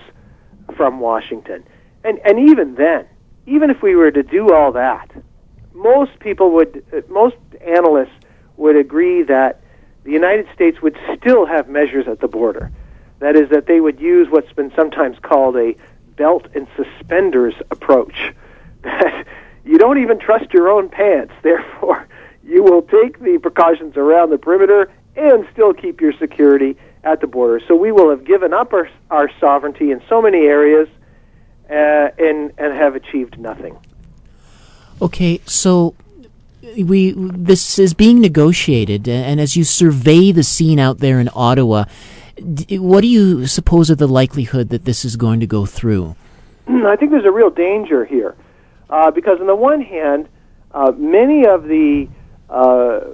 from 0.75 0.99
Washington. 0.99 1.63
And, 2.03 2.19
and 2.25 2.49
even 2.49 2.75
then, 2.75 3.05
even 3.45 3.69
if 3.69 3.81
we 3.81 3.95
were 3.95 4.11
to 4.11 4.23
do 4.23 4.53
all 4.53 4.71
that, 4.73 5.09
most 5.73 6.19
people 6.19 6.51
would, 6.51 6.83
most 7.09 7.35
analysts 7.61 8.13
would 8.57 8.75
agree 8.75 9.23
that 9.23 9.61
the 10.03 10.11
United 10.11 10.47
States 10.53 10.81
would 10.81 10.97
still 11.17 11.45
have 11.45 11.69
measures 11.69 12.07
at 12.07 12.19
the 12.19 12.27
border. 12.27 12.71
That 13.19 13.35
is, 13.35 13.49
that 13.49 13.67
they 13.67 13.79
would 13.79 13.99
use 13.99 14.27
what's 14.29 14.51
been 14.51 14.71
sometimes 14.75 15.17
called 15.21 15.55
a 15.55 15.75
belt 16.17 16.47
and 16.53 16.67
suspenders 16.75 17.55
approach. 17.71 18.33
That 18.83 19.25
you 19.63 19.77
don't 19.77 19.97
even 19.99 20.19
trust 20.19 20.53
your 20.53 20.69
own 20.69 20.89
pants, 20.89 21.33
therefore, 21.41 22.05
you 22.45 22.63
will 22.63 22.81
take 22.81 23.19
the 23.19 23.37
precautions 23.41 23.97
around 23.97 24.29
the 24.29 24.37
perimeter 24.37 24.91
and 25.15 25.47
still 25.53 25.73
keep 25.73 26.01
your 26.01 26.13
security 26.13 26.77
at 27.03 27.21
the 27.21 27.27
border. 27.27 27.61
So 27.67 27.75
we 27.75 27.91
will 27.91 28.09
have 28.09 28.25
given 28.25 28.53
up 28.53 28.73
our, 28.73 28.89
our 29.11 29.29
sovereignty 29.39 29.91
in 29.91 30.01
so 30.09 30.21
many 30.21 30.39
areas 30.39 30.87
uh, 31.69 31.73
and, 31.73 32.51
and 32.57 32.73
have 32.73 32.95
achieved 32.95 33.39
nothing. 33.39 33.77
Okay, 35.01 35.41
so 35.45 35.95
we 36.77 37.13
this 37.17 37.77
is 37.77 37.93
being 37.93 38.21
negotiated, 38.21 39.07
and 39.07 39.41
as 39.41 39.57
you 39.57 39.63
survey 39.63 40.31
the 40.31 40.43
scene 40.43 40.79
out 40.79 40.99
there 40.99 41.19
in 41.19 41.29
Ottawa, 41.33 41.85
what 42.71 43.01
do 43.01 43.07
you 43.07 43.47
suppose 43.47 43.91
are 43.91 43.95
the 43.95 44.07
likelihood 44.07 44.69
that 44.69 44.85
this 44.85 45.03
is 45.03 45.15
going 45.15 45.39
to 45.39 45.47
go 45.47 45.65
through? 45.65 46.15
I 46.67 46.95
think 46.95 47.11
there's 47.11 47.25
a 47.25 47.31
real 47.31 47.49
danger 47.49 48.05
here, 48.05 48.35
uh, 48.89 49.11
because 49.11 49.39
on 49.41 49.47
the 49.47 49.55
one 49.55 49.81
hand, 49.81 50.29
uh, 50.71 50.91
many 50.95 51.45
of 51.45 51.63
the 51.63 52.07
uh, 52.53 53.13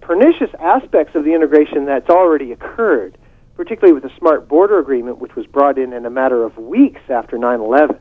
pernicious 0.00 0.50
aspects 0.58 1.14
of 1.14 1.24
the 1.24 1.32
integration 1.32 1.84
that's 1.84 2.10
already 2.10 2.52
occurred, 2.52 3.16
particularly 3.56 3.92
with 3.92 4.02
the 4.02 4.18
Smart 4.18 4.48
Border 4.48 4.78
Agreement, 4.78 5.18
which 5.18 5.36
was 5.36 5.46
brought 5.46 5.78
in 5.78 5.92
in 5.92 6.04
a 6.04 6.10
matter 6.10 6.42
of 6.42 6.56
weeks 6.56 7.00
after 7.08 7.38
9 7.38 7.60
11, 7.60 7.96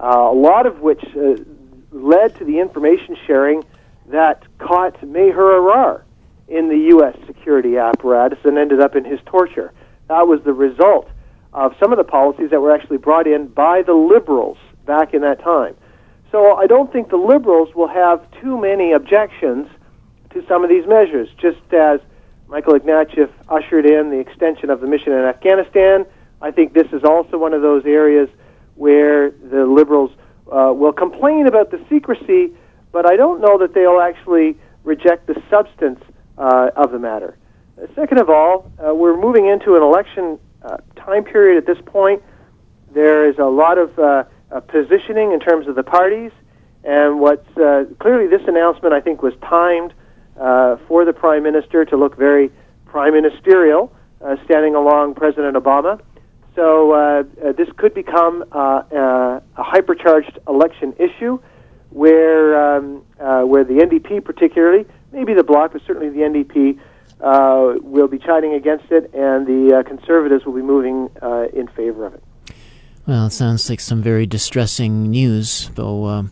uh, 0.00 0.06
a 0.06 0.34
lot 0.34 0.66
of 0.66 0.80
which 0.80 1.02
uh, 1.16 1.36
led 1.90 2.34
to 2.36 2.44
the 2.44 2.58
information 2.58 3.16
sharing 3.26 3.64
that 4.06 4.42
caught 4.58 5.02
Maher 5.06 5.60
Arar 5.60 6.02
in 6.48 6.68
the 6.68 6.78
U.S. 6.92 7.16
security 7.26 7.76
apparatus 7.76 8.38
and 8.44 8.56
ended 8.56 8.80
up 8.80 8.96
in 8.96 9.04
his 9.04 9.20
torture. 9.26 9.72
That 10.08 10.26
was 10.26 10.40
the 10.44 10.54
result 10.54 11.10
of 11.52 11.74
some 11.78 11.92
of 11.92 11.98
the 11.98 12.04
policies 12.04 12.50
that 12.50 12.60
were 12.60 12.74
actually 12.74 12.98
brought 12.98 13.26
in 13.26 13.48
by 13.48 13.82
the 13.82 13.92
liberals 13.92 14.56
back 14.86 15.12
in 15.12 15.20
that 15.22 15.42
time. 15.42 15.76
So 16.32 16.56
I 16.56 16.66
don't 16.66 16.90
think 16.92 17.10
the 17.10 17.16
liberals 17.16 17.74
will 17.74 17.88
have 17.88 18.22
too 18.40 18.58
many 18.58 18.92
objections 18.92 19.68
to 20.30 20.44
some 20.46 20.64
of 20.64 20.70
these 20.70 20.86
measures, 20.86 21.28
just 21.38 21.60
as 21.72 22.00
Michael 22.48 22.74
Ignatieff 22.74 23.30
ushered 23.48 23.86
in 23.86 24.10
the 24.10 24.18
extension 24.18 24.70
of 24.70 24.80
the 24.80 24.86
mission 24.86 25.12
in 25.12 25.24
Afghanistan. 25.24 26.06
I 26.40 26.50
think 26.50 26.72
this 26.72 26.86
is 26.92 27.04
also 27.04 27.36
one 27.36 27.52
of 27.52 27.62
those 27.62 27.84
areas 27.84 28.28
where 28.74 29.30
the 29.30 29.66
liberals 29.66 30.10
uh, 30.50 30.72
will 30.74 30.92
complain 30.92 31.46
about 31.46 31.70
the 31.70 31.84
secrecy, 31.88 32.52
but 32.92 33.04
I 33.06 33.16
don't 33.16 33.40
know 33.40 33.58
that 33.58 33.74
they'll 33.74 34.00
actually 34.00 34.56
reject 34.84 35.26
the 35.26 35.40
substance 35.50 36.00
uh, 36.38 36.70
of 36.76 36.92
the 36.92 36.98
matter. 36.98 37.36
Uh, 37.76 37.86
second 37.94 38.18
of 38.18 38.30
all, 38.30 38.70
uh, 38.78 38.94
we're 38.94 39.20
moving 39.20 39.46
into 39.46 39.74
an 39.74 39.82
election 39.82 40.38
uh, 40.62 40.78
time 40.96 41.24
period 41.24 41.58
at 41.58 41.66
this 41.66 41.82
point. 41.84 42.22
There 42.92 43.28
is 43.28 43.38
a 43.38 43.44
lot 43.44 43.76
of 43.76 43.98
uh, 43.98 44.24
positioning 44.68 45.32
in 45.32 45.40
terms 45.40 45.66
of 45.66 45.74
the 45.74 45.82
parties, 45.82 46.32
and 46.84 47.20
what's 47.20 47.46
clearly 47.98 48.28
this 48.28 48.42
announcement 48.46 48.94
I 48.94 49.00
think 49.00 49.22
was 49.22 49.34
timed 49.42 49.92
uh, 50.38 50.76
for 50.86 51.04
the 51.04 51.12
prime 51.12 51.42
minister 51.42 51.84
to 51.84 51.96
look 51.96 52.16
very 52.16 52.50
prime 52.86 53.12
ministerial, 53.14 53.92
uh, 54.24 54.36
standing 54.44 54.74
along 54.74 55.14
President 55.14 55.56
Obama. 55.56 56.00
So 56.54 56.92
uh, 56.92 57.22
uh 57.44 57.52
this 57.52 57.68
could 57.76 57.94
become 57.94 58.44
uh, 58.50 58.82
uh, 58.92 59.40
a 59.56 59.62
hypercharged 59.62 60.38
election 60.48 60.94
issue, 60.98 61.38
where 61.90 62.76
um, 62.76 63.04
where 63.18 63.64
the 63.64 63.74
NDP, 63.74 64.24
particularly, 64.24 64.86
maybe 65.12 65.34
the 65.34 65.44
Bloc, 65.44 65.72
but 65.72 65.82
certainly 65.86 66.08
the 66.08 66.20
NDP, 66.20 66.78
will 67.82 68.08
be 68.08 68.18
chiding 68.18 68.54
against 68.54 68.90
it, 68.90 69.12
and 69.14 69.46
the 69.46 69.84
Conservatives 69.86 70.44
will 70.44 70.54
be 70.54 70.62
moving 70.62 71.10
in 71.52 71.68
favor 71.68 72.06
of 72.06 72.14
it. 72.14 72.22
Well, 73.06 73.26
it 73.26 73.32
sounds 73.32 73.70
like 73.70 73.80
some 73.80 74.02
very 74.02 74.26
distressing 74.26 75.10
news, 75.10 75.70
though. 75.74 76.28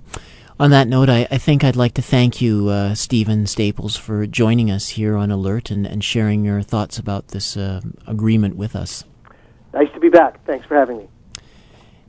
On 0.59 0.71
that 0.71 0.89
note, 0.89 1.11
I, 1.11 1.29
I, 1.31 1.37
think 1.37 1.63
I'd 1.63 1.77
like 1.77 1.93
to 1.95 2.03
thank 2.03 2.41
you, 2.41 2.71
uh, 2.71 2.95
Stephen 2.95 3.47
Staples, 3.47 3.95
for 3.95 4.27
joining 4.27 4.71
us 4.71 4.89
here 4.89 5.15
on 5.15 5.31
Alert 5.31 5.71
and, 5.71 5.87
and 5.87 6.03
sharing 6.03 6.47
your 6.47 6.63
thoughts 6.63 6.99
about 6.99 7.29
this 7.29 7.59
uh, 7.59 7.83
agreement 8.07 8.57
with 8.57 8.75
us. 8.75 9.05
Nice 9.75 9.93
to 9.93 10.01
be 10.01 10.09
back. 10.09 10.43
Thanks 10.47 10.65
for 10.65 10.75
having 10.75 10.97
me. 10.97 11.09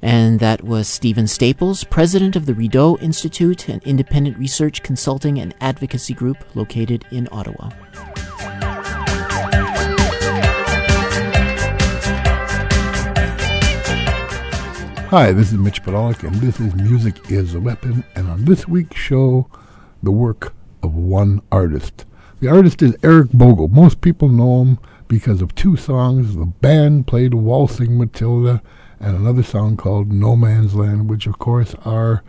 And 0.02 0.39
that 0.39 0.64
was 0.64 0.88
Stephen 0.88 1.28
Staples, 1.28 1.84
president 1.84 2.38
of 2.38 2.45
the 2.45 2.54
Rideau 2.54 2.98
Institute, 3.00 3.68
an 3.68 3.82
independent 3.84 4.38
research, 4.38 4.82
consulting, 4.82 5.39
and 5.39 5.54
advocacy 5.60 6.14
group 6.14 6.38
located 6.56 7.04
in 7.12 7.28
Ottawa. 7.34 7.72
Hi, 15.10 15.32
this 15.32 15.53
is 15.53 15.58
Mitch 15.58 15.84
Podolak, 15.84 16.28
and 16.28 16.36
this 16.36 16.60
is 16.60 16.76
Music 16.76 17.32
is 17.32 17.55
a 17.55 17.62
Weapon. 17.62 18.03
And 18.14 18.28
on 18.28 18.43
this 18.43 18.68
week's 18.68 18.97
show, 18.97 19.49
the 20.03 20.12
work 20.12 20.53
of 20.84 20.95
one 20.95 21.41
artist. 21.49 22.03
The 22.41 22.49
artist 22.49 22.82
is 22.82 22.97
Eric 23.03 23.32
Bogle. 23.32 23.70
Most 23.70 24.01
people 24.01 24.28
know 24.28 24.64
him 24.64 24.80
because 25.08 25.41
of 25.41 25.55
two 25.55 25.78
songs. 25.78 26.36
The 26.36 26.45
band 26.45 27.08
played 27.08 27.34
Waltzing 27.34 27.97
Matilda 27.97 28.62
and 28.99 29.16
another 29.16 29.43
song 29.43 29.78
called 29.78 30.12
No 30.12 30.36
Man's 30.36 30.76
Land, 30.76 31.10
which 31.10 31.26
of 31.26 31.39
course 31.39 31.74
are 31.86 32.22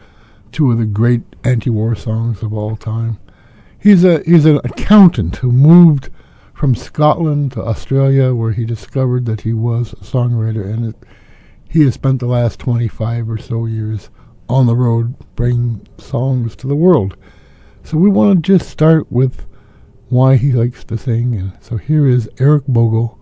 two 0.53 0.71
of 0.71 0.79
the 0.79 0.85
great 0.85 1.23
anti-war 1.43 1.97
songs 1.97 2.45
of 2.45 2.55
all 2.55 2.77
time. 2.77 3.19
He's 3.77 4.05
a 4.05 4.23
he's 4.25 4.47
an 4.47 4.61
accountant 4.63 5.35
who 5.35 5.51
moved 5.51 6.11
from 6.55 6.77
Scotland 6.77 7.51
to 7.53 7.65
Australia, 7.65 8.33
where 8.35 8.53
he 8.53 8.65
discovered 8.65 9.27
that 9.27 9.41
he 9.41 9.53
was 9.53 9.95
a 9.95 10.05
songwriter, 10.05 10.65
and 10.65 10.91
it, 10.91 10.97
he 11.69 11.85
has 11.85 11.95
spent 11.95 12.21
the 12.21 12.27
last 12.27 12.59
25 12.59 13.29
or 13.29 13.39
so 13.39 13.67
years 13.67 14.11
on 14.49 14.67
the 14.67 14.77
road 14.77 15.15
bringing 15.37 15.87
songs 15.99 16.57
to 16.57 16.67
the 16.67 16.75
world. 16.75 17.17
So 17.85 17.99
we 17.99 18.09
want 18.09 18.45
to 18.45 18.59
just 18.59 18.71
start 18.71 19.13
with 19.13 19.47
why 20.09 20.37
he 20.37 20.53
likes 20.53 20.85
to 20.85 20.97
sing, 20.97 21.35
and 21.35 21.53
so 21.61 21.77
here 21.77 22.07
is 22.07 22.31
Eric 22.39 22.65
Bogle 22.67 23.19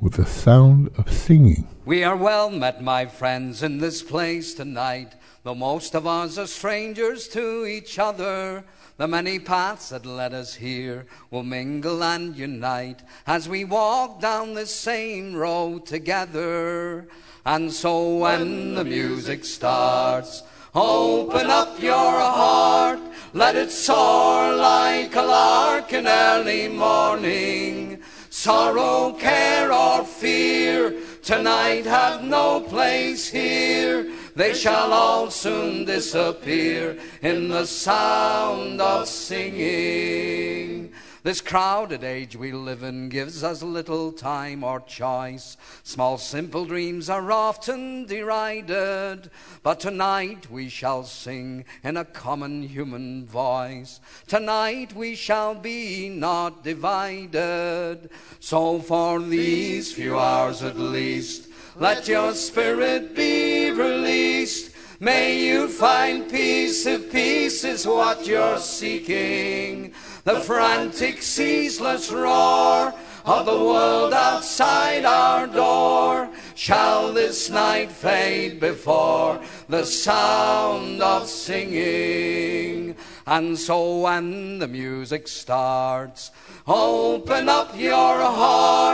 with 0.00 0.14
the 0.14 0.24
sound 0.24 0.90
of 0.96 1.12
singing. 1.12 1.68
We 1.84 2.02
are 2.02 2.16
well 2.16 2.50
met, 2.50 2.82
my 2.82 3.06
friends, 3.06 3.62
in 3.62 3.78
this 3.78 4.02
place 4.02 4.54
tonight, 4.54 5.14
though 5.46 5.54
most 5.54 5.94
of 5.94 6.08
us 6.08 6.38
are 6.38 6.46
strangers 6.48 7.28
to 7.28 7.66
each 7.66 8.00
other. 8.00 8.64
The 8.96 9.06
many 9.06 9.38
paths 9.38 9.90
that 9.90 10.04
led 10.04 10.34
us 10.34 10.54
here 10.54 11.06
will 11.30 11.44
mingle 11.44 12.02
and 12.02 12.36
unite 12.36 12.98
as 13.28 13.48
we 13.48 13.62
walk 13.62 14.20
down 14.20 14.54
this 14.54 14.74
same 14.74 15.36
road 15.36 15.86
together. 15.86 17.06
And 17.44 17.72
so 17.72 18.16
when 18.16 18.74
the 18.74 18.84
music 18.84 19.44
starts, 19.44 20.42
open 20.74 21.48
up 21.48 21.80
your 21.80 21.94
heart, 21.94 22.98
let 23.32 23.54
it 23.54 23.70
soar 23.70 24.52
like 24.56 25.14
a 25.14 25.22
lark 25.22 25.92
in 25.92 26.08
early 26.08 26.66
morning. 26.66 28.02
Sorrow, 28.30 29.12
care, 29.12 29.72
or 29.72 30.04
fear 30.04 30.92
tonight 31.22 31.86
have 31.86 32.24
no 32.24 32.62
place 32.62 33.28
here. 33.28 34.10
They 34.36 34.52
shall 34.52 34.92
all 34.92 35.30
soon 35.30 35.86
disappear 35.86 36.98
in 37.22 37.48
the 37.48 37.64
sound 37.64 38.82
of 38.82 39.08
singing. 39.08 40.92
This 41.22 41.40
crowded 41.40 42.04
age 42.04 42.36
we 42.36 42.52
live 42.52 42.82
in 42.82 43.08
gives 43.08 43.42
us 43.42 43.62
little 43.62 44.12
time 44.12 44.62
or 44.62 44.80
choice. 44.80 45.56
Small 45.84 46.18
simple 46.18 46.66
dreams 46.66 47.08
are 47.08 47.32
often 47.32 48.04
derided, 48.04 49.30
but 49.62 49.80
tonight 49.80 50.50
we 50.50 50.68
shall 50.68 51.04
sing 51.04 51.64
in 51.82 51.96
a 51.96 52.04
common 52.04 52.62
human 52.62 53.24
voice. 53.24 54.00
Tonight 54.26 54.94
we 54.94 55.14
shall 55.14 55.54
be 55.54 56.10
not 56.10 56.62
divided. 56.62 58.10
So 58.38 58.80
for 58.80 59.18
these 59.18 59.94
few 59.94 60.18
hours 60.18 60.62
at 60.62 60.78
least, 60.78 61.48
let 61.78 62.06
your 62.06 62.34
spirit 62.34 63.16
be 63.16 63.55
released. 63.76 64.72
May 64.98 65.46
you 65.46 65.68
find 65.68 66.30
peace 66.30 66.86
if 66.86 67.12
peace 67.12 67.64
is 67.64 67.86
what 67.86 68.26
you're 68.26 68.58
seeking. 68.58 69.92
The 70.24 70.40
frantic, 70.40 71.22
ceaseless 71.22 72.10
roar 72.10 72.94
of 73.26 73.44
the 73.44 73.52
world 73.52 74.14
outside 74.14 75.04
our 75.04 75.46
door 75.48 76.30
shall 76.54 77.12
this 77.12 77.50
night 77.50 77.90
fade 77.90 78.60
before 78.60 79.40
the 79.68 79.84
sound 79.84 81.02
of 81.02 81.28
singing. 81.28 82.96
And 83.26 83.58
so 83.58 84.00
when 84.00 84.60
the 84.60 84.68
music 84.68 85.26
starts, 85.26 86.30
open 86.66 87.48
up 87.48 87.76
your 87.76 87.92
heart, 88.22 88.85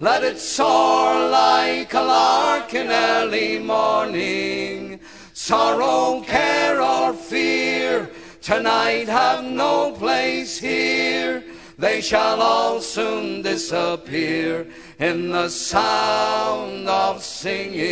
let 0.00 0.24
it 0.24 0.38
soar 0.38 1.28
like 1.28 1.94
a 1.94 2.00
lark 2.00 2.74
in 2.74 2.88
early 2.88 3.58
morning. 3.58 5.00
Sorrow, 5.32 6.22
care, 6.22 6.80
or 6.82 7.12
fear 7.12 8.10
tonight 8.40 9.08
have 9.08 9.44
no 9.44 9.92
place 9.92 10.58
here. 10.58 11.44
They 11.78 12.00
shall 12.00 12.40
all 12.40 12.80
soon 12.80 13.42
disappear 13.42 14.68
in 14.98 15.30
the 15.30 15.48
sound 15.48 16.88
of 16.88 17.22
singing. 17.22 17.84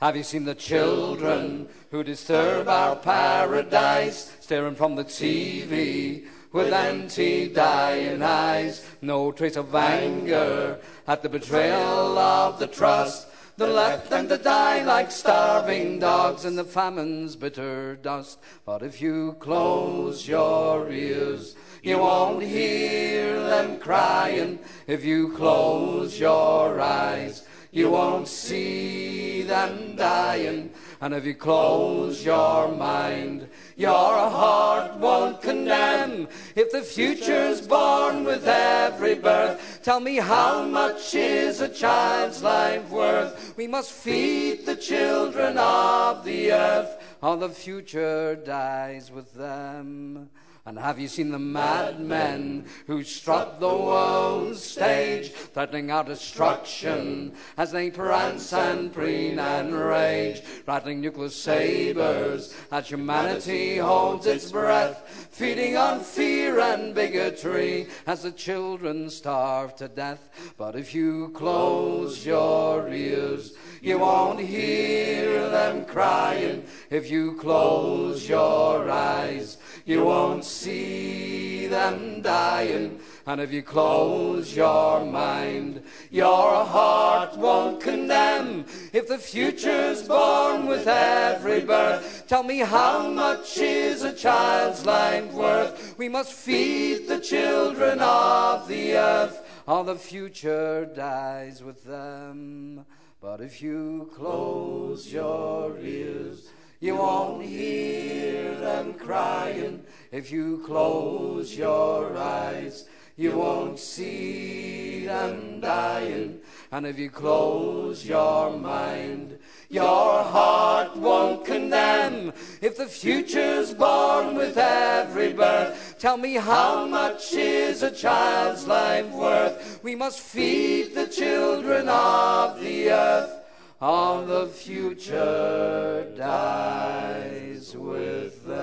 Have 0.00 0.16
you 0.16 0.22
seen 0.22 0.44
the 0.44 0.54
children 0.54 1.68
who 1.90 2.02
disturb 2.02 2.68
our 2.68 2.96
paradise, 2.96 4.32
staring 4.40 4.74
from 4.74 4.96
the 4.96 5.04
TV 5.04 6.26
with 6.52 6.72
empty, 6.72 7.48
dying 7.48 8.22
eyes? 8.22 8.86
No 9.00 9.32
trace 9.32 9.56
of 9.56 9.74
anger 9.74 10.78
at 11.06 11.22
the 11.22 11.28
betrayal 11.28 12.18
of 12.18 12.58
the 12.58 12.66
trust 12.66 13.28
the 13.58 13.66
left 13.66 14.08
them 14.08 14.28
to 14.28 14.38
die 14.38 14.82
like 14.82 15.10
starving 15.10 15.98
dogs 15.98 16.44
in 16.44 16.56
the 16.56 16.64
famine's 16.64 17.36
bitter 17.36 17.96
dust. 17.96 18.38
But 18.64 18.82
if 18.82 19.00
you 19.00 19.36
close 19.40 20.26
your 20.26 20.90
ears, 20.90 21.54
you 21.82 21.98
won't 21.98 22.42
hear 22.42 23.34
them 23.40 23.78
crying. 23.78 24.58
If 24.86 25.04
you 25.04 25.32
close 25.32 26.18
your 26.18 26.80
eyes, 26.80 27.46
you 27.70 27.90
won't 27.90 28.26
see 28.26 29.42
them 29.42 29.96
dying. 29.96 30.70
And 31.02 31.14
if 31.14 31.26
you 31.26 31.34
close 31.34 32.24
your 32.24 32.68
mind, 32.68 33.48
your 33.76 33.90
heart 33.90 34.98
won't 34.98 35.42
condemn. 35.42 36.28
If 36.54 36.70
the 36.70 36.82
future's 36.82 37.60
born 37.60 38.22
with 38.22 38.46
every 38.46 39.16
birth, 39.16 39.80
tell 39.82 39.98
me 39.98 40.18
how 40.18 40.62
much 40.62 41.12
is 41.16 41.60
a 41.60 41.68
child's 41.68 42.44
life 42.44 42.88
worth? 42.88 43.54
We 43.56 43.66
must 43.66 43.90
feed 43.90 44.64
the 44.64 44.76
children 44.76 45.58
of 45.58 46.24
the 46.24 46.52
earth, 46.52 46.96
or 47.20 47.36
the 47.36 47.48
future 47.48 48.36
dies 48.36 49.10
with 49.10 49.34
them. 49.34 50.30
And 50.64 50.78
have 50.78 51.00
you 51.00 51.08
seen 51.08 51.32
the 51.32 51.40
madmen 51.40 52.66
who 52.86 53.02
strut 53.02 53.58
the 53.58 53.66
world 53.66 54.56
stage, 54.56 55.32
threatening 55.32 55.90
our 55.90 56.04
destruction 56.04 57.34
as 57.56 57.72
they 57.72 57.90
prance 57.90 58.52
and 58.52 58.92
preen 58.92 59.40
and 59.40 59.74
rage, 59.74 60.40
rattling 60.64 61.00
nuclear 61.00 61.30
sabers 61.30 62.54
as 62.70 62.88
humanity 62.88 63.78
holds 63.78 64.26
its 64.26 64.52
breath, 64.52 65.28
feeding 65.32 65.76
on 65.76 65.98
fear 65.98 66.60
and 66.60 66.94
bigotry 66.94 67.88
as 68.06 68.22
the 68.22 68.30
children 68.30 69.10
starve 69.10 69.74
to 69.74 69.88
death. 69.88 70.54
But 70.56 70.76
if 70.76 70.94
you 70.94 71.30
close 71.30 72.24
your 72.24 72.88
ears, 72.88 73.54
you 73.80 73.98
won't 73.98 74.38
hear 74.38 75.50
them 75.50 75.84
crying. 75.86 76.64
If 76.88 77.10
you 77.10 77.34
close 77.34 78.28
your 78.28 78.88
eyes, 78.88 79.58
you 79.84 80.04
won't 80.04 80.44
see 80.44 81.66
them 81.66 82.20
dying. 82.22 83.00
And 83.26 83.40
if 83.40 83.52
you 83.52 83.62
close 83.62 84.54
your 84.54 85.04
mind, 85.04 85.82
your 86.10 86.64
heart 86.64 87.36
won't 87.36 87.80
condemn. 87.80 88.64
If 88.92 89.08
the 89.08 89.18
future's 89.18 90.02
born 90.02 90.66
with 90.66 90.86
every 90.88 91.60
birth, 91.60 92.24
tell 92.26 92.42
me 92.42 92.58
how 92.58 93.08
much 93.08 93.58
is 93.58 94.02
a 94.02 94.12
child's 94.12 94.84
life 94.84 95.32
worth? 95.32 95.96
We 95.98 96.08
must 96.08 96.32
feed 96.32 97.06
the 97.06 97.20
children 97.20 98.00
of 98.00 98.66
the 98.66 98.94
earth, 98.96 99.40
or 99.66 99.84
the 99.84 99.96
future 99.96 100.84
dies 100.84 101.62
with 101.62 101.84
them. 101.84 102.84
But 103.20 103.40
if 103.40 103.62
you 103.62 104.10
close 104.16 105.12
your 105.12 105.78
ears, 105.78 106.50
you 106.82 106.96
won't 106.96 107.44
hear 107.44 108.56
them 108.56 108.94
crying 108.94 109.84
if 110.10 110.32
you 110.32 110.60
close 110.66 111.56
your 111.56 112.16
eyes. 112.16 112.88
You 113.14 113.36
won't 113.36 113.78
see 113.78 115.06
them 115.06 115.60
dying. 115.60 116.40
And 116.72 116.84
if 116.84 116.98
you 116.98 117.08
close 117.08 118.04
your 118.04 118.50
mind, 118.58 119.38
your 119.68 120.24
heart 120.24 120.96
won't 120.96 121.44
condemn. 121.44 122.32
If 122.60 122.78
the 122.78 122.86
future's 122.86 123.72
born 123.72 124.34
with 124.34 124.58
every 124.58 125.34
birth, 125.34 125.94
tell 126.00 126.16
me 126.16 126.34
how 126.34 126.88
much 126.88 127.32
is 127.32 127.84
a 127.84 127.92
child's 127.92 128.66
life 128.66 129.08
worth? 129.10 129.78
We 129.84 129.94
must 129.94 130.18
feed 130.18 130.96
the 130.96 131.06
children 131.06 131.88
of 131.88 132.60
the 132.60 132.90
earth 132.90 133.41
the 133.82 134.46
future 134.46 136.06
dies 136.16 137.74
with 137.76 138.46
them. 138.46 138.62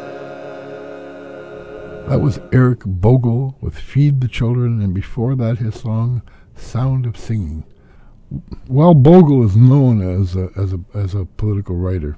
That 2.09 2.22
was 2.22 2.39
Eric 2.53 2.84
Bogle 2.86 3.57
with 3.59 3.78
Feed 3.78 4.22
the 4.22 4.30
Children, 4.30 4.82
and 4.82 4.93
before 4.93 5.36
that, 5.36 5.57
his 5.57 5.76
song 5.76 6.22
Sound 6.55 7.05
of 7.05 7.17
Singing. 7.17 7.65
While 8.67 8.93
Bogle 8.93 9.43
is 9.45 9.57
known 9.57 10.01
as 10.01 10.38
a, 10.38 10.51
as 10.55 10.72
a, 10.72 10.80
as 10.93 11.15
a 11.15 11.26
political 11.26 11.76
writer, 11.76 12.15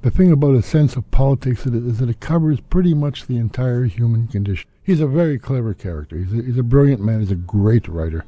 the 0.00 0.10
thing 0.10 0.32
about 0.32 0.54
a 0.54 0.62
sense 0.62 0.96
of 0.96 1.10
politics 1.10 1.66
is 1.66 1.98
that 1.98 2.08
it 2.08 2.20
covers 2.20 2.58
pretty 2.58 2.94
much 2.94 3.26
the 3.26 3.36
entire 3.36 3.84
human 3.84 4.28
condition. 4.28 4.66
He's 4.82 5.00
a 5.00 5.06
very 5.06 5.38
clever 5.38 5.74
character. 5.74 6.16
He's 6.16 6.32
a, 6.32 6.42
he's 6.42 6.56
a 6.58 6.62
brilliant 6.62 7.02
man. 7.02 7.20
He's 7.20 7.32
a 7.32 7.36
great 7.36 7.86
writer. 7.86 8.24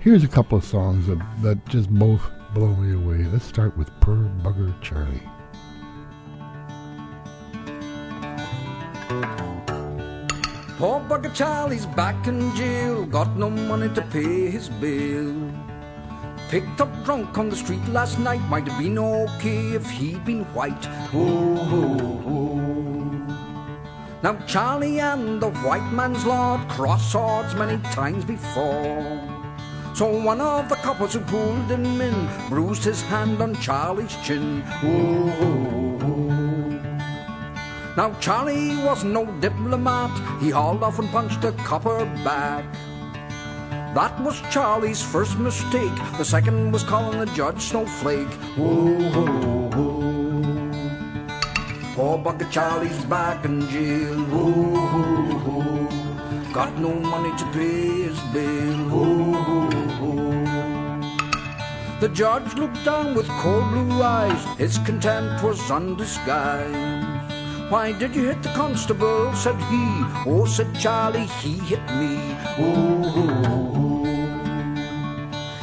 Here's 0.00 0.24
a 0.24 0.28
couple 0.28 0.58
of 0.58 0.64
songs 0.64 1.06
that, 1.06 1.24
that 1.42 1.64
just 1.68 1.88
both 1.88 2.28
blow 2.58 2.74
me 2.74 2.92
away. 2.92 3.22
Let's 3.32 3.44
start 3.44 3.76
with 3.76 3.88
Poor 4.00 4.16
Bugger 4.42 4.74
Charlie. 4.80 5.22
Poor 10.76 11.00
bugger 11.08 11.32
Charlie's 11.34 11.86
back 11.86 12.26
in 12.26 12.54
jail, 12.56 13.06
got 13.06 13.36
no 13.36 13.48
money 13.48 13.88
to 13.94 14.02
pay 14.02 14.50
his 14.50 14.68
bill. 14.68 15.36
Picked 16.48 16.80
up 16.80 16.90
drunk 17.04 17.38
on 17.38 17.48
the 17.48 17.54
street 17.54 17.86
last 17.88 18.18
night, 18.18 18.42
might 18.48 18.66
have 18.66 18.78
been 18.82 18.98
okay 18.98 19.74
if 19.78 19.88
he'd 19.90 20.24
been 20.24 20.42
white. 20.54 20.84
Oh, 21.14 21.58
oh, 21.78 22.22
oh. 22.26 22.58
Now 24.24 24.34
Charlie 24.46 24.98
and 24.98 25.40
the 25.40 25.50
white 25.66 25.92
man's 25.92 26.24
lord 26.24 26.68
cross 26.68 27.12
swords 27.12 27.54
many 27.54 27.78
times 27.94 28.24
before. 28.24 29.37
So 29.98 30.06
one 30.06 30.40
of 30.40 30.68
the 30.68 30.76
coppers 30.76 31.14
who 31.14 31.20
pulled 31.22 31.68
him 31.68 32.00
in 32.00 32.28
bruised 32.48 32.84
his 32.84 33.02
hand 33.02 33.42
on 33.42 33.56
Charlie's 33.56 34.14
chin. 34.22 34.62
Oh, 34.84 35.34
oh, 35.42 35.98
oh. 36.02 36.14
Now 37.96 38.14
Charlie 38.20 38.76
was 38.76 39.02
no 39.02 39.26
diplomat, 39.40 40.12
he 40.40 40.50
hauled 40.50 40.84
off 40.84 41.00
and 41.00 41.10
punched 41.10 41.42
a 41.42 41.50
copper 41.66 42.04
back. 42.22 42.64
That 43.96 44.22
was 44.22 44.40
Charlie's 44.52 45.02
first 45.02 45.36
mistake. 45.36 45.96
The 46.16 46.24
second 46.24 46.70
was 46.70 46.84
calling 46.84 47.18
the 47.18 47.26
judge 47.34 47.60
snowflake. 47.60 48.28
Oh, 48.56 48.96
oh, 49.16 49.70
oh. 49.74 49.94
Poor 51.96 52.18
bucket 52.18 52.52
Charlie's 52.52 53.04
back 53.06 53.44
in 53.44 53.68
jail. 53.68 54.14
Oh, 54.30 54.76
oh, 54.76 55.42
oh. 55.48 56.52
Got 56.52 56.78
no 56.78 56.94
money 56.94 57.36
to 57.36 57.44
pay 57.46 58.02
his 58.04 58.20
bill. 58.32 58.92
Oh, 58.92 59.34
oh, 59.34 59.70
oh. 59.72 59.77
The 62.00 62.08
judge 62.10 62.54
looked 62.54 62.84
down 62.84 63.16
with 63.16 63.26
cold 63.42 63.72
blue 63.72 64.04
eyes. 64.04 64.44
His 64.56 64.78
contempt 64.78 65.42
was 65.42 65.68
undisguised. 65.68 66.72
Why 67.70 67.90
did 67.90 68.14
you 68.14 68.28
hit 68.28 68.40
the 68.40 68.50
constable? 68.50 69.34
said 69.34 69.56
he. 69.62 70.04
Oh, 70.24 70.46
said 70.46 70.72
Charlie, 70.78 71.26
he 71.42 71.58
hit 71.58 71.82
me. 71.98 72.36
Oh. 72.56 74.04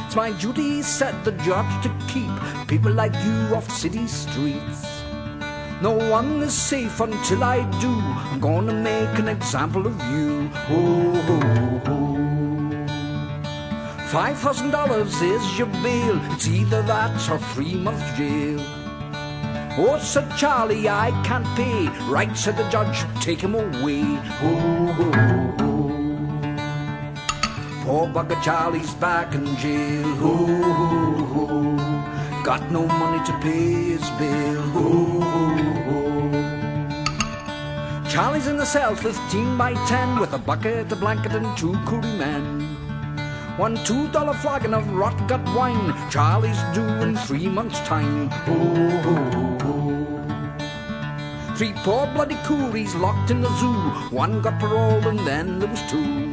It's 0.04 0.14
my 0.14 0.32
duty, 0.32 0.82
said 0.82 1.24
the 1.24 1.32
judge, 1.32 1.82
to 1.84 1.90
keep 2.06 2.30
people 2.68 2.92
like 2.92 3.14
you 3.24 3.56
off 3.56 3.70
city 3.70 4.06
streets. 4.06 4.84
No 5.80 5.92
one 5.92 6.42
is 6.42 6.52
safe 6.52 7.00
until 7.00 7.44
I 7.44 7.62
do. 7.80 7.88
I'm 7.88 8.40
gonna 8.40 8.74
make 8.74 9.18
an 9.18 9.28
example 9.28 9.86
of 9.86 9.98
you. 10.12 10.50
Oh, 10.68 11.24
oh, 11.28 11.80
oh. 11.86 12.06
Five 14.06 14.38
thousand 14.38 14.70
dollars 14.70 15.20
is 15.20 15.58
your 15.58 15.66
bail. 15.82 16.20
It's 16.32 16.46
either 16.46 16.80
that 16.82 17.28
or 17.28 17.38
three 17.38 17.74
months 17.74 18.16
jail. 18.16 18.60
Oh, 19.78 19.98
said 20.00 20.30
Charlie, 20.36 20.88
I 20.88 21.10
can't 21.24 21.44
pay. 21.56 21.88
Right, 22.08 22.36
said 22.36 22.56
the 22.56 22.68
judge, 22.70 23.04
take 23.20 23.40
him 23.40 23.56
away. 23.56 24.04
Oh, 24.42 24.94
oh, 25.00 25.12
oh. 25.58 25.86
Poor 27.84 28.06
bugger 28.06 28.40
Charlie's 28.44 28.94
back 28.94 29.34
in 29.34 29.44
jail. 29.56 30.06
Oh, 30.20 30.46
oh, 30.62 31.48
oh. 31.50 32.42
Got 32.44 32.70
no 32.70 32.86
money 32.86 33.24
to 33.26 33.32
pay 33.40 33.96
his 33.96 34.08
bill. 34.10 34.62
Oh, 34.76 35.20
oh, 35.20 35.90
oh. 38.04 38.08
Charlie's 38.08 38.46
in 38.46 38.56
the 38.56 38.64
cell, 38.64 38.94
15 38.94 39.58
by 39.58 39.74
10, 39.88 40.20
with 40.20 40.32
a 40.32 40.38
bucket, 40.38 40.92
a 40.92 40.96
blanket, 40.96 41.32
and 41.32 41.58
two 41.58 41.72
Koori 41.84 42.16
men. 42.16 42.75
One 43.56 43.82
two 43.84 44.08
dollar 44.08 44.34
flagon 44.34 44.74
of 44.74 44.86
rot 44.92 45.16
gut 45.28 45.42
wine. 45.56 45.94
Charlie's 46.10 46.60
due 46.74 46.86
in 47.00 47.16
three 47.16 47.48
months' 47.48 47.80
time. 47.88 48.28
Oh, 48.46 49.00
oh, 49.06 49.58
oh. 49.62 51.54
Three 51.56 51.72
poor 51.76 52.06
bloody 52.08 52.34
Kooris 52.44 52.94
locked 53.00 53.30
in 53.30 53.40
the 53.40 53.48
zoo. 53.56 53.72
One 54.14 54.42
got 54.42 54.60
paroled 54.60 55.06
and 55.06 55.20
then 55.20 55.58
there 55.58 55.70
was 55.70 55.80
two. 55.90 56.30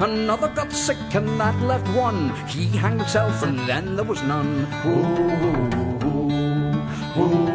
Another 0.00 0.48
got 0.48 0.72
sick 0.72 0.96
and 1.14 1.38
that 1.38 1.60
left 1.60 1.86
one. 1.94 2.30
He 2.48 2.68
hanged 2.68 3.00
himself 3.00 3.42
and 3.42 3.58
then 3.68 3.94
there 3.94 4.06
was 4.06 4.22
none. 4.22 4.66
Oh, 4.82 5.04
oh, 6.00 7.14
oh, 7.16 7.53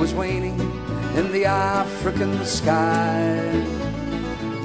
was 0.00 0.14
waning 0.14 0.58
in 1.14 1.30
the 1.30 1.44
African 1.44 2.42
sky. 2.46 3.36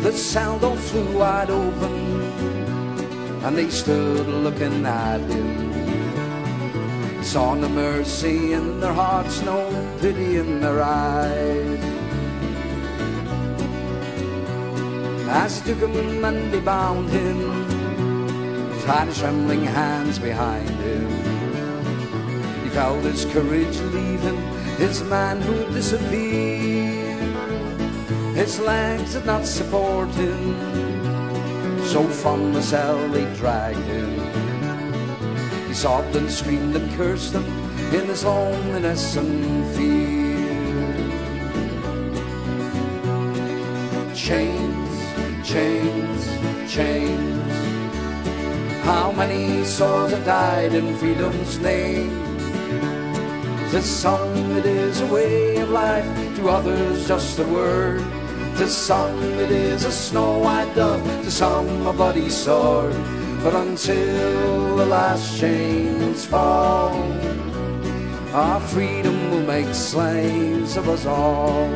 The 0.01 0.13
sound 0.13 0.63
all 0.63 0.77
flew 0.77 1.17
wide 1.17 1.49
open, 1.49 2.21
and 3.43 3.57
they 3.57 3.69
stood 3.69 4.29
looking 4.29 4.85
at 4.85 5.19
him. 5.19 7.21
Saw 7.21 7.53
no 7.53 7.67
mercy 7.67 8.53
in 8.53 8.79
their 8.79 8.93
hearts, 8.93 9.41
no 9.41 9.59
pity 9.99 10.37
in 10.37 10.61
their 10.61 10.81
eyes. 10.81 11.79
As 15.27 15.59
he 15.59 15.73
took 15.73 15.89
him 15.89 16.23
and 16.23 16.53
they 16.53 16.61
bound 16.61 17.09
him, 17.09 17.67
tied 18.85 19.09
his 19.09 19.19
trembling 19.19 19.65
hands 19.65 20.17
behind 20.17 20.69
him. 20.69 21.09
He 22.63 22.69
felt 22.69 23.03
his 23.03 23.25
courage 23.25 23.77
leave 23.95 24.21
him, 24.21 24.64
his 24.77 25.03
manhood 25.03 25.73
disappear. 25.73 27.15
His 28.33 28.59
legs 28.59 29.13
did 29.13 29.25
not 29.25 29.45
support 29.45 30.09
him, 30.09 30.55
So 31.85 32.03
from 32.07 32.53
the 32.53 32.61
cell 32.61 32.97
they 33.09 33.25
dragged 33.35 33.79
him. 33.79 34.11
He 35.67 35.73
sobbed 35.73 36.15
and 36.15 36.29
screamed 36.29 36.75
and 36.75 36.91
cursed 36.97 37.33
them 37.33 37.45
in 37.93 38.05
his 38.07 38.25
loneliness 38.25 39.15
and 39.15 39.65
fear. 39.75 40.35
Chains, 44.13 45.47
chains, 45.47 46.21
chains. 46.69 47.55
How 48.83 49.11
many 49.13 49.63
souls 49.63 50.11
have 50.11 50.25
died 50.25 50.73
in 50.73 50.97
freedom's 50.97 51.59
name? 51.59 52.24
To 53.71 53.81
some 53.81 54.51
it 54.57 54.65
is 54.65 55.01
a 55.01 55.07
way 55.07 55.57
of 55.57 55.69
life, 55.69 56.05
to 56.37 56.49
others 56.49 57.07
just 57.07 57.39
a 57.39 57.43
word. 57.43 57.99
To 58.57 58.67
some 58.67 59.21
it 59.39 59.51
is 59.51 59.83
a 59.83 59.91
snow 59.91 60.37
white 60.39 60.73
dove, 60.75 61.03
to 61.23 61.31
some 61.31 61.85
a 61.85 61.91
bloody 61.91 62.29
sword. 62.29 62.93
But 63.43 63.53
until 63.53 64.77
the 64.77 64.85
last 64.85 65.39
chains 65.39 66.25
fall, 66.25 66.95
our 68.33 68.59
freedom 68.61 69.31
will 69.31 69.43
make 69.43 69.73
slaves 69.73 70.77
of 70.77 70.87
us 70.87 71.05
all. 71.05 71.67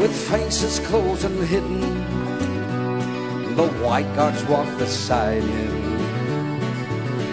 With 0.00 0.14
faces 0.28 0.80
closed 0.80 1.24
and 1.24 1.38
hidden, 1.44 2.19
the 3.60 3.84
white 3.84 4.14
guards 4.14 4.42
walk 4.44 4.66
beside 4.78 5.42
him. 5.42 5.74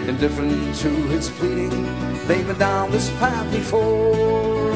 Indifferent 0.08 0.74
to 0.76 0.88
his 1.08 1.30
pleading, 1.30 1.84
they've 2.26 2.46
been 2.46 2.58
down 2.58 2.90
this 2.90 3.10
path 3.18 3.50
before. 3.50 4.72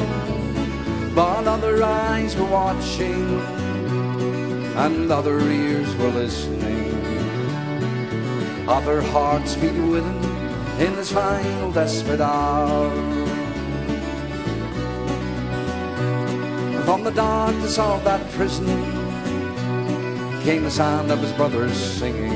But 1.15 1.47
other 1.47 1.83
eyes 1.83 2.37
were 2.37 2.47
watching, 2.47 3.41
and 4.77 5.11
other 5.11 5.41
ears 5.41 5.95
were 5.97 6.09
listening. 6.09 6.93
Other 8.67 9.03
hearts 9.03 9.55
beat 9.57 9.73
with 9.73 10.05
him 10.05 10.81
in 10.81 10.97
this 10.97 11.13
final 11.13 11.71
desperate 11.71 12.21
hour. 12.21 12.91
From 16.87 17.05
the 17.05 17.11
darkness 17.11 17.79
of 17.79 18.03
that 18.05 18.31
prison 18.31 19.02
came 20.43 20.65
the 20.65 20.71
sound 20.71 21.09
of 21.13 21.21
his 21.21 21.33
brothers 21.35 21.77
singing. 21.77 22.33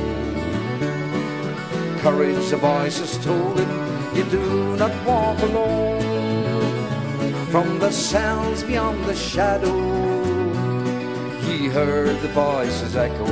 Courage, 1.99 2.51
the 2.51 2.57
voices 2.57 3.19
told 3.25 3.59
him, 3.59 4.17
you 4.17 4.23
do 4.31 4.77
not 4.77 4.93
walk 5.05 5.37
alone. 5.41 6.01
From 7.51 7.81
the 7.81 7.91
cells 7.91 8.63
beyond 8.63 9.05
the 9.07 9.15
shadow, 9.15 9.77
he 11.41 11.67
heard 11.67 12.21
the 12.21 12.29
voices 12.29 12.95
echo. 12.95 13.27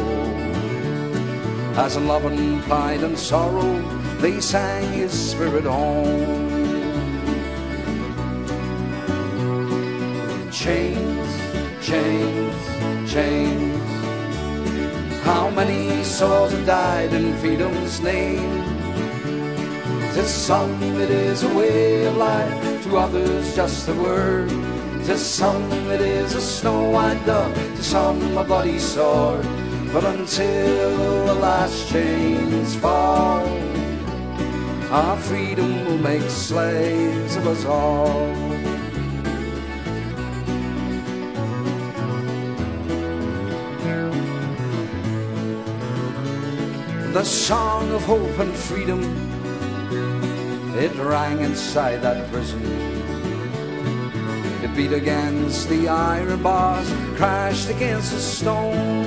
As 1.77 1.95
in 1.95 2.09
love 2.09 2.25
and 2.25 2.61
pride 2.65 3.05
and 3.05 3.17
sorrow, 3.17 3.81
they 4.19 4.41
sang 4.41 4.93
his 4.93 5.13
spirit 5.13 5.65
home. 5.65 6.51
Chains, 10.51 11.31
chains, 11.81 13.13
chains. 13.13 13.64
How 15.25 15.49
many 15.49 16.05
souls 16.05 16.53
have 16.53 16.67
died 16.67 17.15
in 17.15 17.33
freedom's 17.39 17.99
name? 18.01 18.61
To 20.13 20.23
some 20.23 20.83
it 21.01 21.11
is 21.11 21.43
a 21.43 21.55
way 21.55 22.05
of 22.05 22.17
life, 22.19 22.85
to 22.85 22.99
others 22.99 23.57
just 23.57 23.89
a 23.89 23.95
word. 23.95 24.51
To 24.51 25.17
some 25.17 25.73
it 25.91 26.03
is 26.03 26.35
a 26.35 26.43
snow 26.43 26.91
white 26.91 27.25
dove, 27.25 27.55
to 27.55 27.83
some 27.83 28.37
a 28.37 28.45
bloody 28.45 28.79
sword. 28.79 29.47
But 29.95 30.05
until 30.05 31.27
the 31.27 31.35
last 31.35 31.89
chains 31.89 32.77
fall, 32.77 33.49
our 34.91 35.17
freedom 35.17 35.87
will 35.87 35.99
make 35.99 36.29
slaves 36.29 37.37
of 37.37 37.47
us 37.47 37.65
all. 37.65 38.44
The 47.15 47.25
song 47.25 47.89
of 47.93 48.03
hope 48.03 48.39
and 48.41 48.53
freedom. 48.53 49.01
It 50.77 50.93
rang 50.97 51.43
inside 51.43 52.03
that 52.03 52.29
prison. 52.33 52.61
It 54.65 54.75
beat 54.75 54.93
against 54.93 55.69
the 55.69 55.87
iron 55.87 56.43
bars, 56.43 56.93
crashed 57.15 57.71
against 57.71 58.11
the 58.11 58.19
stone. 58.19 59.07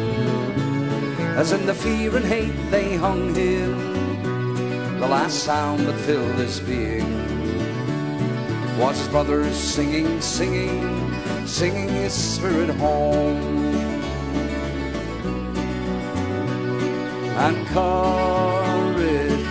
As 1.36 1.51
in 1.51 1.66
the 1.66 1.74
fear 1.74 2.16
and 2.16 2.26
hate 2.26 2.55
they 2.72 2.95
hung 2.95 3.36
him, 3.36 4.99
the 5.01 5.08
last 5.08 5.43
sound 5.43 5.86
that 5.86 5.99
filled 6.05 6.36
his 6.36 6.62
being 6.62 7.12
was 8.80 8.97
his 8.99 9.10
brothers 9.10 9.53
singing, 9.53 10.22
singing, 10.22 11.14
singing 11.45 11.89
his 11.89 12.14
spirit 12.14 12.70
home. 12.70 13.57
And 17.40 17.68
courage, 17.68 19.46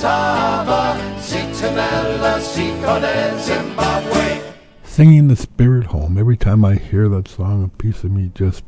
Zimbabwe, 0.00 1.00
Sitamela, 1.20 2.40
Sipame, 2.40 3.38
Zimbabwe. 3.38 4.40
Singing 4.82 5.28
the 5.28 5.36
spirit 5.36 5.86
home. 5.86 6.18
Every 6.18 6.36
time 6.36 6.64
I 6.64 6.74
hear 6.74 7.08
that 7.08 7.28
song, 7.28 7.64
a 7.64 7.68
piece 7.68 8.02
of 8.02 8.10
me 8.10 8.32
just 8.34 8.64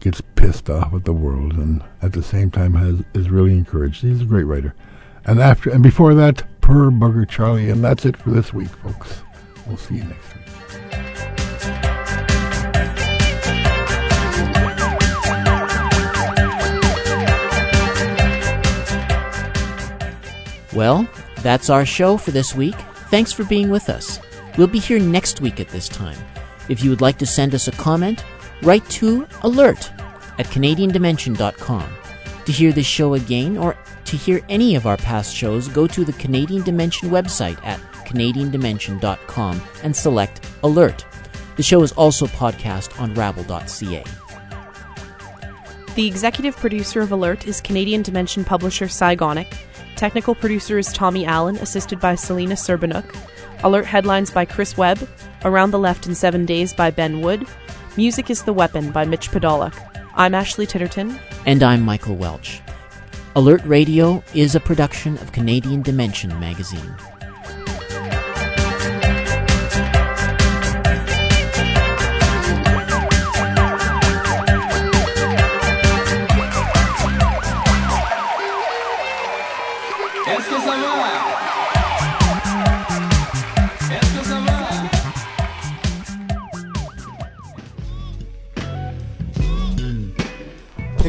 gets 0.00 0.20
pissed 0.20 0.68
off 0.68 0.92
at 0.92 1.04
the 1.04 1.12
world 1.12 1.54
and 1.54 1.82
at 2.02 2.12
the 2.12 2.22
same 2.22 2.50
time 2.50 2.74
has 2.74 3.02
is 3.14 3.30
really 3.30 3.52
encouraged. 3.52 4.02
He's 4.02 4.20
a 4.20 4.26
great 4.26 4.44
writer. 4.44 4.74
And 5.24 5.40
after 5.40 5.70
and 5.70 5.82
before 5.82 6.14
that, 6.14 6.42
Poor 6.64 6.90
Bugger 6.90 7.28
Charlie, 7.28 7.68
and 7.68 7.84
that's 7.84 8.06
it 8.06 8.16
for 8.16 8.30
this 8.30 8.54
week, 8.54 8.70
folks. 8.70 9.20
We'll 9.66 9.76
see 9.76 9.96
you 9.96 10.04
next 10.04 10.34
week. 10.34 10.44
Well, 20.72 21.06
that's 21.42 21.68
our 21.68 21.84
show 21.84 22.16
for 22.16 22.30
this 22.30 22.54
week. 22.54 22.74
Thanks 23.10 23.30
for 23.30 23.44
being 23.44 23.68
with 23.68 23.90
us. 23.90 24.18
We'll 24.56 24.66
be 24.66 24.78
here 24.78 24.98
next 24.98 25.42
week 25.42 25.60
at 25.60 25.68
this 25.68 25.86
time. 25.86 26.16
If 26.70 26.82
you 26.82 26.88
would 26.88 27.02
like 27.02 27.18
to 27.18 27.26
send 27.26 27.54
us 27.54 27.68
a 27.68 27.72
comment, 27.72 28.24
write 28.62 28.88
to 28.88 29.26
alert 29.42 29.92
at 30.38 30.46
canadiandimension.com. 30.46 32.03
To 32.46 32.52
hear 32.52 32.72
this 32.72 32.86
show 32.86 33.14
again 33.14 33.56
or 33.56 33.76
to 34.04 34.16
hear 34.16 34.40
any 34.48 34.74
of 34.74 34.86
our 34.86 34.98
past 34.98 35.34
shows, 35.34 35.68
go 35.68 35.86
to 35.86 36.04
the 36.04 36.12
Canadian 36.14 36.62
Dimension 36.62 37.08
website 37.08 37.58
at 37.64 37.80
CanadianDimension.com 38.04 39.62
and 39.82 39.96
select 39.96 40.46
Alert. 40.62 41.04
The 41.56 41.62
show 41.62 41.82
is 41.82 41.92
also 41.92 42.26
podcast 42.26 43.00
on 43.00 43.14
rabble.ca. 43.14 44.04
The 45.94 46.06
executive 46.06 46.56
producer 46.56 47.00
of 47.00 47.12
Alert 47.12 47.46
is 47.46 47.60
Canadian 47.60 48.02
Dimension 48.02 48.44
publisher 48.44 48.88
Cy 48.88 49.16
Gonick. 49.16 49.54
Technical 49.96 50.34
producer 50.34 50.76
is 50.76 50.92
Tommy 50.92 51.24
Allen, 51.24 51.56
assisted 51.56 52.00
by 52.00 52.16
Selena 52.16 52.54
Serbanuk. 52.54 53.14
Alert 53.62 53.86
headlines 53.86 54.30
by 54.30 54.44
Chris 54.44 54.76
Webb. 54.76 55.08
Around 55.44 55.70
the 55.70 55.78
Left 55.78 56.06
in 56.06 56.14
Seven 56.14 56.44
Days 56.44 56.74
by 56.74 56.90
Ben 56.90 57.20
Wood. 57.20 57.46
Music 57.96 58.28
is 58.28 58.42
the 58.42 58.52
Weapon 58.52 58.90
by 58.90 59.04
Mitch 59.04 59.30
Podolak. 59.30 59.93
I'm 60.16 60.32
Ashley 60.32 60.64
Titterton. 60.64 61.18
And 61.44 61.64
I'm 61.64 61.82
Michael 61.82 62.14
Welch. 62.14 62.60
Alert 63.34 63.64
Radio 63.64 64.22
is 64.32 64.54
a 64.54 64.60
production 64.60 65.18
of 65.18 65.32
Canadian 65.32 65.82
Dimension 65.82 66.38
magazine. 66.38 66.94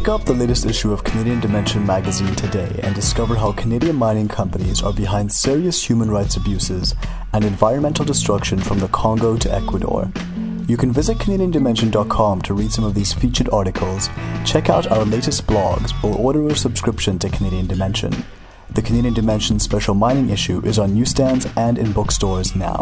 Pick 0.05 0.13
up 0.13 0.25
the 0.25 0.35
latest 0.35 0.67
issue 0.67 0.93
of 0.93 1.03
Canadian 1.03 1.39
Dimension 1.39 1.83
magazine 1.83 2.35
today 2.35 2.79
and 2.83 2.93
discover 2.93 3.33
how 3.33 3.53
Canadian 3.53 3.95
mining 3.95 4.27
companies 4.27 4.83
are 4.83 4.93
behind 4.93 5.31
serious 5.31 5.83
human 5.83 6.11
rights 6.11 6.37
abuses 6.37 6.93
and 7.33 7.43
environmental 7.43 8.05
destruction 8.05 8.59
from 8.59 8.77
the 8.77 8.87
Congo 8.89 9.35
to 9.35 9.51
Ecuador. 9.51 10.11
You 10.67 10.77
can 10.77 10.91
visit 10.91 11.17
CanadianDimension.com 11.17 12.43
to 12.43 12.53
read 12.53 12.71
some 12.71 12.85
of 12.85 12.93
these 12.93 13.13
featured 13.13 13.49
articles, 13.49 14.11
check 14.45 14.69
out 14.69 14.91
our 14.91 15.05
latest 15.05 15.47
blogs, 15.47 15.91
or 16.03 16.15
order 16.15 16.47
a 16.49 16.55
subscription 16.55 17.17
to 17.17 17.29
Canadian 17.29 17.65
Dimension. 17.65 18.13
The 18.75 18.83
Canadian 18.83 19.15
Dimension 19.15 19.59
special 19.59 19.95
mining 19.95 20.29
issue 20.29 20.61
is 20.63 20.77
on 20.77 20.93
newsstands 20.93 21.47
and 21.57 21.79
in 21.79 21.93
bookstores 21.93 22.55
now. 22.55 22.79